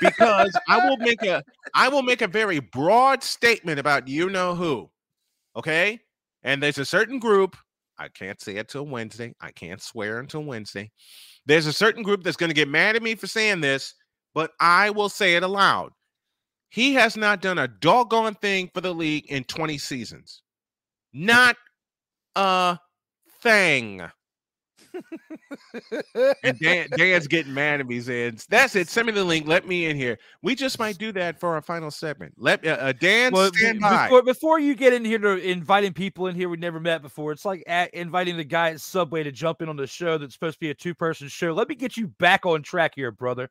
Because 0.00 0.58
I 0.68 0.88
will 0.88 0.96
make 0.96 1.22
a 1.22 1.44
I 1.74 1.88
will 1.88 2.02
make 2.02 2.22
a 2.22 2.26
very 2.26 2.58
broad 2.58 3.22
statement 3.22 3.78
about 3.78 4.08
you 4.08 4.28
know 4.28 4.56
who. 4.56 4.90
Okay? 5.54 6.00
And 6.42 6.62
there's 6.62 6.78
a 6.78 6.84
certain 6.84 7.18
group, 7.18 7.56
I 7.98 8.08
can't 8.08 8.40
say 8.40 8.56
it 8.56 8.68
till 8.68 8.86
Wednesday. 8.86 9.34
I 9.40 9.50
can't 9.50 9.82
swear 9.82 10.18
until 10.18 10.44
Wednesday. 10.44 10.90
There's 11.46 11.66
a 11.66 11.72
certain 11.72 12.02
group 12.02 12.22
that's 12.22 12.36
going 12.36 12.50
to 12.50 12.54
get 12.54 12.68
mad 12.68 12.96
at 12.96 13.02
me 13.02 13.14
for 13.14 13.26
saying 13.26 13.60
this, 13.60 13.94
but 14.34 14.52
I 14.60 14.90
will 14.90 15.08
say 15.08 15.36
it 15.36 15.42
aloud. 15.42 15.92
He 16.70 16.94
has 16.94 17.16
not 17.16 17.40
done 17.40 17.58
a 17.58 17.68
doggone 17.68 18.34
thing 18.34 18.70
for 18.74 18.80
the 18.80 18.92
league 18.94 19.26
in 19.26 19.44
20 19.44 19.78
seasons. 19.78 20.42
Not 21.12 21.56
a 22.36 22.78
thing. 23.42 24.02
And 26.42 26.58
Dan, 26.60 26.88
Dan's 26.96 27.26
getting 27.26 27.52
mad 27.54 27.80
at 27.80 27.86
me 27.86 28.00
saying, 28.00 28.40
"That's 28.48 28.74
it. 28.76 28.88
Send 28.88 29.06
me 29.06 29.12
the 29.12 29.24
link. 29.24 29.46
Let 29.46 29.66
me 29.66 29.86
in 29.86 29.96
here. 29.96 30.18
We 30.42 30.54
just 30.54 30.78
might 30.78 30.98
do 30.98 31.12
that 31.12 31.38
for 31.38 31.54
our 31.54 31.62
final 31.62 31.90
segment. 31.90 32.34
Let 32.36 32.66
uh, 32.66 32.70
uh, 32.80 32.92
Dan 32.92 33.32
Well, 33.32 33.52
stand 33.54 33.78
be- 33.78 33.82
by. 33.82 34.06
before, 34.06 34.22
before 34.22 34.60
you 34.60 34.74
get 34.74 34.92
in 34.92 35.04
here 35.04 35.18
to 35.18 35.36
inviting 35.38 35.92
people 35.92 36.26
in 36.26 36.34
here 36.34 36.48
we 36.48 36.56
never 36.56 36.80
met 36.80 37.02
before, 37.02 37.32
it's 37.32 37.44
like 37.44 37.62
at 37.66 37.92
inviting 37.94 38.36
the 38.36 38.44
guy 38.44 38.70
at 38.70 38.80
Subway 38.80 39.22
to 39.22 39.32
jump 39.32 39.62
in 39.62 39.68
on 39.68 39.76
the 39.76 39.86
show 39.86 40.18
that's 40.18 40.34
supposed 40.34 40.56
to 40.56 40.60
be 40.60 40.70
a 40.70 40.74
two 40.74 40.94
person 40.94 41.28
show. 41.28 41.52
Let 41.52 41.68
me 41.68 41.74
get 41.74 41.96
you 41.96 42.08
back 42.18 42.46
on 42.46 42.62
track 42.62 42.92
here, 42.94 43.10
brother. 43.10 43.50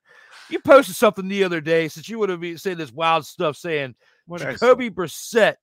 You 0.50 0.60
posted 0.60 0.95
something 0.95 1.28
the 1.28 1.43
other 1.43 1.62
day 1.62 1.88
since 1.88 2.10
you 2.10 2.20
would 2.20 2.30
have 2.30 2.41
been 2.41 2.58
saying 2.58 2.78
this 2.78 2.91
wild 2.91 3.26
stuff 3.26 3.58
saying 3.58 3.95
What. 4.26 4.41
Jacoby 4.41 4.89
Brissett 4.89 5.56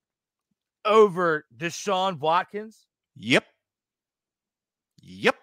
over 0.85 1.45
Deshaun 1.57 2.19
Watkins. 2.19 2.85
Yep. 3.15 3.45
Yep. 5.01 5.35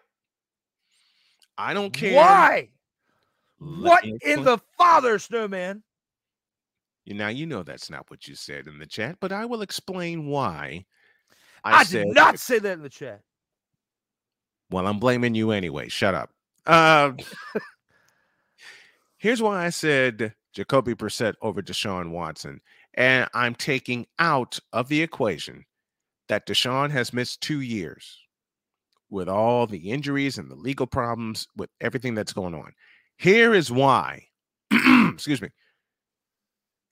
I 1.58 1.74
don't 1.74 1.92
care. 1.92 2.16
Why? 2.16 2.68
Let 3.60 4.04
What 4.04 4.04
in 4.22 4.44
the 4.44 4.58
father, 4.76 5.18
snowman? 5.18 5.82
You- 7.04 7.14
Now 7.14 7.28
you 7.28 7.46
know 7.46 7.62
that's 7.62 7.90
not 7.90 8.10
what 8.10 8.26
you 8.26 8.34
said 8.34 8.66
in 8.66 8.78
the 8.78 8.86
chat, 8.86 9.18
but 9.20 9.32
I 9.32 9.44
will 9.44 9.62
explain 9.62 10.26
why. 10.26 10.84
I, 11.64 11.84
said, 11.84 12.06
did 12.06 12.14
not 12.14 12.38
say 12.38 12.58
that 12.58 12.72
in 12.72 12.82
the 12.82 12.88
chat. 12.88 13.22
Well, 14.70 14.86
I'm 14.86 14.98
blaming 14.98 15.34
you 15.34 15.52
anyway. 15.52 15.88
Shut 15.88 16.14
up. 16.14 16.30
Uh, 16.66 17.12
here's 19.18 19.42
why 19.42 19.64
I 19.64 19.70
said 19.70 20.34
Jacoby 20.52 20.94
Brissett 20.94 21.34
over 21.42 21.62
Deshaun 21.62 22.10
Watson, 22.10 22.60
and 22.94 23.28
I'm 23.34 23.54
taking 23.54 24.06
out 24.18 24.58
of 24.72 24.88
the 24.88 25.02
equation 25.02 25.64
that 26.28 26.46
Deshaun 26.46 26.90
has 26.90 27.12
missed 27.12 27.42
two 27.42 27.60
years 27.60 28.18
with 29.12 29.28
all 29.28 29.66
the 29.66 29.90
injuries 29.90 30.38
and 30.38 30.50
the 30.50 30.54
legal 30.56 30.86
problems 30.86 31.46
with 31.54 31.68
everything 31.80 32.14
that's 32.14 32.32
going 32.32 32.54
on. 32.54 32.72
Here 33.18 33.52
is 33.52 33.70
why. 33.70 34.26
excuse 35.12 35.42
me. 35.42 35.50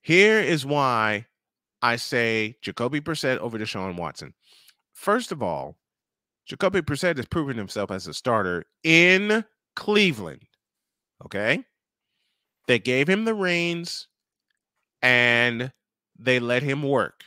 Here 0.02 0.38
is 0.38 0.66
why 0.66 1.26
I 1.82 1.96
say 1.96 2.56
Jacoby 2.62 3.00
Brissett 3.00 3.38
over 3.38 3.58
Deshaun 3.58 3.96
Watson. 3.96 4.34
First 4.92 5.32
of 5.32 5.42
all, 5.42 5.76
Jacoby 6.46 6.82
Brissett 6.82 7.16
has 7.16 7.26
proven 7.26 7.56
himself 7.56 7.90
as 7.90 8.06
a 8.06 8.12
starter 8.12 8.64
in 8.84 9.42
Cleveland. 9.74 10.42
Okay. 11.24 11.64
They 12.66 12.78
gave 12.78 13.08
him 13.08 13.24
the 13.24 13.34
reins 13.34 14.08
and 15.00 15.72
they 16.18 16.38
let 16.38 16.62
him 16.62 16.82
work. 16.82 17.24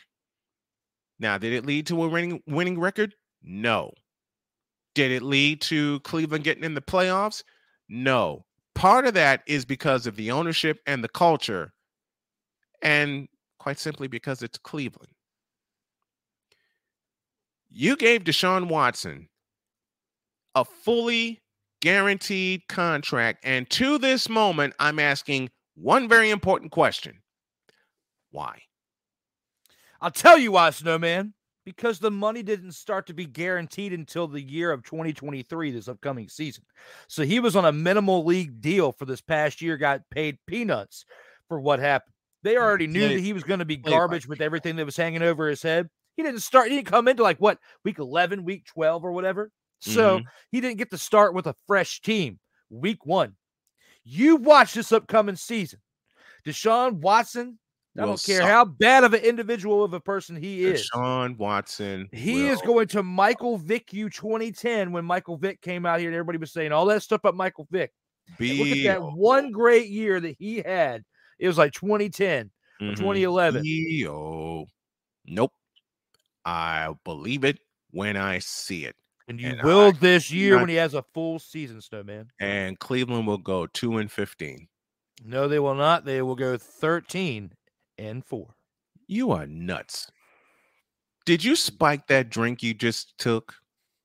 Now, 1.20 1.38
did 1.40 1.54
it 1.54 1.66
lead 1.66 1.88
to 1.88 2.04
a 2.04 2.08
winning, 2.08 2.44
winning 2.46 2.80
record? 2.80 3.16
No. 3.42 3.94
Did 4.96 5.12
it 5.12 5.24
lead 5.24 5.62
to 5.62 6.00
Cleveland 6.02 6.44
getting 6.44 6.64
in 6.64 6.74
the 6.74 6.82
playoffs? 6.82 7.44
No. 7.90 8.46
Part 8.76 9.06
of 9.06 9.14
that 9.16 9.42
is 9.48 9.66
because 9.66 10.08
of 10.08 10.16
the 10.16 10.32
ownership 10.32 10.80
and 10.88 11.04
the 11.04 11.10
culture, 11.10 11.74
and 12.82 13.28
quite 13.60 13.80
simply 13.80 14.08
because 14.08 14.42
it's 14.42 14.58
Cleveland. 14.58 15.12
You 17.70 17.96
gave 17.96 18.24
Deshaun 18.24 18.68
Watson 18.68 19.30
a 20.56 20.66
fully 20.66 21.42
guaranteed 21.82 22.68
contract. 22.70 23.40
And 23.44 23.70
to 23.72 23.98
this 23.98 24.30
moment, 24.30 24.74
I'm 24.80 25.00
asking 25.00 25.50
one 25.76 26.08
very 26.08 26.30
important 26.30 26.72
question 26.72 27.22
Why? 28.32 28.62
I'll 30.02 30.12
tell 30.12 30.38
you 30.38 30.52
why, 30.54 30.70
Snowman. 30.72 31.34
Because 31.66 32.00
the 32.00 32.12
money 32.12 32.44
didn't 32.44 32.74
start 32.74 33.08
to 33.08 33.14
be 33.14 33.26
guaranteed 33.26 33.94
until 33.94 34.28
the 34.28 34.42
year 34.42 34.72
of 34.72 34.84
2023, 34.84 35.72
this 35.72 35.88
upcoming 35.88 36.28
season. 36.28 36.66
So 37.08 37.24
he 37.24 37.40
was 37.40 37.56
on 37.56 37.64
a 37.64 37.72
minimal 37.72 38.26
league 38.26 38.60
deal 38.60 38.92
for 38.92 39.06
this 39.06 39.22
past 39.22 39.62
year, 39.62 39.78
got 39.78 40.02
paid 40.10 40.38
peanuts 40.46 41.06
for 41.48 41.60
what 41.62 41.80
happened. 41.80 42.14
They 42.44 42.58
already 42.58 42.88
knew 42.88 43.08
that 43.08 43.22
he 43.22 43.32
was 43.32 43.44
going 43.44 43.60
to 43.60 43.66
be 43.66 43.78
garbage 43.78 44.28
with 44.28 44.42
everything 44.42 44.76
that 44.76 44.86
was 44.86 44.98
hanging 44.98 45.22
over 45.22 45.48
his 45.48 45.62
head. 45.64 45.90
He 46.18 46.24
didn't 46.24 46.42
start, 46.42 46.70
he 46.70 46.76
didn't 46.76 46.88
come 46.88 47.08
into 47.08 47.24
like 47.24 47.38
what, 47.38 47.58
week 47.86 48.00
11, 48.00 48.44
week 48.44 48.66
12, 48.66 49.06
or 49.06 49.14
whatever. 49.14 49.50
So 49.80 50.22
he 50.52 50.62
didn't 50.62 50.78
get 50.78 50.92
to 50.92 50.98
start 50.98 51.34
with 51.34 51.48
a 51.48 51.56
fresh 51.68 52.02
team 52.02 52.40
week 52.70 53.06
one. 53.06 53.36
You 54.04 54.36
watch 54.38 54.74
this 54.74 54.92
upcoming 54.92 55.36
season. 55.36 55.80
Deshaun 56.46 56.96
Watson, 56.96 57.60
I 57.98 58.06
don't 58.06 58.24
care 58.24 58.40
suck. 58.42 58.50
how 58.50 58.66
bad 58.66 59.04
of 59.04 59.14
an 59.14 59.22
individual 59.22 59.84
of 59.84 59.94
a 59.94 60.00
person 60.00 60.36
he 60.36 60.64
is. 60.64 60.84
Sean 60.86 61.38
Watson. 61.38 62.10
He 62.12 62.48
is 62.48 62.60
going 62.62 62.88
to 62.88 63.04
Michael 63.04 63.58
Vick 63.58 63.94
you 63.94 64.10
2010 64.10 64.92
when 64.92 65.06
Michael 65.06 65.38
Vick 65.38 65.62
came 65.62 65.86
out 65.86 66.00
here 66.00 66.10
and 66.10 66.16
everybody 66.16 66.40
was 66.40 66.52
saying 66.52 66.72
all 66.72 66.86
that 66.88 67.04
stuff 67.04 67.20
about 67.20 67.36
Michael 67.36 67.68
Vick. 67.70 67.92
Look 68.40 68.68
at 68.70 68.84
that 68.86 69.04
one 69.04 69.52
great 69.52 69.90
year 69.90 70.20
that 70.20 70.36
he 70.40 70.58
had. 70.58 71.04
It 71.38 71.48
was 71.48 71.58
like 71.58 71.74
2010 71.74 72.50
or 72.82 72.86
Mhm. 72.88 72.96
2011. 72.98 73.62
Yo. 73.66 74.66
Nope. 75.26 75.52
I 76.46 76.94
believe 77.04 77.44
it 77.44 77.60
when 77.92 78.18
I 78.18 78.40
see 78.40 78.86
it. 78.86 78.96
And 79.28 79.40
you 79.40 79.50
and 79.50 79.62
will 79.62 79.88
I 79.90 79.92
this 79.92 80.32
year 80.32 80.56
not- 80.56 80.62
when 80.62 80.70
he 80.70 80.76
has 80.76 80.94
a 80.96 81.04
full 81.14 81.40
season, 81.40 81.80
Snowman. 81.80 82.30
And 82.40 82.78
Cleveland 82.80 83.28
will 83.28 83.38
go 83.38 83.68
two 83.68 83.98
and 84.00 84.12
fifteen. 84.12 84.68
No, 85.24 85.48
they 85.48 85.60
will 85.60 85.76
not. 85.76 86.04
They 86.06 86.22
will 86.22 86.36
go 86.36 86.58
13 86.58 87.54
and 87.98 88.26
4. 88.26 88.48
You 89.08 89.32
are 89.32 89.46
nuts. 89.48 90.12
Did 91.26 91.44
you 91.44 91.56
spike 91.56 92.08
that 92.08 92.30
drink 92.30 92.64
you 92.64 92.74
just 92.74 93.18
took? 93.18 93.56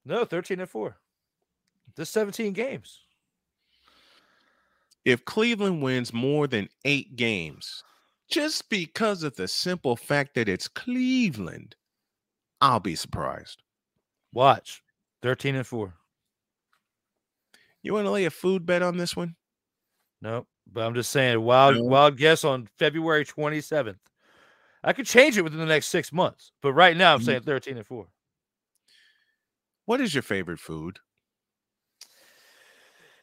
No, 0.05 0.25
13 0.25 0.61
and 0.61 0.71
4. 0.71 0.97
This 1.97 2.11
17 2.11 2.53
games. 2.53 3.01
If 5.05 5.25
Cleveland 5.25 5.83
wins 5.83 6.13
more 6.13 6.47
than 6.47 6.69
eight 6.85 7.17
games, 7.17 7.83
just 8.31 8.69
because 8.69 9.23
of 9.23 9.35
the 9.37 9.49
simple 9.49 9.97
fact 9.97 10.35
that 10.35 10.49
it's 10.49 10.69
Cleveland, 10.69 11.75
I'll 12.61 12.81
be 12.81 12.95
surprised. 12.95 13.63
Watch. 14.33 14.83
13 15.23 15.57
and 15.57 15.67
4. 15.67 15.95
You 17.83 17.95
want 17.95 18.07
to 18.07 18.11
lay 18.11 18.27
a 18.27 18.31
food 18.31 18.67
bet 18.67 18.83
on 18.83 18.97
this 18.97 19.17
one? 19.17 19.35
Nope. 20.21 20.47
But 20.71 20.85
I'm 20.85 20.95
just 20.95 21.11
saying, 21.11 21.41
wild, 21.41 21.77
No. 21.77 21.83
wild 21.85 22.17
guess 22.17 22.45
on 22.45 22.67
February 22.79 23.25
27th. 23.25 23.99
I 24.85 24.93
could 24.93 25.07
change 25.07 25.37
it 25.37 25.43
within 25.43 25.59
the 25.59 25.67
next 25.67 25.87
six 25.89 26.13
months, 26.13 26.53
but 26.63 26.73
right 26.73 26.97
now 26.97 27.15
I'm 27.15 27.21
Mhm. 27.21 27.25
saying 27.25 27.43
13 27.43 27.77
and 27.77 27.87
4. 27.87 28.07
What 29.87 30.01
is 30.01 30.15
your 30.15 30.23
favorite 30.23 30.61
food? 30.61 31.01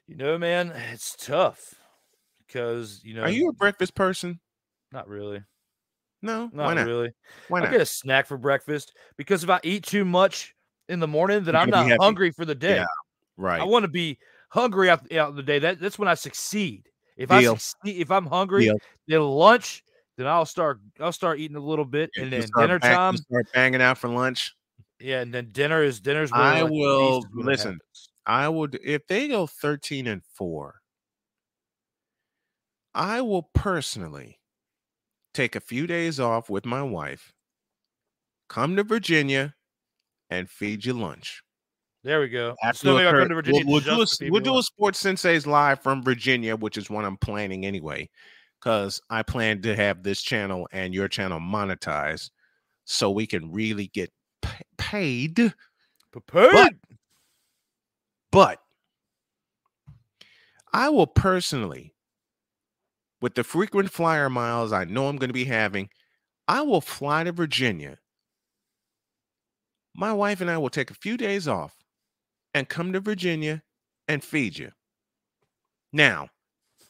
You 0.07 0.15
know, 0.15 0.37
man, 0.37 0.69
it's 0.91 1.15
tough 1.15 1.75
because 2.45 3.01
you 3.03 3.13
know. 3.15 3.23
Are 3.23 3.29
you 3.29 3.49
a 3.49 3.53
breakfast 3.53 3.95
person? 3.95 4.39
Not 4.91 5.07
really. 5.07 5.43
No. 6.21 6.49
Not 6.53 6.65
Why 6.65 6.73
not? 6.73 6.85
really. 6.87 7.11
Why 7.49 7.59
not? 7.59 7.69
I 7.69 7.71
get 7.71 7.81
a 7.81 7.85
snack 7.85 8.25
for 8.27 8.37
breakfast 8.37 8.93
because 9.17 9.43
if 9.43 9.49
I 9.49 9.59
eat 9.63 9.83
too 9.83 10.05
much 10.05 10.55
in 10.89 10.99
the 10.99 11.07
morning, 11.07 11.43
then 11.43 11.53
You're 11.53 11.61
I'm 11.63 11.69
not 11.69 11.97
hungry 11.99 12.31
for 12.31 12.45
the 12.45 12.55
day. 12.55 12.75
Yeah, 12.75 12.85
Right. 13.37 13.61
I 13.61 13.63
want 13.65 13.83
to 13.83 13.89
be 13.91 14.19
hungry 14.49 14.89
out, 14.89 15.11
out 15.13 15.35
the 15.35 15.43
day. 15.43 15.59
That 15.59 15.79
that's 15.79 15.97
when 15.99 16.07
I 16.07 16.13
succeed. 16.15 16.89
If 17.17 17.31
I 17.31 17.41
Deal. 17.41 17.57
succeed, 17.57 18.01
if 18.01 18.11
I'm 18.11 18.25
hungry, 18.25 18.65
Deal. 18.65 18.77
then 19.07 19.21
lunch, 19.21 19.83
then 20.17 20.27
I'll 20.27 20.45
start 20.45 20.79
I'll 20.99 21.11
start 21.11 21.39
eating 21.39 21.57
a 21.57 21.61
little 21.61 21.85
bit, 21.85 22.09
You- 22.15 22.23
and 22.23 22.31
then 22.33 22.45
dinner 22.57 22.79
bang- 22.79 22.95
time. 22.95 23.17
Start 23.17 23.47
banging 23.53 23.81
out 23.81 23.97
for 23.97 24.09
lunch. 24.09 24.53
Yeah, 24.99 25.21
and 25.21 25.33
then 25.33 25.51
dinner 25.51 25.83
is 25.83 25.99
dinner's. 25.99 26.31
Where, 26.31 26.41
I 26.41 26.61
like, 26.61 26.71
will- 26.71 27.19
is 27.19 27.25
listen. 27.33 27.79
I 28.25 28.49
would 28.49 28.79
if 28.83 29.05
they 29.07 29.27
go 29.27 29.45
13 29.47 30.07
and 30.07 30.23
4. 30.33 30.81
I 32.93 33.21
will 33.21 33.43
personally 33.53 34.39
take 35.33 35.55
a 35.55 35.59
few 35.59 35.85
days 35.85 36.17
off 36.19 36.49
with 36.49 36.65
my 36.65 36.81
wife, 36.81 37.33
come 38.47 38.75
to 38.77 38.83
Virginia, 38.83 39.53
and 40.29 40.49
feed 40.49 40.85
you 40.85 40.93
lunch. 40.93 41.43
There 42.05 42.19
we 42.21 42.29
go. 42.29 42.55
After 42.63 42.77
Still 42.77 42.95
maybe 42.97 43.07
I'll 43.07 43.15
occur- 43.23 43.33
Virginia. 43.33 43.63
we'll, 43.65 43.73
we'll 43.73 43.81
do 43.81 43.91
a, 43.93 43.97
just 43.97 44.13
s- 44.13 44.17
to 44.19 44.25
feed 44.25 44.31
we'll 44.31 44.41
do 44.41 44.57
a. 44.59 44.61
Sports 44.63 45.01
Senseis 45.01 45.47
live 45.47 45.81
from 45.81 46.03
Virginia, 46.03 46.55
which 46.55 46.77
is 46.77 46.87
what 46.87 47.03
I'm 47.03 47.17
planning 47.17 47.65
anyway, 47.65 48.07
because 48.61 49.01
I 49.09 49.23
plan 49.23 49.63
to 49.63 49.75
have 49.75 50.03
this 50.03 50.21
channel 50.21 50.67
and 50.71 50.93
your 50.93 51.07
channel 51.07 51.39
monetized, 51.39 52.29
so 52.83 53.09
we 53.09 53.25
can 53.25 53.51
really 53.51 53.87
get 53.87 54.11
pa- 54.43 54.59
paid. 54.77 55.51
Prepared. 56.11 56.77
But 58.31 58.59
I 60.71 60.89
will 60.89 61.07
personally, 61.07 61.95
with 63.19 63.33
the 63.33 63.43
frequent 63.43 63.89
flyer 63.91 64.29
miles 64.29 64.71
I 64.71 64.83
know 64.85 65.07
I'm 65.07 65.17
going 65.17 65.29
to 65.29 65.33
be 65.33 65.45
having, 65.45 65.89
I 66.47 66.61
will 66.61 66.81
fly 66.81 67.23
to 67.23 67.31
Virginia. 67.31 67.97
My 69.95 70.13
wife 70.13 70.39
and 70.41 70.51
I 70.51 70.59
will 70.59 70.69
take 70.69 70.91
a 70.91 70.95
few 70.95 71.17
days 71.17 71.47
off 71.47 71.73
and 72.55 72.67
come 72.67 72.93
to 72.93 72.99
Virginia 72.99 73.61
and 74.07 74.23
feed 74.23 74.57
you. 74.57 74.71
Now, 75.93 76.29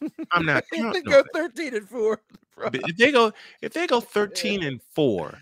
I'm 0.31 0.45
not 0.45 0.63
If 0.71 0.93
they 0.93 1.01
go 1.01 1.23
13 1.33 1.75
and 1.75 1.89
4. 1.89 2.21
bro. 2.55 2.69
If 2.71 2.95
they 2.97 3.11
go 3.11 3.33
if 3.61 3.73
they 3.73 3.87
go 3.87 3.99
13 4.01 4.63
and 4.63 4.79
4, 4.93 5.37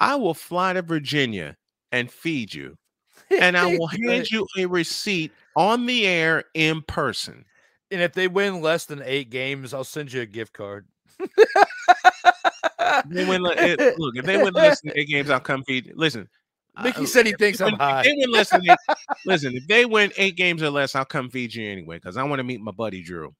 I 0.00 0.16
will 0.16 0.34
fly 0.34 0.72
to 0.72 0.82
Virginia 0.82 1.56
and 1.92 2.10
feed 2.10 2.52
you 2.52 2.76
and 3.30 3.56
I 3.56 3.66
will 3.76 3.86
hand 3.86 4.30
you 4.30 4.46
a 4.58 4.66
receipt 4.66 5.32
on 5.54 5.86
the 5.86 6.06
air 6.06 6.44
in 6.54 6.82
person. 6.82 7.44
And 7.90 8.00
if 8.00 8.14
they 8.14 8.26
win 8.26 8.62
less 8.62 8.86
than 8.86 9.02
eight 9.04 9.30
games, 9.30 9.74
I'll 9.74 9.84
send 9.84 10.12
you 10.12 10.22
a 10.22 10.26
gift 10.26 10.54
card. 10.54 10.86
They 13.06 13.24
win, 13.24 13.42
look, 13.42 13.56
if 13.58 14.24
they 14.24 14.36
win 14.38 14.54
less 14.54 14.80
than 14.80 14.92
eight 14.96 15.08
games, 15.08 15.28
I'll 15.30 15.40
come 15.40 15.62
feed. 15.64 15.86
you. 15.86 15.92
Listen, 15.94 16.28
Mickey 16.82 17.06
said 17.06 17.26
he 17.26 17.34
thinks 17.34 17.60
I'm 17.60 17.74
high. 17.74 18.02
They 18.02 18.14
win 18.16 18.30
less 18.30 18.50
than 18.50 18.62
eight, 18.68 18.78
listen, 19.26 19.54
if 19.54 19.66
they 19.66 19.84
win 19.84 20.10
eight 20.16 20.36
games 20.36 20.62
or 20.62 20.70
less, 20.70 20.94
I'll 20.94 21.04
come 21.04 21.28
feed 21.28 21.54
you 21.54 21.70
anyway 21.70 21.96
because 21.96 22.16
I 22.16 22.22
want 22.22 22.40
to 22.40 22.44
meet 22.44 22.60
my 22.60 22.70
buddy 22.70 23.02
Drew. 23.02 23.34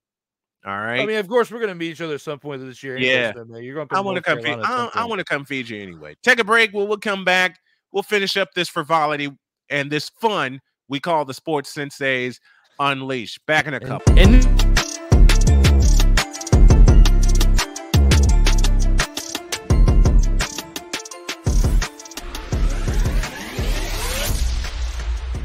All 0.64 0.78
right, 0.78 1.00
I 1.00 1.06
mean, 1.06 1.16
of 1.16 1.26
course, 1.26 1.50
we're 1.50 1.60
gonna 1.60 1.74
meet 1.74 1.92
each 1.92 2.00
other 2.00 2.14
at 2.14 2.20
some 2.20 2.38
point 2.38 2.64
this 2.64 2.82
year. 2.82 2.96
Yeah. 2.96 3.32
anyways. 3.36 3.64
You're 3.64 3.74
gonna. 3.74 3.98
I 3.98 4.00
want 4.00 4.16
to 4.16 4.22
come 4.22 4.38
feed. 4.38 4.44
Carolina 4.44 4.62
at 4.62 4.92
some 4.92 5.00
I, 5.00 5.02
I 5.02 5.04
want 5.06 5.18
to 5.18 5.24
come 5.24 5.44
feed 5.44 5.68
you 5.68 5.82
anyway. 5.82 6.14
Take 6.22 6.38
a 6.38 6.44
break. 6.44 6.72
We'll 6.72 6.86
we'll 6.86 6.98
come 6.98 7.24
back. 7.24 7.58
We'll 7.90 8.04
finish 8.04 8.36
up 8.36 8.54
this 8.54 8.68
frivolity 8.68 9.30
and 9.70 9.90
this 9.90 10.08
fun 10.20 10.60
we 10.88 11.00
call 11.00 11.24
the 11.24 11.34
Sports 11.34 11.74
Senseis 11.74 12.38
Unleashed. 12.78 13.44
Back 13.46 13.66
in 13.66 13.74
a 13.74 13.80
couple. 13.80 14.16
And 14.18 14.61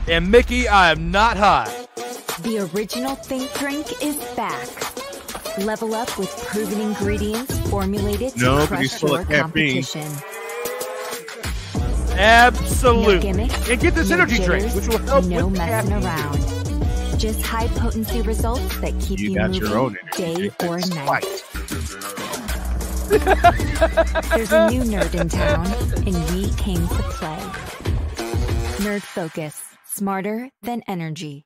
And 0.10 0.32
Mickey, 0.32 0.68
I 0.68 0.91
am 0.91 1.12
not 1.12 1.38
high. 1.38 1.88
The 2.41 2.70
original 2.74 3.16
Think 3.16 3.51
Drink 3.55 4.01
is 4.01 4.16
back. 4.36 4.68
Level 5.60 5.93
up 5.95 6.18
with 6.18 6.30
proven 6.47 6.80
ingredients 6.80 7.60
formulated 7.70 8.34
to 8.34 8.39
No, 8.39 8.68
but 8.70 8.80
he's 8.80 8.91
crush 8.97 9.01
full 9.01 9.10
your 9.12 9.22
of 9.22 9.28
caffeine. 9.28 9.84
competition. 9.84 10.24
No 13.03 13.20
gimmicks, 13.20 13.70
and 13.70 13.80
get 13.82 13.95
this 13.95 14.10
no 14.10 14.16
energy 14.16 14.38
drink, 14.39 14.66
jitters, 14.66 14.76
which 14.76 14.88
will 14.88 14.99
help 14.99 15.26
no 15.26 15.47
with 15.47 15.53
the 15.53 15.60
messing 15.60 15.89
caffeine. 15.91 16.05
around. 16.05 17.20
Just 17.20 17.41
high 17.41 17.68
potency 17.70 18.22
results 18.22 18.78
that 18.80 18.93
keep 19.01 19.20
You 19.20 19.32
you, 19.32 19.36
got 19.36 19.51
moving 19.51 19.70
your 19.70 19.78
own 19.78 19.97
energy 20.01 20.18
day 20.18 20.36
drink. 20.36 20.64
or 20.64 20.80
That's 20.80 20.89
night. 20.89 21.24
spiked. 21.24 21.43
There's 24.30 24.51
a 24.51 24.70
new 24.70 24.82
nerd 24.84 25.14
in 25.20 25.30
town, 25.30 25.68
and 26.05 26.16
we 26.34 26.49
came 26.55 26.88
to 26.88 27.03
play. 27.03 27.38
Nerd 28.84 29.01
Focus, 29.01 29.66
smarter 29.97 30.49
than 30.61 30.83
energy. 30.87 31.43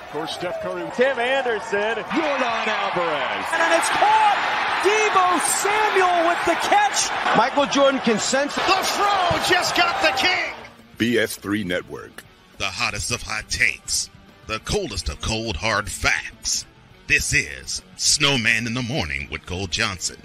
Of 0.00 0.12
course, 0.12 0.32
Steph 0.34 0.62
Curry, 0.62 0.88
Tim 0.94 1.18
Anderson, 1.18 1.96
Yordan 2.04 2.66
Alvarez. 2.66 3.46
And 3.52 3.74
it's 3.74 3.88
caught! 3.90 4.54
Deebo 4.78 5.40
Samuel 5.40 6.28
with 6.28 6.44
the 6.46 6.54
catch. 6.68 7.10
Michael 7.36 7.66
Jordan 7.66 8.00
can 8.00 8.18
sense 8.20 8.54
The 8.54 8.60
throw 8.62 9.38
just 9.50 9.76
got 9.76 10.00
the 10.00 10.16
king. 10.16 10.54
BS3 10.98 11.64
Network. 11.66 12.22
the 12.58 12.64
hottest 12.66 13.10
of 13.10 13.22
hot 13.22 13.48
takes, 13.50 14.08
the 14.46 14.58
coldest 14.60 15.08
of 15.08 15.20
cold 15.20 15.56
hard 15.56 15.88
facts. 15.90 16.64
This 17.08 17.32
is 17.32 17.82
Snowman 17.96 18.66
in 18.66 18.74
the 18.74 18.82
Morning 18.82 19.28
with 19.30 19.46
Cole 19.46 19.66
Johnson. 19.66 20.20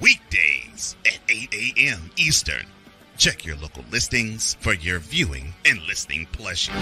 Weekdays 0.00 0.96
at 1.06 1.18
8 1.28 1.54
a.m. 1.54 2.10
Eastern. 2.16 2.66
Check 3.16 3.44
your 3.44 3.56
local 3.56 3.84
listings 3.90 4.54
for 4.60 4.74
your 4.74 4.98
viewing 4.98 5.54
and 5.64 5.80
listening 5.82 6.26
pleasure. 6.32 6.72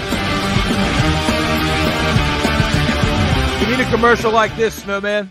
You 3.61 3.69
need 3.69 3.81
a 3.81 3.91
commercial 3.91 4.33
like 4.33 4.57
this, 4.57 4.83
Snowman. 4.83 5.31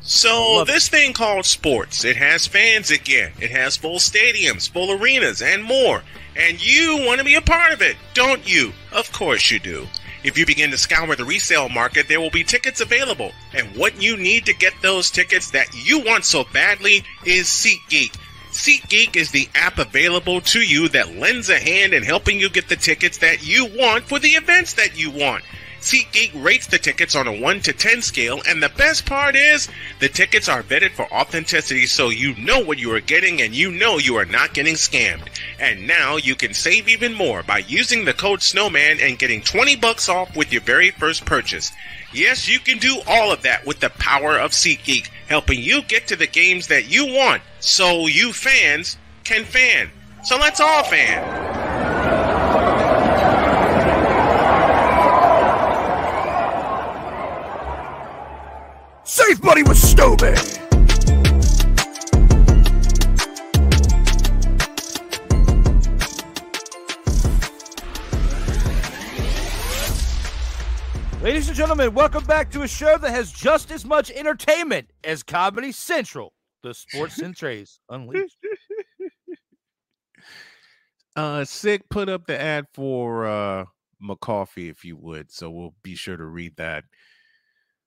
So 0.00 0.54
Love 0.56 0.66
this 0.66 0.88
thing 0.88 1.12
called 1.12 1.46
sports, 1.46 2.04
it 2.04 2.16
has 2.16 2.46
fans 2.46 2.90
again. 2.90 3.32
It 3.40 3.52
has 3.52 3.76
full 3.76 3.98
stadiums, 3.98 4.68
full 4.68 5.00
arenas, 5.00 5.42
and 5.42 5.62
more. 5.62 6.02
And 6.36 6.64
you 6.64 7.04
want 7.06 7.20
to 7.20 7.24
be 7.24 7.36
a 7.36 7.40
part 7.40 7.72
of 7.72 7.82
it, 7.82 7.96
don't 8.14 8.46
you? 8.48 8.72
Of 8.90 9.12
course 9.12 9.50
you 9.50 9.60
do. 9.60 9.86
If 10.24 10.38
you 10.38 10.46
begin 10.46 10.70
to 10.70 10.78
scour 10.78 11.16
the 11.16 11.24
resale 11.24 11.68
market, 11.68 12.06
there 12.08 12.20
will 12.20 12.30
be 12.30 12.44
tickets 12.44 12.80
available. 12.80 13.32
And 13.54 13.76
what 13.76 14.00
you 14.00 14.16
need 14.16 14.46
to 14.46 14.54
get 14.54 14.72
those 14.80 15.10
tickets 15.10 15.50
that 15.50 15.68
you 15.74 16.00
want 16.00 16.24
so 16.24 16.44
badly 16.52 17.04
is 17.24 17.46
SeatGeek. 17.46 18.16
SeatGeek 18.52 19.16
is 19.16 19.30
the 19.30 19.48
app 19.54 19.78
available 19.78 20.40
to 20.42 20.60
you 20.60 20.88
that 20.90 21.16
lends 21.16 21.48
a 21.48 21.58
hand 21.58 21.94
in 21.94 22.02
helping 22.02 22.38
you 22.38 22.50
get 22.50 22.68
the 22.68 22.76
tickets 22.76 23.18
that 23.18 23.44
you 23.46 23.66
want 23.76 24.04
for 24.04 24.18
the 24.18 24.28
events 24.28 24.74
that 24.74 24.96
you 24.96 25.10
want. 25.10 25.42
SeatGeek 25.82 26.44
rates 26.44 26.68
the 26.68 26.78
tickets 26.78 27.16
on 27.16 27.26
a 27.26 27.40
1 27.40 27.60
to 27.62 27.72
10 27.72 28.02
scale, 28.02 28.40
and 28.48 28.62
the 28.62 28.68
best 28.68 29.04
part 29.04 29.34
is 29.34 29.68
the 29.98 30.08
tickets 30.08 30.48
are 30.48 30.62
vetted 30.62 30.92
for 30.92 31.12
authenticity 31.12 31.86
so 31.86 32.08
you 32.08 32.36
know 32.36 32.60
what 32.60 32.78
you 32.78 32.94
are 32.94 33.00
getting 33.00 33.42
and 33.42 33.52
you 33.52 33.68
know 33.68 33.98
you 33.98 34.14
are 34.14 34.24
not 34.24 34.54
getting 34.54 34.76
scammed. 34.76 35.26
And 35.58 35.88
now 35.88 36.16
you 36.16 36.36
can 36.36 36.54
save 36.54 36.88
even 36.88 37.14
more 37.14 37.42
by 37.42 37.58
using 37.58 38.04
the 38.04 38.14
code 38.14 38.42
SNOWMAN 38.42 39.00
and 39.00 39.18
getting 39.18 39.42
20 39.42 39.74
bucks 39.74 40.08
off 40.08 40.36
with 40.36 40.52
your 40.52 40.62
very 40.62 40.92
first 40.92 41.24
purchase. 41.24 41.72
Yes, 42.12 42.48
you 42.48 42.60
can 42.60 42.78
do 42.78 43.00
all 43.08 43.32
of 43.32 43.42
that 43.42 43.66
with 43.66 43.80
the 43.80 43.90
power 43.90 44.38
of 44.38 44.52
SeatGeek, 44.52 45.08
helping 45.26 45.58
you 45.58 45.82
get 45.82 46.06
to 46.06 46.16
the 46.16 46.28
games 46.28 46.68
that 46.68 46.88
you 46.88 47.06
want 47.06 47.42
so 47.58 48.06
you 48.06 48.32
fans 48.32 48.96
can 49.24 49.44
fan. 49.44 49.90
So 50.22 50.36
let's 50.38 50.60
all 50.60 50.84
fan. 50.84 51.51
Safe 59.14 59.42
Money 59.42 59.62
with 59.62 59.76
Snowman. 59.76 60.34
Ladies 71.22 71.46
and 71.48 71.54
gentlemen, 71.54 71.92
welcome 71.92 72.24
back 72.24 72.50
to 72.52 72.62
a 72.62 72.66
show 72.66 72.96
that 72.96 73.10
has 73.10 73.30
just 73.30 73.70
as 73.70 73.84
much 73.84 74.10
entertainment 74.12 74.88
as 75.04 75.22
Comedy 75.22 75.72
Central, 75.72 76.32
the 76.62 76.72
Sports 76.72 77.20
Senseis 77.20 77.80
Unleashed. 77.90 78.38
Uh, 81.14 81.44
Sick 81.44 81.86
put 81.90 82.08
up 82.08 82.26
the 82.26 82.40
ad 82.40 82.64
for 82.72 83.26
uh 83.26 83.66
McCoffee, 84.02 84.70
if 84.70 84.82
you 84.82 84.96
would. 84.96 85.30
So 85.30 85.50
we'll 85.50 85.74
be 85.82 85.94
sure 85.94 86.16
to 86.16 86.24
read 86.24 86.56
that. 86.56 86.84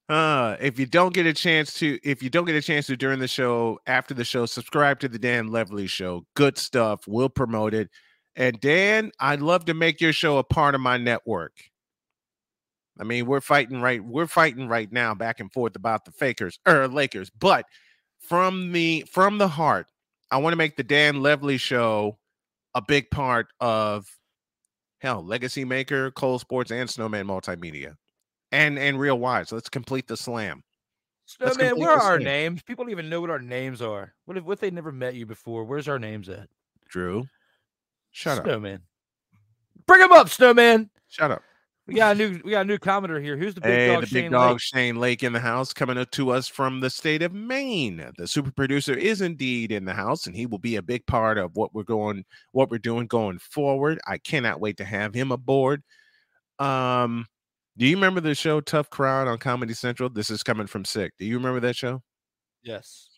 Uh, 0.08 0.56
if 0.60 0.78
you 0.78 0.86
don't 0.86 1.14
get 1.14 1.26
a 1.26 1.34
chance 1.34 1.74
to, 1.74 1.98
if 2.04 2.22
you 2.22 2.30
don't 2.30 2.46
get 2.46 2.56
a 2.56 2.62
chance 2.62 2.86
to 2.88 2.96
during 2.96 3.20
the 3.20 3.28
show, 3.28 3.80
after 3.88 4.14
the 4.14 4.24
show, 4.24 4.46
subscribe 4.46 5.00
to 5.00 5.08
the 5.08 5.18
Dan 5.18 5.50
Levely 5.50 5.90
Show. 5.90 6.26
Good 6.36 6.58
stuff. 6.58 7.08
We'll 7.08 7.30
promote 7.30 7.74
it. 7.74 7.90
And 8.36 8.60
Dan, 8.60 9.12
I'd 9.20 9.42
love 9.42 9.66
to 9.66 9.74
make 9.74 10.02
your 10.02 10.14
show 10.14 10.38
a 10.38 10.44
part 10.44 10.76
of 10.76 10.82
my 10.82 10.98
network. 10.98 11.54
I 13.00 13.04
mean, 13.04 13.26
we're 13.26 13.42
fighting 13.42 13.82
right, 13.82 14.04
we're 14.04 14.28
fighting 14.28 14.68
right 14.68 14.92
now 14.92 15.16
back 15.16 15.40
and 15.40 15.52
forth 15.52 15.76
about 15.76 16.06
the 16.06 16.12
fakers 16.12 16.60
or 16.68 16.88
Lakers, 16.88 17.30
but 17.30 17.66
from 18.20 18.72
the 18.72 19.06
from 19.12 19.38
the 19.38 19.48
heart, 19.48 19.88
I 20.32 20.38
want 20.38 20.54
to 20.54 20.58
make 20.58 20.78
the 20.78 20.84
Dan 20.84 21.16
Levely 21.16 21.60
Show 21.60 22.18
a 22.74 22.82
big 22.82 23.10
part 23.12 23.48
of 23.60 24.06
hell 25.00 25.26
legacy 25.26 25.66
maker 25.66 26.12
cole 26.12 26.40
sports 26.40 26.72
and 26.72 26.90
snowman 26.90 27.28
multimedia 27.28 27.96
and 28.56 28.80
and 28.80 29.00
real 29.00 29.20
wise 29.20 29.52
let's 29.52 29.70
complete 29.70 30.08
the 30.08 30.18
slam 30.18 30.64
Let's 31.40 31.56
Snowman, 31.56 31.80
where 31.80 31.90
are 31.90 32.02
our 32.04 32.20
names? 32.20 32.62
People 32.62 32.86
don't 32.86 32.92
even 32.92 33.10
know 33.10 33.20
what 33.20 33.32
our 33.32 33.40
names 33.40 33.82
are. 33.82 34.14
What 34.26 34.38
if 34.38 34.44
what 34.44 34.54
if 34.54 34.60
they 34.60 34.70
never 34.70 34.92
met 34.92 35.16
you 35.16 35.26
before? 35.26 35.64
Where's 35.64 35.88
our 35.88 35.98
names 35.98 36.30
at? 36.30 36.48
drew 36.88 37.26
shut 38.12 38.38
up 38.38 38.44
Snowman. 38.46 38.82
Bring 39.88 40.02
him 40.02 40.12
up, 40.12 40.30
Snowman. 40.30 40.92
shut 41.10 41.32
up 41.32 41.42
We 41.88 41.96
got 41.96 42.16
a 42.16 42.20
new 42.20 42.40
we 42.46 42.52
got 42.52 42.62
a 42.62 42.66
new 42.66 42.78
commenter 42.78 43.20
here. 43.20 43.38
Who's 43.38 43.56
the 43.56 43.62
big 43.62 43.72
hey 43.72 43.88
dog? 43.88 44.02
the 44.02 44.08
Shane 44.08 44.22
big 44.26 44.32
dog 44.34 44.52
Lake? 44.52 44.62
shane 44.62 44.96
lake 44.98 45.24
in 45.24 45.34
the 45.34 45.40
house 45.40 45.74
coming 45.74 45.98
up 45.98 46.12
to 46.12 46.30
us 46.30 46.48
from 46.48 46.80
the 46.80 46.92
state 46.92 47.24
of 47.24 47.34
maine 47.34 48.08
the 48.20 48.28
super 48.28 48.52
producer 48.52 48.94
is 48.94 49.22
indeed 49.22 49.72
in 49.72 49.86
the 49.86 49.96
house 49.96 50.28
and 50.28 50.36
he 50.36 50.46
will 50.46 50.60
be 50.60 50.76
a 50.76 50.82
big 50.84 51.08
part 51.08 51.40
of 51.40 51.56
what 51.56 51.74
we're 51.74 51.82
going 51.82 52.24
what 52.52 52.70
we're 52.70 52.78
doing 52.78 53.08
going 53.08 53.40
forward 53.40 54.00
i 54.06 54.18
cannot 54.20 54.60
wait 54.60 54.78
to 54.78 54.86
have 54.86 55.14
him 55.16 55.32
aboard 55.32 55.82
um 56.60 57.26
do 57.78 57.86
you 57.86 57.96
remember 57.96 58.22
the 58.22 58.36
show 58.36 58.62
tough 58.62 58.90
crowd 58.90 59.28
on 59.28 59.38
comedy 59.38 59.74
central 59.74 60.10
this 60.10 60.30
is 60.30 60.44
coming 60.44 60.68
from 60.68 60.86
sick 60.86 61.14
do 61.18 61.26
you 61.26 61.38
remember 61.38 61.60
that 61.60 61.76
show 61.76 62.02
Yes. 62.66 63.10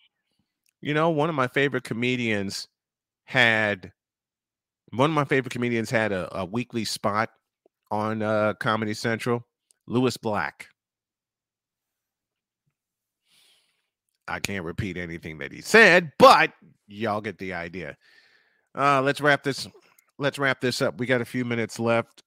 You 0.82 0.94
know, 0.94 1.10
one 1.10 1.30
of 1.30 1.36
my 1.36 1.48
favorite 1.48 1.86
comedians 1.86 2.68
had 3.24 3.92
one 4.94 5.10
of 5.10 5.16
my 5.16 5.26
favorite 5.26 5.52
comedians 5.52 5.90
had 5.90 6.12
a, 6.12 6.38
a 6.38 6.46
weekly 6.46 6.86
spot 6.86 7.30
on 7.90 8.22
uh, 8.22 8.54
Comedy 8.60 8.94
Central. 8.94 9.44
Lewis 9.88 10.18
Black. 10.18 10.68
I 14.28 14.40
can't 14.40 14.66
repeat 14.66 14.98
anything 14.98 15.38
that 15.38 15.54
he 15.54 15.62
said, 15.62 16.12
but 16.20 16.52
y'all 16.88 17.22
get 17.22 17.38
the 17.38 17.54
idea. 17.54 17.96
Uh, 18.78 19.02
let's 19.02 19.22
wrap 19.22 19.44
this. 19.44 19.66
Let's 20.20 20.38
wrap 20.38 20.60
this 20.60 20.82
up. 20.82 21.00
We 21.00 21.06
got 21.06 21.22
a 21.22 21.26
few 21.26 21.46
minutes 21.46 21.80
left. 21.80 22.24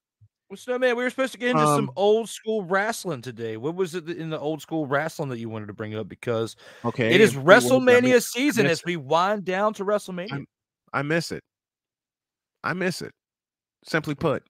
Well, 0.50 0.56
Snowman, 0.56 0.96
we 0.96 1.04
were 1.04 1.10
supposed 1.10 1.32
to 1.32 1.38
get 1.38 1.50
into 1.50 1.64
some 1.64 1.88
Um, 1.88 1.92
old 1.94 2.28
school 2.28 2.64
wrestling 2.64 3.22
today. 3.22 3.56
What 3.56 3.76
was 3.76 3.94
it 3.94 4.08
in 4.08 4.30
the 4.30 4.38
old 4.38 4.60
school 4.60 4.84
wrestling 4.84 5.28
that 5.28 5.38
you 5.38 5.48
wanted 5.48 5.66
to 5.66 5.72
bring 5.72 5.94
up? 5.94 6.08
Because 6.08 6.56
Okay, 6.84 7.14
it 7.14 7.20
is 7.20 7.30
if 7.30 7.36
we 7.36 7.42
will, 7.42 7.52
I 7.52 7.58
WrestleMania 7.60 8.02
miss- 8.02 8.32
season 8.32 8.66
as 8.66 8.84
we 8.84 8.96
wind 8.96 9.44
down 9.44 9.74
to 9.74 9.84
WrestleMania. 9.84 10.44
I 10.92 11.02
miss 11.02 11.30
it. 11.30 11.44
I 12.64 12.72
miss 12.72 13.00
it. 13.00 13.12
Simply 13.84 14.16
put, 14.16 14.42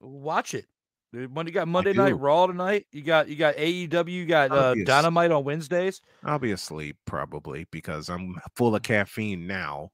Watch 0.00 0.52
it. 0.52 0.66
When 1.12 1.46
you 1.46 1.52
got 1.52 1.66
Monday 1.68 1.94
Night. 1.94 2.18
Raw 2.18 2.46
tonight, 2.46 2.86
you 2.92 3.00
got 3.00 3.28
you 3.28 3.36
got 3.36 3.56
AEW, 3.56 4.10
you 4.12 4.26
got 4.26 4.52
uh, 4.52 4.74
Dynamite 4.84 5.30
on 5.30 5.44
Wednesdays. 5.44 6.02
I'll 6.22 6.38
be 6.38 6.52
asleep 6.52 6.98
probably 7.06 7.66
because 7.70 8.10
I'm 8.10 8.36
full 8.56 8.74
of 8.76 8.82
caffeine 8.82 9.46
now 9.46 9.88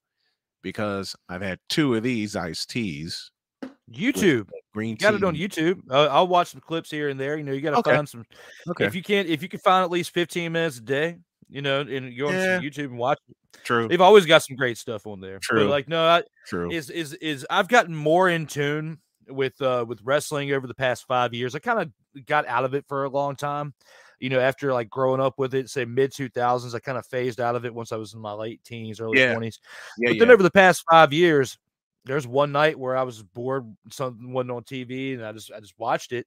because 0.63 1.15
I've 1.29 1.43
had 1.43 1.61
two 1.69 1.95
of 1.95 2.03
these 2.03 2.35
iced 2.35 2.69
teas. 2.71 3.31
YouTube, 3.91 4.49
Green 4.73 4.91
you 4.91 4.97
got 4.97 5.15
it 5.15 5.25
on. 5.25 5.35
YouTube. 5.35 5.81
Uh, 5.91 6.07
I'll 6.11 6.29
watch 6.29 6.49
some 6.53 6.61
clips 6.61 6.91
here 6.91 7.09
and 7.09 7.19
there. 7.19 7.37
You 7.37 7.43
know, 7.45 7.53
you 7.53 7.61
got 7.61 7.73
to 7.73 7.79
Okay. 7.79 7.95
find 7.95 8.09
some. 8.09 8.25
Okay. 8.71 8.85
If 8.87 8.95
you 8.95 9.03
can't, 9.03 9.29
if 9.29 9.43
you 9.43 9.49
can 9.49 9.61
find 9.61 9.85
at 9.85 9.91
least 9.91 10.11
fifteen 10.13 10.53
minutes 10.53 10.79
a 10.79 10.83
day, 10.83 11.19
you 11.51 11.63
know, 11.63 11.81
and 11.81 12.17
go 12.17 12.29
on 12.29 12.35
Yeah. 12.35 12.57
some 12.57 12.65
YouTube 12.65 12.85
and 12.87 12.99
watch 12.99 13.19
True. 13.65 13.87
They've 13.87 14.01
always 14.01 14.25
got 14.27 14.43
some 14.43 14.57
great 14.57 14.79
stuff 14.79 15.07
on 15.07 15.21
there. 15.21 15.39
True. 15.39 15.61
But 15.65 15.71
like 15.71 15.89
no, 15.89 16.05
I, 16.05 16.23
True. 16.47 16.71
is 16.71 16.89
is 16.91 17.13
is 17.15 17.47
I've 17.51 17.69
gotten 17.69 17.95
more 17.95 18.29
in 18.31 18.47
tune 18.47 18.99
with 19.29 19.61
uh 19.61 19.85
with 19.87 20.01
wrestling 20.03 20.53
over 20.53 20.67
the 20.67 20.75
past 20.75 21.07
five 21.07 21.35
years. 21.35 21.55
I 21.55 21.59
kind 21.59 21.79
of 21.81 22.27
got 22.27 22.47
out 22.47 22.65
of 22.65 22.75
it 22.75 22.85
for 22.89 23.05
a 23.05 23.11
long 23.11 23.37
time. 23.37 23.75
You 24.21 24.31
know, 24.31 24.41
after 24.41 24.73
like 24.73 24.89
growing 24.89 25.21
up 25.21 25.35
with 25.39 25.55
it, 25.55 25.69
say 25.69 25.85
mid 25.85 26.13
two 26.13 26.29
thousands, 26.31 26.75
I 26.75 26.79
kind 26.79 26.97
of 26.97 27.05
phased 27.07 27.41
out 27.41 27.57
of 27.57 27.65
it 27.67 27.75
once 27.75 27.93
I 27.93 27.97
was 27.97 28.15
in 28.15 28.21
my 28.21 28.33
late 28.33 28.63
teens, 28.65 29.01
early 29.01 29.19
Yeah. 29.19 29.33
twenties. 29.33 29.59
yeah, 29.99 30.09
but 30.11 30.17
yeah. 30.17 30.21
then 30.21 30.31
over 30.31 30.43
the 30.43 30.51
past 30.51 30.85
five 30.91 31.13
years, 31.13 31.59
there's 32.05 32.27
one 32.27 32.53
night 32.53 32.79
where 32.79 32.97
I 32.97 33.03
was 33.03 33.23
bored, 33.23 33.65
something 33.91 34.33
wasn't 34.33 34.51
on 34.53 34.65
TV, 34.65 35.15
and 35.15 35.25
I 35.25 35.33
just 35.33 35.51
I 35.53 35.61
just 35.61 35.79
watched 35.79 36.13
it, 36.13 36.27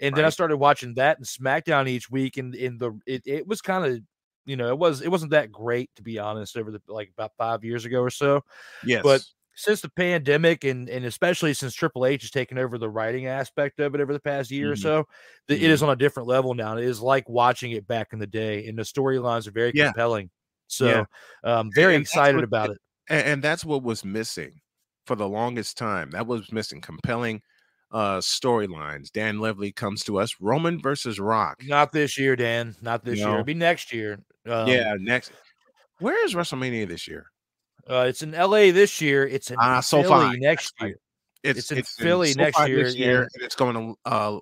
and 0.00 0.14
then 0.16 0.24
I 0.24 0.30
started 0.30 0.56
watching 0.56 0.94
that 0.94 1.18
and 1.18 1.26
SmackDown 1.26 1.88
each 1.88 2.10
week, 2.10 2.36
and 2.38 2.54
in 2.54 2.78
the 2.78 2.98
it, 3.06 3.22
it 3.26 3.46
was 3.46 3.60
kind 3.60 3.84
of 3.84 4.00
you 4.44 4.56
know 4.56 4.68
it 4.68 4.78
was 4.78 5.00
it 5.02 5.08
wasn't 5.08 5.30
that 5.32 5.52
great 5.52 5.90
to 5.96 6.02
be 6.02 6.18
honest 6.18 6.56
over 6.56 6.70
the 6.70 6.80
like 6.88 7.10
about 7.16 7.32
five 7.38 7.62
years 7.64 7.84
ago 7.84 8.00
or 8.00 8.10
so, 8.10 8.40
yes. 8.84 9.02
but 9.02 9.22
since 9.54 9.80
the 9.82 9.90
pandemic 9.90 10.64
and 10.64 10.88
and 10.88 11.04
especially 11.04 11.52
since 11.54 11.74
Triple 11.74 12.06
H 12.06 12.22
has 12.22 12.30
taken 12.30 12.56
over 12.58 12.78
the 12.78 12.88
writing 12.88 13.26
aspect 13.26 13.78
of 13.80 13.94
it 13.94 14.00
over 14.00 14.12
the 14.14 14.18
past 14.18 14.50
year 14.50 14.72
or 14.72 14.74
Mhm. 14.74 14.82
so, 14.82 15.04
the, 15.46 15.54
it 15.54 15.70
is 15.70 15.82
on 15.82 15.90
a 15.90 15.96
different 15.96 16.26
level 16.26 16.54
now. 16.54 16.76
It 16.78 16.84
is 16.84 17.00
like 17.02 17.28
watching 17.28 17.72
it 17.72 17.86
back 17.86 18.14
in 18.14 18.18
the 18.18 18.26
day, 18.26 18.66
and 18.66 18.78
the 18.78 18.82
storylines 18.82 19.46
are 19.46 19.50
very 19.52 19.70
Yeah. 19.74 19.88
compelling. 19.88 20.30
So, 20.68 20.86
Yeah. 20.86 21.04
um, 21.44 21.70
very 21.74 21.94
And 21.96 22.00
excited 22.02 22.36
what- 22.36 22.44
about 22.44 22.70
it. 22.70 22.78
and, 23.10 23.26
and 23.26 23.42
that's 23.44 23.62
what 23.62 23.82
was 23.82 24.06
missing 24.06 24.61
for 25.06 25.16
the 25.16 25.28
longest 25.28 25.76
time. 25.76 26.10
That 26.10 26.26
was 26.26 26.52
missing 26.52 26.80
compelling 26.80 27.42
uh 27.90 28.18
storylines. 28.18 29.10
Dan 29.12 29.38
Levely 29.38 29.74
comes 29.74 30.02
to 30.04 30.18
us. 30.18 30.36
Roman 30.40 30.80
versus 30.80 31.20
Rock. 31.20 31.62
Not 31.66 31.92
this 31.92 32.18
year, 32.18 32.36
Dan. 32.36 32.74
Not 32.80 33.04
this 33.04 33.18
year. 33.18 33.28
It'll 33.30 33.44
be 33.44 33.54
next 33.54 33.92
year. 33.92 34.18
Um, 34.46 34.66
yeah, 34.68 34.94
next. 34.98 35.32
Where 35.98 36.24
is 36.24 36.34
WrestleMania 36.34 36.88
this 36.88 37.06
year? 37.06 37.26
uh, 37.90 38.06
it's 38.08 38.22
in 38.22 38.32
L.A. 38.34 38.70
this 38.70 39.00
year. 39.00 39.26
It's 39.26 39.50
in 39.50 39.56
Ah, 39.60 39.80
Philly 39.80 40.04
SoFi. 40.04 40.38
next 40.38 40.72
year. 40.80 40.96
It's, 41.42 41.58
It's 41.58 41.72
in 41.72 41.82
Philly 41.82 42.32
next 42.34 42.56
SoFi 42.56 42.70
year, 42.70 42.86
yeah. 42.88 43.04
year, 43.06 43.22
and 43.22 43.42
it's 43.42 43.56
going 43.56 43.74
to 43.74 43.94
uh, 44.04 44.38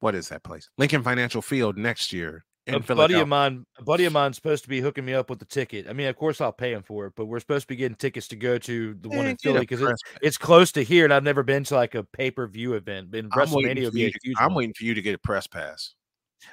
what 0.00 0.14
is 0.14 0.28
that 0.28 0.42
place? 0.42 0.68
Lincoln 0.78 1.02
Financial 1.02 1.42
Field 1.42 1.76
next 1.78 2.12
year 2.12 2.36
in 2.36 2.42
A 2.74 2.80
buddy 2.80 3.14
of 3.14 3.28
mine, 3.28 3.64
a 3.78 3.82
buddy 3.84 4.04
of 4.04 4.12
mine's 4.12 4.36
supposed 4.36 4.62
to 4.64 4.68
be 4.68 4.80
hooking 4.80 5.04
me 5.04 5.14
up 5.14 5.30
with 5.30 5.38
the 5.38 5.44
ticket. 5.44 5.88
I 5.88 5.92
mean, 5.92 6.08
of 6.08 6.16
course, 6.16 6.40
I'll 6.40 6.52
pay 6.52 6.72
him 6.72 6.82
for 6.82 7.06
it, 7.06 7.12
but 7.16 7.26
we're 7.26 7.40
supposed 7.40 7.62
to 7.62 7.68
be 7.68 7.76
getting 7.76 7.96
tickets 7.96 8.28
to 8.28 8.36
go 8.36 8.58
to 8.58 8.94
the 8.94 9.08
one 9.08 9.26
Eh, 9.26 9.30
in 9.30 9.36
Philly 9.36 9.60
because 9.60 9.82
it, 9.82 9.94
it's 10.22 10.36
close 10.38 10.72
to 10.72 10.82
here, 10.82 11.04
and 11.04 11.12
I've 11.12 11.24
never 11.24 11.42
been 11.42 11.64
to 11.64 11.74
like 11.74 11.94
a 11.94 12.04
pay 12.04 12.30
per 12.30 12.46
view 12.46 12.74
event. 12.74 13.10
Waiting, 13.10 13.30
WrestleMania 13.30 13.78
for 13.78 13.84
would 13.84 13.94
be 13.94 14.00
you 14.00 14.06
a 14.08 14.10
to, 14.10 14.18
huge. 14.22 14.36
I'm 14.38 14.46
one. 14.48 14.54
waiting 14.56 14.74
for 14.74 14.84
you 14.84 14.94
to 14.94 15.02
get 15.02 15.14
a 15.14 15.18
press 15.18 15.46
pass. 15.46 15.94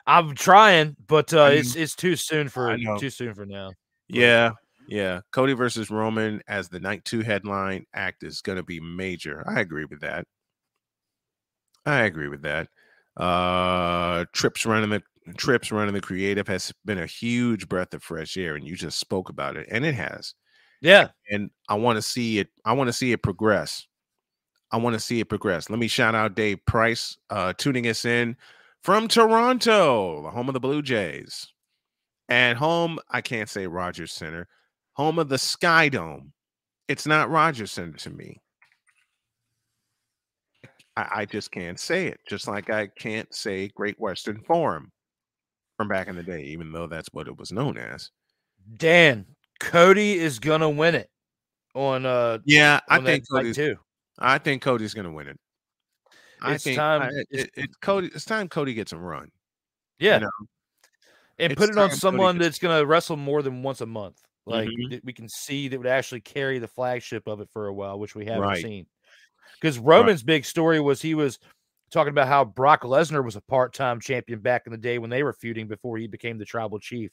I'm 0.05 0.35
trying, 0.35 0.95
but 1.07 1.33
uh, 1.33 1.43
I 1.43 1.49
it's 1.51 1.75
it's 1.75 1.95
too 1.95 2.15
soon 2.15 2.49
for 2.49 2.77
too 2.99 3.09
soon 3.09 3.33
for 3.33 3.45
now. 3.45 3.71
Yeah, 4.07 4.51
yeah. 4.87 5.21
Cody 5.31 5.53
versus 5.53 5.89
Roman 5.89 6.41
as 6.47 6.69
the 6.69 6.79
night 6.79 7.05
two 7.05 7.21
headline 7.21 7.85
act 7.93 8.23
is 8.23 8.41
going 8.41 8.57
to 8.57 8.63
be 8.63 8.79
major. 8.79 9.43
I 9.47 9.61
agree 9.61 9.85
with 9.85 10.01
that. 10.01 10.25
I 11.85 12.01
agree 12.01 12.27
with 12.27 12.41
that. 12.41 12.67
Uh 13.15 14.25
Trips 14.33 14.65
running 14.65 14.89
the 14.89 15.01
Trips 15.35 15.71
running 15.71 15.93
the 15.93 16.01
creative 16.01 16.47
has 16.47 16.73
been 16.85 16.99
a 16.99 17.05
huge 17.05 17.67
breath 17.67 17.93
of 17.93 18.03
fresh 18.03 18.37
air, 18.37 18.55
and 18.55 18.65
you 18.65 18.75
just 18.75 18.99
spoke 18.99 19.29
about 19.29 19.57
it, 19.57 19.67
and 19.69 19.85
it 19.85 19.95
has. 19.95 20.33
Yeah, 20.81 21.09
And 21.29 21.49
I 21.67 21.75
want 21.75 21.97
to 21.97 22.01
see 22.01 22.39
it. 22.39 22.49
I 22.63 22.73
want 22.73 22.87
to 22.87 22.93
see 22.93 23.11
it 23.11 23.23
progress. 23.23 23.87
I 24.71 24.77
want 24.77 24.93
to 24.93 24.99
see 24.99 25.19
it 25.19 25.29
progress. 25.29 25.69
Let 25.69 25.79
me 25.79 25.87
shout 25.87 26.13
out 26.13 26.35
Dave 26.35 26.63
Price, 26.65 27.17
uh, 27.29 27.53
tuning 27.57 27.87
us 27.87 28.05
in 28.05 28.37
from 28.83 29.07
Toronto, 29.07 30.21
the 30.23 30.29
home 30.29 30.49
of 30.49 30.53
the 30.53 30.59
Blue 30.59 30.81
Jays, 30.81 31.47
and 32.29 32.57
home. 32.57 32.99
I 33.09 33.21
can't 33.21 33.49
say 33.49 33.65
Rogers 33.65 34.13
Center, 34.13 34.47
home 34.93 35.19
of 35.19 35.29
the 35.29 35.37
Sky 35.37 35.89
Dome. 35.89 36.33
It's 36.87 37.07
not 37.07 37.29
Rogers 37.29 37.71
Center 37.71 37.97
to 37.97 38.09
me. 38.11 38.39
I, 40.95 41.07
I 41.15 41.25
just 41.25 41.51
can't 41.51 41.79
say 41.79 42.07
it. 42.07 42.19
Just 42.29 42.47
like 42.47 42.69
I 42.69 42.87
can't 42.99 43.33
say 43.33 43.69
Great 43.69 43.99
Western 43.99 44.41
Forum 44.43 44.91
from 45.77 45.87
back 45.87 46.07
in 46.07 46.15
the 46.15 46.23
day, 46.23 46.41
even 46.41 46.71
though 46.71 46.87
that's 46.87 47.07
what 47.13 47.27
it 47.27 47.37
was 47.37 47.51
known 47.51 47.77
as. 47.77 48.09
Dan 48.77 49.25
Cody 49.59 50.17
is 50.17 50.39
gonna 50.39 50.69
win 50.69 50.95
it 50.95 51.09
on 51.75 52.05
uh 52.05 52.39
Yeah, 52.45 52.79
I 52.89 52.97
on 52.97 53.03
that 53.05 53.11
think 53.11 53.29
Cody's 53.29 53.55
too. 53.55 53.77
I 54.19 54.39
think 54.39 54.63
Cody's 54.63 54.95
going 54.95 55.05
to 55.05 55.11
win 55.11 55.27
it. 55.27 55.39
I 56.41 56.57
think 56.57 56.75
time- 56.75 57.03
I- 57.03 57.07
it, 57.09 57.27
it's- 57.29 57.45
it- 57.45 57.51
it's 57.55 57.75
Cody. 57.77 58.07
It's 58.15 58.25
time 58.25 58.49
Cody 58.49 58.73
gets 58.73 58.91
a 58.91 58.97
run. 58.97 59.29
Yeah, 59.99 60.17
know, 60.19 60.29
and 61.37 61.51
it's 61.53 61.59
put 61.59 61.69
it 61.69 61.77
on 61.77 61.89
time 61.89 61.89
Cody 61.89 61.99
someone 61.99 62.37
that's 62.39 62.57
going 62.59 62.79
to 62.79 62.85
wrestle 62.85 63.15
more 63.15 63.43
than 63.43 63.61
once 63.61 63.81
a 63.81 63.85
month. 63.85 64.19
Like 64.47 64.67
Mhm. 64.69 65.01
we 65.03 65.13
can 65.13 65.29
see 65.29 65.67
that 65.67 65.77
would 65.77 65.85
actually 65.87 66.21
carry 66.21 66.57
the 66.57 66.67
flagship 66.67 67.27
of 67.27 67.41
it 67.41 67.49
for 67.51 67.67
a 67.67 67.73
while, 67.73 67.99
which 67.99 68.15
we 68.15 68.25
haven't 68.25 68.41
Right. 68.41 68.61
seen. 68.63 68.87
Because 69.61 69.77
Roman's 69.77 70.23
big 70.23 70.45
story 70.45 70.79
was 70.79 70.99
he 71.01 71.13
was 71.13 71.37
talking 71.91 72.11
about 72.11 72.27
how 72.27 72.43
Brock 72.45 72.81
Lesnar 72.83 73.23
was 73.23 73.35
a 73.35 73.41
part-time 73.41 73.99
champion 73.99 74.39
back 74.39 74.63
in 74.65 74.71
the 74.71 74.77
day 74.77 74.97
when 74.99 75.09
they 75.09 75.23
were 75.23 75.33
feuding 75.33 75.67
before 75.67 75.97
he 75.97 76.07
became 76.07 76.37
the 76.37 76.45
tribal 76.45 76.79
chief, 76.79 77.11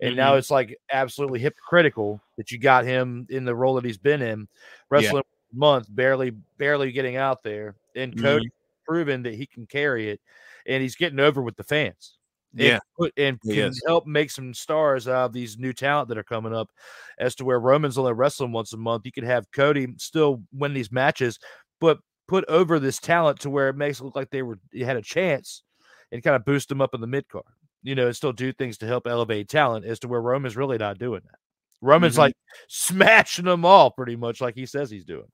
and 0.00 0.16
now 0.16 0.34
Mhm. 0.34 0.38
it's 0.38 0.50
like 0.50 0.76
absolutely 0.90 1.38
hypocritical 1.40 2.20
that 2.36 2.50
you 2.50 2.58
got 2.58 2.84
him 2.84 3.26
in 3.30 3.44
the 3.44 3.54
role 3.54 3.74
that 3.74 3.84
he's 3.84 3.98
been 3.98 4.22
in, 4.22 4.48
wrestling 4.90 5.22
a 5.52 5.56
month, 5.56 5.86
barely 5.90 6.30
barely 6.58 6.92
getting 6.92 7.16
out 7.16 7.42
there, 7.42 7.76
and 7.94 8.14
Mm-hmm. 8.14 8.22
Cody 8.22 8.50
proven 8.86 9.22
that 9.24 9.34
he 9.34 9.46
can 9.46 9.66
carry 9.66 10.08
it, 10.10 10.20
and 10.66 10.82
he's 10.82 10.96
getting 10.96 11.20
over 11.20 11.42
with 11.42 11.56
the 11.56 11.64
fans. 11.64 12.18
and 12.58 12.64
Yeah. 12.68 12.78
put 12.98 13.12
and 13.18 13.38
He 13.42 13.52
can 13.54 13.68
is. 13.68 13.82
help 13.86 14.06
make 14.06 14.30
some 14.30 14.54
stars 14.54 15.06
out 15.08 15.26
of 15.26 15.32
these 15.34 15.58
new 15.58 15.74
talent 15.74 16.08
that 16.08 16.16
are 16.16 16.24
coming 16.24 16.54
up. 16.54 16.70
As 17.18 17.34
to 17.34 17.44
where 17.44 17.60
Roman's 17.60 17.98
only 17.98 18.14
wrestling 18.14 18.52
once 18.52 18.72
a 18.72 18.78
month, 18.78 19.04
you 19.04 19.12
could 19.12 19.24
have 19.24 19.50
Cody 19.52 19.88
still 19.98 20.42
win 20.52 20.72
these 20.72 20.90
matches, 20.90 21.38
but 21.80 21.98
put 22.28 22.44
over 22.48 22.78
this 22.78 22.98
talent 22.98 23.40
to 23.40 23.50
where 23.50 23.68
it 23.68 23.76
makes 23.76 24.00
it 24.00 24.04
look 24.04 24.16
like 24.16 24.30
they 24.30 24.42
were 24.42 24.58
had 24.78 24.96
a 24.96 25.02
chance 25.02 25.62
and 26.12 26.22
kind 26.22 26.36
of 26.36 26.44
boost 26.44 26.68
them 26.68 26.80
up 26.80 26.94
in 26.94 27.00
the 27.00 27.06
mid 27.06 27.28
card. 27.28 27.44
You 27.82 27.94
know, 27.94 28.06
and 28.06 28.16
still 28.16 28.32
do 28.32 28.52
things 28.52 28.78
to 28.78 28.86
help 28.86 29.06
elevate 29.06 29.48
talent. 29.48 29.84
As 29.84 30.00
to 30.00 30.08
where 30.08 30.20
Roman's 30.20 30.56
really 30.56 30.78
not 30.78 30.98
doing 30.98 31.20
that. 31.24 31.38
Roman's 31.80 32.14
Mhm. 32.16 32.18
like 32.18 32.34
smashing 32.68 33.44
them 33.44 33.64
all 33.64 33.90
pretty 33.90 34.16
much 34.16 34.40
like 34.40 34.54
he 34.56 34.66
says 34.66 34.90
he's 34.90 35.04
doing. 35.04 35.30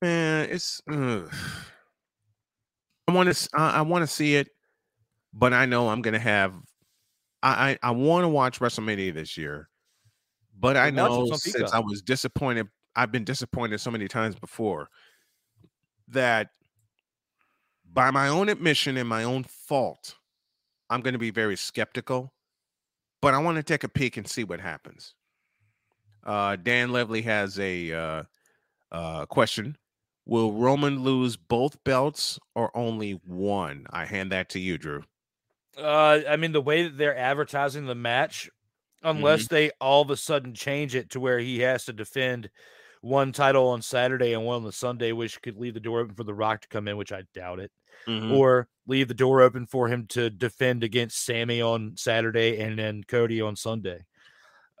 Man, 0.00 0.48
it's. 0.50 0.80
ugh. 0.90 1.32
I 3.08 3.12
want 3.12 3.34
to. 3.34 3.48
I, 3.54 3.70
I 3.70 3.82
want 3.82 4.02
to 4.02 4.06
see 4.06 4.36
it, 4.36 4.48
but 5.32 5.52
I 5.52 5.66
know 5.66 5.88
I'm 5.88 6.02
going 6.02 6.14
to 6.14 6.20
have. 6.20 6.54
I 7.42 7.70
I, 7.70 7.78
I 7.82 7.90
want 7.92 8.24
to 8.24 8.28
watch 8.28 8.60
WrestleMania 8.60 9.14
this 9.14 9.36
year, 9.36 9.68
but 10.58 10.76
I 10.76 10.90
know 10.90 11.26
since 11.34 11.72
I 11.72 11.80
was 11.80 12.02
disappointed. 12.02 12.68
I've 12.96 13.12
been 13.12 13.24
disappointed 13.24 13.80
so 13.80 13.90
many 13.90 14.08
times 14.08 14.34
before 14.34 14.88
that, 16.08 16.50
by 17.92 18.10
my 18.10 18.28
own 18.28 18.48
admission 18.48 18.96
and 18.96 19.08
my 19.08 19.24
own 19.24 19.44
fault, 19.44 20.16
I'm 20.90 21.00
going 21.00 21.12
to 21.12 21.18
be 21.18 21.30
very 21.30 21.56
skeptical. 21.56 22.32
But 23.20 23.34
I 23.34 23.38
want 23.38 23.56
to 23.56 23.62
take 23.64 23.82
a 23.82 23.88
peek 23.88 24.16
and 24.16 24.28
see 24.28 24.44
what 24.44 24.60
happens. 24.60 25.14
Uh, 26.24 26.56
Dan 26.56 26.90
Levely 26.90 27.24
has 27.24 27.58
a 27.58 27.92
uh, 27.92 28.22
uh, 28.92 29.26
question. 29.26 29.76
Will 30.24 30.52
Roman 30.52 31.02
lose 31.02 31.36
both 31.36 31.82
belts 31.84 32.38
or 32.54 32.70
only 32.76 33.12
one? 33.24 33.86
I 33.90 34.04
hand 34.04 34.30
that 34.32 34.50
to 34.50 34.60
you, 34.60 34.78
Drew. 34.78 35.02
Uh, 35.76 36.20
I 36.28 36.36
mean, 36.36 36.52
the 36.52 36.60
way 36.60 36.84
that 36.84 36.96
they're 36.98 37.16
advertising 37.16 37.86
the 37.86 37.94
match, 37.94 38.50
unless 39.02 39.44
Mm-hmm. 39.44 39.54
they 39.54 39.70
all 39.80 40.02
of 40.02 40.10
a 40.10 40.16
sudden 40.16 40.54
change 40.54 40.94
it 40.94 41.10
to 41.10 41.20
where 41.20 41.38
he 41.38 41.60
has 41.60 41.84
to 41.86 41.92
defend 41.92 42.50
one 43.02 43.32
title 43.32 43.68
on 43.68 43.82
Saturday 43.82 44.32
and 44.32 44.44
one 44.44 44.56
on 44.56 44.64
the 44.64 44.72
Sunday, 44.72 45.12
which 45.12 45.40
could 45.42 45.56
leave 45.56 45.74
the 45.74 45.80
door 45.80 46.00
open 46.00 46.14
for 46.14 46.24
The 46.24 46.34
Rock 46.34 46.62
to 46.62 46.68
come 46.68 46.88
in, 46.88 46.96
which 46.96 47.12
I 47.12 47.22
doubt 47.34 47.58
it, 47.60 47.70
Mhm. 48.06 48.36
or 48.36 48.68
leave 48.86 49.08
the 49.08 49.14
door 49.14 49.40
open 49.42 49.66
for 49.66 49.88
him 49.88 50.06
to 50.08 50.30
defend 50.30 50.82
against 50.84 51.24
Sami 51.24 51.60
on 51.60 51.96
Saturday 51.96 52.58
and 52.60 52.78
then 52.78 53.04
Cody 53.04 53.40
on 53.40 53.56
Sunday. 53.56 54.04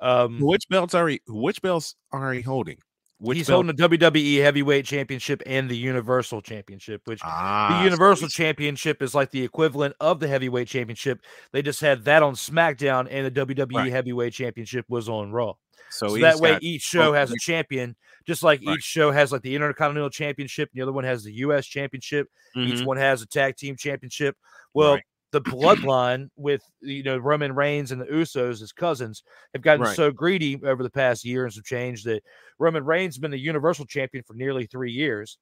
Um, 0.00 0.38
Which 0.40 0.68
belts 0.68 0.94
are 0.94 1.08
he? 1.08 1.20
Which 1.26 1.60
belts 1.60 1.96
are 2.12 2.32
he 2.32 2.40
holding? 2.40 2.78
Which 3.20 3.36
he's 3.38 3.48
belt- 3.48 3.66
holding 3.66 3.74
the 3.74 3.82
WWE 3.82 4.36
Heavyweight 4.36 4.84
Championship 4.86 5.42
and 5.44 5.68
the 5.68 5.76
Universal 5.76 6.40
Championship, 6.42 7.02
which 7.06 7.18
ah, 7.24 7.76
the 7.80 7.84
Universal 7.84 8.28
Championship 8.28 9.02
is 9.02 9.12
like 9.12 9.32
the 9.32 9.42
equivalent 9.42 9.96
of 9.98 10.20
the 10.20 10.28
Heavyweight 10.28 10.68
Championship. 10.68 11.20
They 11.52 11.60
just 11.62 11.80
had 11.80 12.04
that 12.04 12.22
on 12.22 12.34
SmackDown, 12.34 13.08
and 13.10 13.26
the 13.26 13.30
WWE 13.32 13.74
Right. 13.78 13.90
Heavyweight 13.92 14.34
Championship 14.34 14.84
was 14.88 15.08
on 15.08 15.32
Raw. 15.32 15.54
So, 15.90 16.08
So, 16.08 16.18
that 16.18 16.36
way, 16.38 16.58
each 16.60 16.82
show 16.82 17.12
has 17.12 17.30
a 17.30 17.36
champion, 17.40 17.96
just 18.26 18.42
like 18.42 18.60
Right. 18.66 18.76
each 18.76 18.84
show 18.84 19.10
has 19.10 19.32
like 19.32 19.42
the 19.42 19.54
Intercontinental 19.54 20.10
Championship, 20.10 20.68
and 20.72 20.78
the 20.78 20.82
other 20.82 20.92
one 20.92 21.04
has 21.04 21.24
the 21.24 21.32
U.S. 21.34 21.66
Championship. 21.66 22.28
Each 22.56 22.80
Mhm. 22.80 22.84
one 22.86 22.96
has 22.98 23.22
a 23.22 23.26
Tag 23.26 23.56
Team 23.56 23.76
Championship. 23.76 24.36
Well, 24.74 24.94
Right. 24.94 25.04
the 25.32 25.40
bloodline 25.42 26.28
with 26.36 26.62
you 26.80 27.02
know 27.02 27.18
Roman 27.18 27.54
Reigns 27.54 27.92
and 27.92 28.00
the 28.00 28.06
Usos, 28.06 28.60
his 28.60 28.72
cousins, 28.72 29.22
have 29.52 29.62
gotten 29.62 29.82
Right. 29.82 29.96
so 29.96 30.10
greedy 30.10 30.60
over 30.64 30.82
the 30.82 30.90
past 30.90 31.24
year 31.24 31.44
and 31.44 31.52
some 31.52 31.62
change 31.64 32.02
that 32.04 32.22
Roman 32.58 32.84
Reigns 32.84 33.14
has 33.14 33.20
been 33.20 33.30
the 33.30 33.38
Universal 33.38 33.86
Champion 33.86 34.24
for 34.24 34.34
nearly 34.34 34.66
three 34.66 34.92
years. 34.92 35.38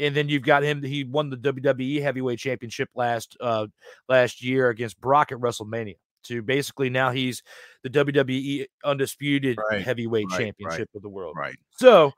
And 0.00 0.14
then 0.14 0.28
you've 0.28 0.42
got 0.44 0.62
him. 0.62 0.80
He 0.82 1.02
won 1.02 1.28
the 1.28 1.36
WWE 1.36 2.00
Heavyweight 2.00 2.38
Championship 2.38 2.88
last 2.94 3.36
uh 3.40 3.66
last 4.08 4.42
year 4.42 4.68
against 4.68 5.00
Brock 5.00 5.32
at 5.32 5.38
WrestleMania. 5.38 5.96
To 6.24 6.42
basically 6.42 6.90
now 6.90 7.10
he's 7.10 7.42
the 7.82 7.90
WWE 7.90 8.66
undisputed 8.84 9.58
Right, 9.70 9.82
heavyweight 9.82 10.26
right, 10.30 10.38
right, 10.38 10.44
championship 10.44 10.88
of 10.94 11.02
the 11.02 11.08
world. 11.08 11.36
Right. 11.36 11.56
So 11.72 12.12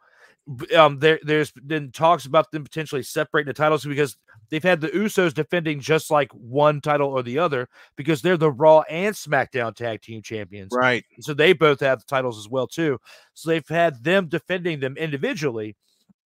um 0.77 0.99
there 0.99 1.21
there's 1.23 1.53
been 1.53 1.93
talks 1.93 2.25
about 2.25 2.51
them 2.51 2.65
potentially 2.65 3.03
separating 3.03 3.47
the 3.47 3.55
titles 3.55 3.85
because 3.85 4.17
they've 4.49 4.63
had 4.63 4.81
the 4.81 4.89
Usos 4.89 5.33
defending 5.33 5.81
just 5.81 6.11
like 6.11 6.33
one 6.33 6.81
title 6.81 7.09
or 7.09 7.23
the 7.23 7.39
other 7.39 7.69
because 7.97 8.23
they're 8.23 8.37
the 8.37 8.51
Raw 8.51 8.81
and 8.89 9.15
SmackDown 9.15 9.75
tag 9.77 10.03
team 10.03 10.23
champions. 10.23 10.73
Right. 10.75 11.05
So 11.21 11.35
they 11.35 11.53
both 11.53 11.81
have 11.81 12.01
the 12.01 12.07
titles 12.07 12.39
as 12.39 12.49
well 12.49 12.67
too. 12.67 12.99
So 13.35 13.51
they've 13.51 13.69
had 13.69 14.03
them 14.03 14.29
defending 14.29 14.81
them 14.81 14.97
individually. 14.97 15.77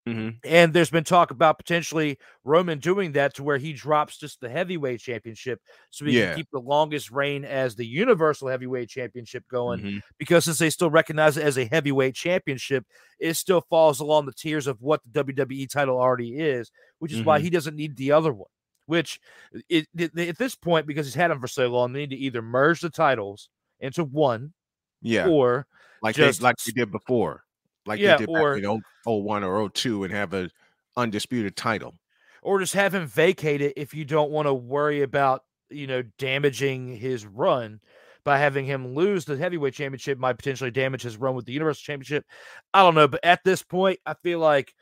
Mhm. 0.07 0.38
And 0.44 0.74
there's 0.74 0.90
been 0.90 1.02
talk 1.05 1.30
about 1.30 1.57
potentially 1.57 2.18
Roman 2.44 2.78
doing 2.78 3.12
that 3.12 3.34
to 3.36 3.42
where 3.42 3.57
he 3.57 3.72
drops 3.72 4.18
just 4.18 4.38
the 4.40 4.50
heavyweight 4.50 5.00
championship 5.00 5.61
so 5.90 6.05
he 6.05 6.18
Yeah. 6.18 6.26
can 6.28 6.36
keep 6.36 6.48
the 6.52 6.61
longest 6.61 7.11
reign 7.11 7.44
as 7.44 7.74
the 7.74 7.86
universal 7.86 8.48
heavyweight 8.48 8.90
championship 8.90 9.44
going 9.48 9.80
Mhm. 9.80 10.02
because 10.18 10.44
since 10.44 10.59
they 10.59 10.68
still 10.68 10.90
recognize 10.90 11.38
it 11.38 11.44
as 11.44 11.57
a 11.57 11.64
heavyweight 11.64 12.14
championship, 12.14 12.84
it 13.18 13.34
still 13.34 13.62
falls 13.62 13.98
along 14.00 14.26
the 14.26 14.34
tiers 14.34 14.66
of 14.66 14.82
what 14.82 15.02
the 15.05 15.09
WWE 15.09 15.66
title 15.66 15.98
already 15.98 16.36
is, 16.38 16.70
which 16.98 17.12
is 17.12 17.22
why 17.22 17.38
Mhm. 17.38 17.42
he 17.44 17.50
doesn't 17.50 17.76
need 17.76 17.96
the 17.96 18.12
other 18.12 18.32
one. 18.32 18.50
Which 18.86 19.18
it, 19.70 19.86
it- 19.96 20.18
at 20.18 20.36
this 20.36 20.55
point, 20.55 20.86
because 20.86 21.07
he's 21.07 21.14
had 21.14 21.30
them 21.30 21.40
for 21.40 21.48
so 21.48 21.68
long, 21.68 21.94
they 21.94 22.00
need 22.00 22.11
to 22.11 22.16
either 22.16 22.42
merge 22.42 22.82
the 22.82 22.90
titles 22.90 23.48
into 23.80 24.05
one 24.05 24.52
Yeah. 25.00 25.28
or 25.28 25.66
like 26.02 26.14
just 26.16 26.40
they 26.40 26.44
like 26.44 26.57
they 26.59 26.72
did 26.72 26.92
before. 26.92 27.43
Like 27.87 28.01
Yeah, 28.01 28.16
they 28.16 28.26
did 28.26 28.28
or- 28.30 28.55
back 28.55 28.64
in 28.64 28.82
01 29.05 29.45
or 29.45 29.68
02 29.70 30.05
and 30.05 30.12
have 30.12 30.32
a 30.35 30.51
undisputed 30.97 31.57
title. 31.57 31.95
or 32.43 32.59
just 32.61 32.74
have 32.74 32.95
him 32.95 33.07
vacate 33.07 33.61
it 33.62 33.72
if 33.76 33.95
you 33.95 34.05
don't 34.05 34.30
want 34.30 34.47
to 34.47 34.55
worry 34.55 35.03
about 35.03 35.43
you 35.70 35.87
know 35.87 36.03
damaging 36.18 36.95
his 36.97 37.26
run 37.26 37.80
by 38.24 38.39
having 38.39 38.64
him 38.66 38.95
lose 38.95 39.24
the 39.24 39.37
heavyweight 39.37 39.74
championship 39.74 40.18
might 40.18 40.37
potentially 40.39 40.70
damage 40.70 41.03
his 41.03 41.16
run 41.16 41.35
with 41.35 41.47
the 41.47 41.53
universal 41.53 41.80
championship 41.82 42.24
i 42.74 42.80
don't 42.80 42.95
know 42.95 43.09
but 43.09 43.18
at 43.24 43.41
this 43.45 43.62
point 43.62 43.99
i 44.07 44.12
feel 44.22 44.39
like 44.39 44.72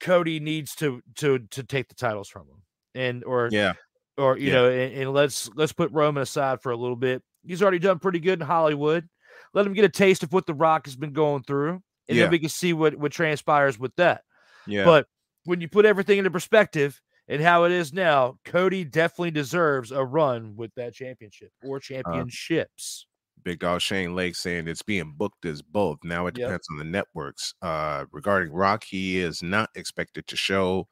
cody 0.00 0.38
needs 0.38 0.74
to 0.74 1.00
to 1.16 1.38
to 1.50 1.62
take 1.64 1.88
the 1.88 1.94
titles 1.94 2.28
from 2.28 2.42
him 2.46 2.62
and 2.94 3.24
or 3.24 3.48
Yeah. 3.50 3.72
or 4.18 4.36
you 4.38 4.48
Yeah. 4.48 4.52
know 4.52 4.70
and, 4.70 4.94
and 4.94 5.12
let's 5.12 5.50
let's 5.56 5.72
put 5.72 5.90
roman 5.92 6.22
aside 6.22 6.60
for 6.62 6.70
a 6.72 6.76
little 6.76 6.94
bit 6.96 7.22
he's 7.44 7.62
already 7.62 7.78
done 7.80 7.98
pretty 7.98 8.20
good 8.20 8.40
in 8.40 8.46
hollywood 8.46 9.08
let 9.54 9.66
him 9.66 9.72
get 9.72 9.84
a 9.84 9.88
taste 9.88 10.22
of 10.22 10.32
what 10.32 10.46
the 10.46 10.54
rock 10.54 10.84
has 10.86 10.94
been 10.94 11.12
going 11.14 11.42
through 11.42 11.80
and 12.08 12.16
Yeah. 12.16 12.24
then 12.24 12.30
we 12.32 12.38
can 12.38 12.48
see 12.48 12.72
what 12.72 12.96
what 12.96 13.12
transpires 13.12 13.78
with 13.78 13.94
that 13.96 14.22
Yeah. 14.66 14.84
but 14.84 15.06
when 15.44 15.60
you 15.60 15.68
put 15.68 15.84
everything 15.86 16.18
into 16.18 16.30
perspective 16.30 17.00
and 17.28 17.40
how 17.42 17.64
it 17.64 17.72
is 17.72 17.92
now, 17.92 18.38
Cody 18.44 18.84
definitely 18.84 19.30
deserves 19.30 19.92
a 19.92 20.04
run 20.04 20.56
with 20.56 20.74
that 20.76 20.94
championship 20.94 21.50
Uh, 21.64 21.68
or 21.68 21.80
championships. 21.80 23.06
Big 23.44 23.60
Dog 23.60 23.80
Shane 23.80 24.14
Lake 24.14 24.34
saying 24.34 24.66
it's 24.68 24.82
being 24.82 25.14
booked 25.16 25.44
as 25.46 25.62
both. 25.62 25.98
Now 26.02 26.26
it 26.26 26.36
Yep. 26.36 26.48
depends 26.48 26.66
on 26.70 26.76
the 26.78 26.84
networks. 26.84 27.54
Uh, 27.62 28.04
regarding 28.12 28.52
Rock, 28.52 28.84
he 28.84 29.18
is 29.18 29.42
not 29.42 29.70
expected 29.74 30.26
to 30.26 30.36
show 30.36 30.88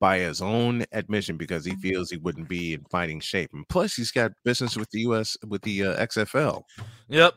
by 0.00 0.18
his 0.18 0.40
own 0.42 0.84
admission 0.90 1.36
because 1.36 1.64
he 1.64 1.76
feels 1.76 2.10
he 2.10 2.16
wouldn't 2.16 2.48
be 2.48 2.74
in 2.74 2.84
fighting 2.90 3.20
shape. 3.20 3.50
And 3.52 3.68
plus, 3.68 3.94
he's 3.94 4.10
got 4.10 4.32
business 4.44 4.76
with 4.76 4.90
the 4.90 5.00
US 5.02 5.36
with 5.46 5.62
the 5.62 5.84
uh, 5.84 5.96
XFL. 6.06 6.62
Yep. 7.08 7.34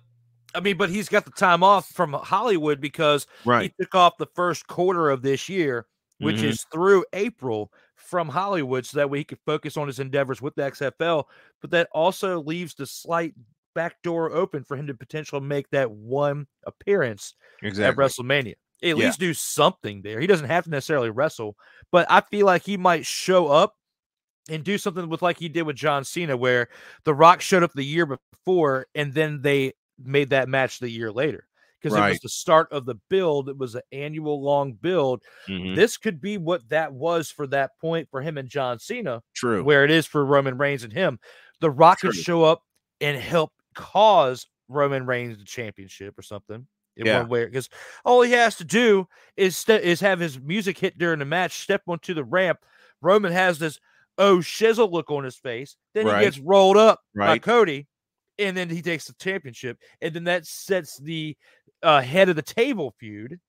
I 0.55 0.59
mean, 0.61 0.77
but 0.77 0.89
he's 0.89 1.09
got 1.09 1.25
the 1.25 1.31
time 1.31 1.63
off 1.63 1.89
from 1.89 2.13
Hollywood 2.13 2.79
because 2.79 3.27
Right. 3.45 3.63
he 3.77 3.83
took 3.83 3.93
off 3.95 4.17
the 4.17 4.27
first 4.35 4.67
quarter 4.67 5.09
of 5.09 5.21
this 5.21 5.49
year, 5.49 5.85
which 6.19 6.37
Mhm. 6.37 6.43
is 6.45 6.65
through 6.71 7.05
April 7.13 7.71
from 7.95 8.29
Hollywood, 8.29 8.85
so 8.85 8.97
that 8.97 9.09
way 9.09 9.19
he 9.19 9.23
could 9.23 9.39
focus 9.45 9.77
on 9.77 9.87
his 9.87 9.99
endeavors 9.99 10.41
with 10.41 10.55
the 10.55 10.63
XFL. 10.63 11.29
But 11.61 11.71
that 11.71 11.89
also 11.91 12.41
leaves 12.41 12.75
the 12.75 12.85
slight 12.85 13.33
back 13.73 14.01
door 14.03 14.31
open 14.31 14.63
for 14.63 14.77
him 14.77 14.87
to 14.87 14.93
potentially 14.93 15.41
make 15.41 15.69
that 15.71 15.91
one 15.91 16.47
appearance 16.65 17.35
at 17.61 17.95
WrestleMania. 17.97 18.53
At 18.83 18.89
Yeah. 18.89 18.93
least 18.95 19.19
do 19.19 19.33
something 19.33 20.01
there. 20.01 20.19
He 20.21 20.27
doesn't 20.27 20.47
have 20.47 20.65
to 20.65 20.69
necessarily 20.69 21.09
wrestle, 21.09 21.57
but 21.91 22.05
I 22.09 22.21
feel 22.21 22.45
like 22.45 22.63
he 22.63 22.77
might 22.77 23.05
show 23.05 23.47
up 23.47 23.75
and 24.49 24.63
do 24.63 24.77
something 24.77 25.09
with 25.09 25.21
like 25.21 25.39
he 25.39 25.49
did 25.49 25.63
with 25.63 25.75
John 25.75 26.03
Cena, 26.05 26.37
where 26.37 26.69
The 27.03 27.13
Rock 27.13 27.41
showed 27.41 27.63
up 27.63 27.73
the 27.73 27.83
year 27.83 28.05
before 28.05 28.85
and 28.93 29.13
then 29.13 29.41
they 29.41 29.73
made 30.03 30.29
that 30.31 30.49
match 30.49 30.79
the 30.79 30.89
year 30.89 31.11
later. 31.11 31.47
Because 31.81 31.97
it 31.97 32.09
was 32.09 32.19
the 32.21 32.29
start 32.29 32.71
of 32.71 32.85
the 32.85 32.95
build. 33.09 33.47
It 33.47 33.57
was 33.59 33.75
an 33.75 33.83
annual 33.91 34.41
long 34.41 34.73
build. 34.73 35.21
Mhm. 35.47 35.75
This 35.75 35.97
could 35.97 36.19
be 36.19 36.37
what 36.39 36.67
that 36.69 36.91
was 36.91 37.29
for 37.29 37.45
that 37.47 37.77
point 37.79 38.09
for 38.09 38.21
him 38.21 38.39
and 38.39 38.49
John 38.49 38.79
Cena, 38.79 39.21
True. 39.35 39.63
where 39.63 39.83
it 39.85 39.91
is 39.91 40.07
for 40.07 40.25
Roman 40.25 40.57
Reigns 40.57 40.83
and 40.83 40.91
him. 40.91 41.19
The 41.61 41.69
Rock 41.69 41.99
could 41.99 42.15
show 42.15 42.43
up 42.43 42.63
and 43.01 43.15
help 43.21 43.51
cause 43.75 44.47
Roman 44.67 45.05
Reigns 45.05 45.37
the 45.37 45.43
championship 45.43 46.17
or 46.17 46.23
something 46.23 46.65
in 46.97 47.05
Yeah. 47.05 47.19
one 47.19 47.29
way. 47.29 47.45
Because 47.45 47.69
all 48.03 48.23
he 48.23 48.31
has 48.31 48.55
to 48.57 48.63
do 48.63 49.07
is 49.37 49.55
ste- 49.55 49.69
is 49.83 49.99
have 49.99 50.19
his 50.19 50.39
music 50.39 50.79
hit 50.79 50.97
during 50.97 51.19
the 51.19 51.25
match, 51.25 51.59
step 51.59 51.83
onto 51.87 52.15
the 52.15 52.23
ramp. 52.23 52.59
Roman 53.01 53.31
has 53.31 53.59
this 53.59 53.79
oh 54.17 54.37
shizzle 54.37 54.91
look 54.91 55.11
on 55.11 55.23
his 55.23 55.35
face. 55.35 55.75
Then 55.93 56.07
Right. 56.07 56.19
he 56.19 56.25
gets 56.25 56.39
rolled 56.39 56.77
up 56.77 57.01
by 57.15 57.37
Cody, 57.37 57.85
and 58.39 58.55
then 58.55 58.69
he 58.69 58.81
takes 58.81 59.05
the 59.07 59.13
championship, 59.13 59.77
and 60.01 60.13
then 60.13 60.23
that 60.25 60.45
sets 60.45 60.97
the 60.97 61.35
uh, 61.83 62.01
head 62.01 62.29
of 62.29 62.35
the 62.35 62.41
table 62.41 62.93
feud 62.99 63.39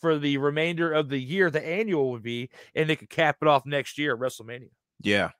for 0.00 0.18
the 0.18 0.36
remainder 0.38 0.92
of 0.92 1.08
the 1.08 1.18
year. 1.18 1.50
The 1.50 1.64
annual 1.66 2.10
would 2.12 2.22
be, 2.22 2.50
and 2.74 2.88
they 2.88 2.96
could 2.96 3.10
cap 3.10 3.36
it 3.42 3.48
off 3.48 3.64
next 3.66 3.98
year 3.98 4.14
at 4.14 4.20
WrestleMania. 4.20 4.70
Yeah. 5.00 5.30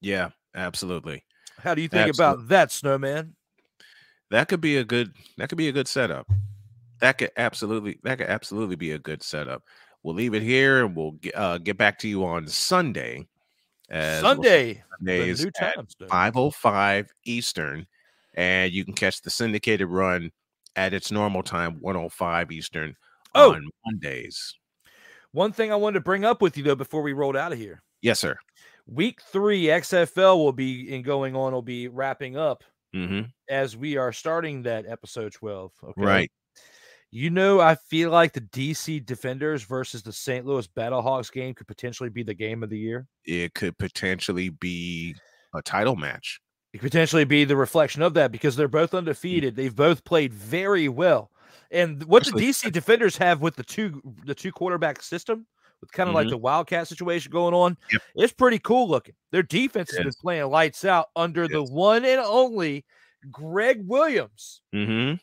Yeah. 0.00 0.30
Absolutely. 0.54 1.24
How 1.58 1.74
do 1.74 1.82
you 1.82 1.88
think 1.88 2.08
Absolute- 2.08 2.32
about 2.34 2.48
that, 2.48 2.70
Snowman? 2.70 3.34
That 4.30 4.48
could 4.48 4.60
be 4.60 4.76
a 4.78 4.84
good. 4.84 5.12
That 5.38 5.48
could 5.48 5.58
be 5.58 5.68
a 5.68 5.72
good 5.72 5.86
setup. 5.88 6.28
That 7.00 7.18
could 7.18 7.30
absolutely. 7.36 7.98
That 8.04 8.18
could 8.18 8.28
absolutely 8.28 8.76
be 8.76 8.92
a 8.92 8.98
good 8.98 9.22
setup. 9.22 9.62
We'll 10.02 10.14
leave 10.14 10.34
it 10.34 10.42
here, 10.42 10.84
and 10.84 10.94
we'll 10.96 11.12
get, 11.12 11.36
uh, 11.36 11.58
get 11.58 11.76
back 11.78 11.98
to 12.00 12.08
you 12.08 12.24
on 12.24 12.46
Sunday. 12.48 13.26
as 13.90 14.22
we'll- 14.22 14.34
Sunday, 14.36 14.82
Sundays 14.98 15.38
the 15.38 15.44
new 15.44 15.50
time. 15.52 15.88
Snow. 15.88 16.06
505 16.08 17.12
Eastern, 17.24 17.86
and 18.34 18.72
you 18.72 18.84
can 18.84 18.94
catch 18.94 19.22
the 19.22 19.30
syndicated 19.30 19.88
run 19.88 20.30
at 20.76 20.92
its 20.92 21.10
normal 21.10 21.42
time, 21.42 21.78
105 21.80 22.50
Eastern 22.52 22.94
Oh. 23.34 23.52
on 23.54 23.68
Mondays. 23.86 24.54
One 25.32 25.52
thing 25.52 25.72
I 25.72 25.76
wanted 25.76 25.94
to 25.94 26.04
bring 26.04 26.24
up 26.24 26.40
with 26.40 26.56
you 26.56 26.62
though 26.62 26.76
before 26.76 27.02
we 27.02 27.12
rolled 27.12 27.36
out 27.36 27.52
of 27.52 27.58
here. 27.58 27.82
Yes, 28.02 28.20
sir. 28.20 28.36
Week 28.86 29.20
three 29.22 29.64
XFL 29.64 30.36
will 30.36 30.52
be 30.52 30.94
in 30.94 31.02
going 31.02 31.34
on. 31.34 31.52
Will 31.52 31.62
be 31.62 31.88
wrapping 31.88 32.36
up 32.36 32.62
hmm 32.92 33.22
as 33.50 33.76
we 33.76 33.96
are 33.96 34.12
starting 34.12 34.62
that 34.62 34.86
episode 34.86 35.32
twelve. 35.32 35.72
Okay? 35.82 35.92
Right. 36.02 36.32
You 37.10 37.30
know, 37.30 37.60
I 37.60 37.76
feel 37.76 38.10
like 38.10 38.32
the 38.32 38.40
DC 38.40 39.04
Defenders 39.06 39.62
versus 39.62 40.02
the 40.02 40.12
St. 40.12 40.44
Louis 40.44 40.66
Battlehawks 40.68 41.32
game 41.32 41.54
could 41.54 41.68
potentially 41.68 42.08
be 42.10 42.22
the 42.24 42.34
game 42.34 42.62
of 42.62 42.70
the 42.70 42.78
year. 42.78 43.06
It 43.24 43.54
could 43.54 43.78
potentially 43.78 44.48
be 44.48 45.14
a 45.54 45.62
title 45.62 45.94
match. 45.96 46.40
It 46.74 46.78
could 46.80 46.90
potentially 46.90 47.24
be 47.24 47.44
the 47.44 47.56
reflection 47.56 48.02
of 48.02 48.14
that 48.14 48.32
because 48.32 48.56
they're 48.56 48.66
both 48.66 48.94
undefeated. 48.94 49.54
They've 49.54 49.74
both 49.74 50.02
played 50.02 50.34
very 50.34 50.88
well. 50.88 51.30
And 51.70 52.02
what 52.04 52.24
the 52.24 52.32
DC 52.32 52.72
Defenders 52.72 53.16
have 53.16 53.40
with 53.40 53.54
the 53.54 53.62
two 53.62 54.02
the 54.24 54.34
two 54.34 54.50
quarterback 54.50 55.00
system, 55.00 55.46
with 55.80 55.92
kind 55.92 56.08
of 56.08 56.16
like 56.16 56.26
Mhm. 56.26 56.30
the 56.30 56.36
Wildcat 56.38 56.88
situation 56.88 57.30
going 57.30 57.54
on, 57.54 57.76
Yep. 57.92 58.02
it's 58.16 58.32
pretty 58.32 58.58
cool 58.58 58.88
looking. 58.88 59.14
Their 59.30 59.44
defense 59.44 59.90
has 59.92 59.98
been 59.98 60.08
is. 60.08 60.16
playing 60.16 60.50
lights 60.50 60.84
out 60.84 61.10
under 61.14 61.46
the 61.46 61.62
one 61.62 62.04
and 62.04 62.20
only 62.20 62.84
Gregg 63.30 63.86
Williams, 63.86 64.60
Mm-hmm. 64.74 65.14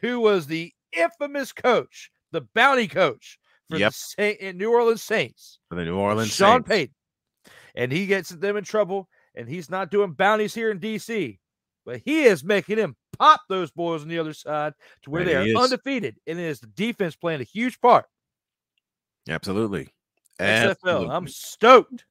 who 0.00 0.20
was 0.20 0.46
the 0.46 0.72
infamous 0.92 1.52
coach, 1.52 2.10
the 2.30 2.42
bounty 2.54 2.86
coach 2.86 3.36
for 3.68 3.78
Yep. 3.78 3.90
the 3.90 3.94
Saint 3.96 4.40
in 4.40 4.58
New 4.58 4.70
Orleans 4.70 5.02
Saints. 5.02 5.58
For 5.68 5.74
the 5.74 5.84
New 5.84 5.96
Orleans 5.96 6.32
Sean 6.32 6.60
Saints. 6.64 6.68
Payton. 6.68 6.94
And 7.74 7.90
he 7.90 8.06
gets 8.06 8.28
them 8.30 8.56
in 8.56 8.62
trouble, 8.62 9.08
and 9.34 9.48
he's 9.48 9.70
not 9.70 9.90
doing 9.90 10.12
bounties 10.12 10.54
here 10.54 10.70
in 10.70 10.80
DC, 10.80 11.38
but 11.84 12.00
he 12.04 12.24
is 12.24 12.44
making 12.44 12.76
them 12.76 12.96
pop 13.18 13.40
those 13.48 13.70
boys 13.70 14.02
on 14.02 14.08
the 14.08 14.18
other 14.18 14.32
side 14.32 14.74
to 15.02 15.10
where 15.10 15.24
they 15.24 15.34
are 15.34 15.62
undefeated. 15.62 16.16
And 16.26 16.38
it 16.38 16.44
is 16.44 16.60
the 16.60 16.66
defense 16.68 17.16
playing 17.16 17.40
a 17.40 17.44
huge 17.44 17.80
part. 17.80 18.06
Absolutely. 19.28 19.88
XFL. 20.40 21.10
I'm 21.10 21.28
stoked. 21.28 22.04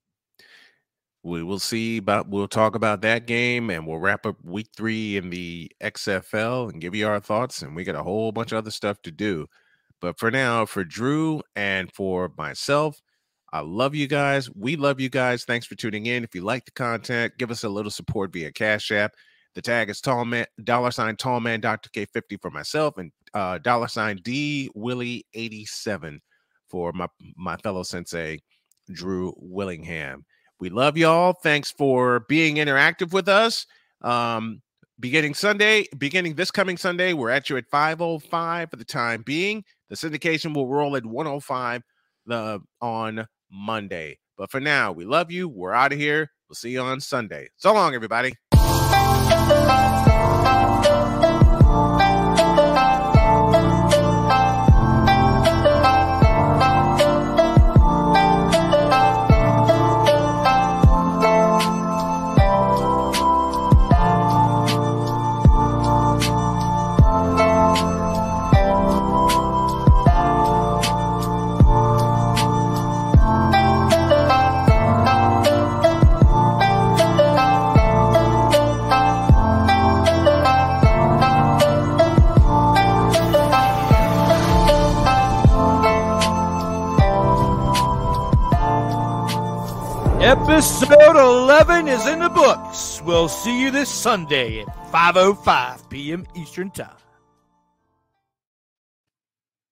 we 1.23 1.41
will 1.43 1.59
see 1.59 1.97
about 1.97 2.27
we'll 2.27 2.47
talk 2.47 2.75
about 2.75 3.01
that 3.01 3.25
game 3.25 3.69
and 3.69 3.87
we'll 3.87 3.99
wrap 3.99 4.25
up 4.25 4.35
week 4.43 4.67
three 4.75 5.17
in 5.17 5.29
the 5.29 5.71
XFL 5.81 6.69
and 6.69 6.81
give 6.81 6.93
you 6.95 7.07
our 7.07 7.19
thoughts. 7.19 7.61
And 7.61 7.75
we 7.75 7.83
got 7.83 7.95
a 7.95 8.03
whole 8.03 8.31
bunch 8.31 8.51
of 8.51 8.57
other 8.57 8.71
stuff 8.71 9.01
to 9.03 9.11
do. 9.11 9.47
But 10.01 10.19
for 10.19 10.29
now, 10.31 10.65
for 10.65 10.83
Drew 10.83 11.41
and 11.55 11.91
for 11.93 12.31
myself, 12.37 13.01
I 13.53 13.59
love 13.59 13.93
you 13.93 14.07
guys. 14.07 14.49
We 14.55 14.75
love 14.75 14.99
you 14.99 15.09
guys. 15.09 15.45
Thanks 15.45 15.67
for 15.67 15.75
tuning 15.75 16.07
in. 16.07 16.23
If 16.23 16.33
you 16.33 16.41
like 16.41 16.65
the 16.65 16.71
content, 16.71 17.33
give 17.37 17.51
us 17.51 17.63
a 17.63 17.69
little 17.69 17.91
support 17.91 18.33
via 18.33 18.51
Cash 18.51 18.91
App. 18.91 19.13
The 19.53 19.61
tag 19.61 19.91
is 19.91 20.01
tall 20.01 20.25
man 20.25 20.47
dollar 20.63 20.89
sign 20.89 21.15
tall 21.17 21.39
man 21.39 21.61
Dr. 21.61 21.91
K50 21.91 22.41
for 22.41 22.49
myself 22.49 22.97
and 22.97 23.11
uh 23.35 23.59
dollar 23.59 23.87
sign 23.87 24.19
D 24.23 24.71
Willie 24.73 25.27
87 25.35 26.19
for 26.67 26.91
my 26.93 27.05
my 27.37 27.55
fellow 27.57 27.83
sensei 27.83 28.39
Drew 28.91 29.31
Willingham. 29.37 30.25
We 30.59 30.69
love 30.69 30.97
y'all. 30.97 31.33
Thanks 31.33 31.69
for 31.69 32.21
being 32.21 32.55
interactive 32.55 33.13
with 33.13 33.29
us. 33.29 33.67
Um, 34.01 34.63
beginning 34.99 35.35
Sunday, 35.35 35.85
beginning 35.99 36.33
this 36.33 36.49
coming 36.49 36.77
Sunday, 36.77 37.13
we're 37.13 37.29
at 37.29 37.51
you 37.51 37.57
at 37.57 37.69
505 37.69 38.71
for 38.71 38.75
the 38.77 38.83
time 38.83 39.21
being. 39.21 39.63
The 39.89 39.95
syndication 39.95 40.55
will 40.55 40.67
roll 40.67 40.95
at 40.95 41.05
105 41.05 41.83
the 42.25 42.59
on 42.81 43.25
Monday. 43.53 44.17
But 44.37 44.51
for 44.51 44.59
now, 44.59 44.91
we 44.91 45.05
love 45.05 45.31
you. 45.31 45.47
We're 45.47 45.73
out 45.73 45.93
of 45.93 45.99
here. 45.99 46.31
We'll 46.49 46.55
see 46.55 46.71
you 46.71 46.81
on 46.81 46.99
Sunday. 46.99 47.49
So 47.55 47.73
long, 47.73 47.93
everybody. 47.95 48.33
Episode 90.53 91.15
11 91.15 91.87
is 91.87 92.05
in 92.05 92.19
the 92.19 92.29
books. 92.29 93.01
We'll 93.03 93.27
see 93.27 93.59
you 93.59 93.71
this 93.71 93.89
Sunday 93.89 94.61
at 94.61 94.67
5:05 94.91 95.89
p.m. 95.89 96.27
Eastern 96.35 96.69
Time. 96.69 97.02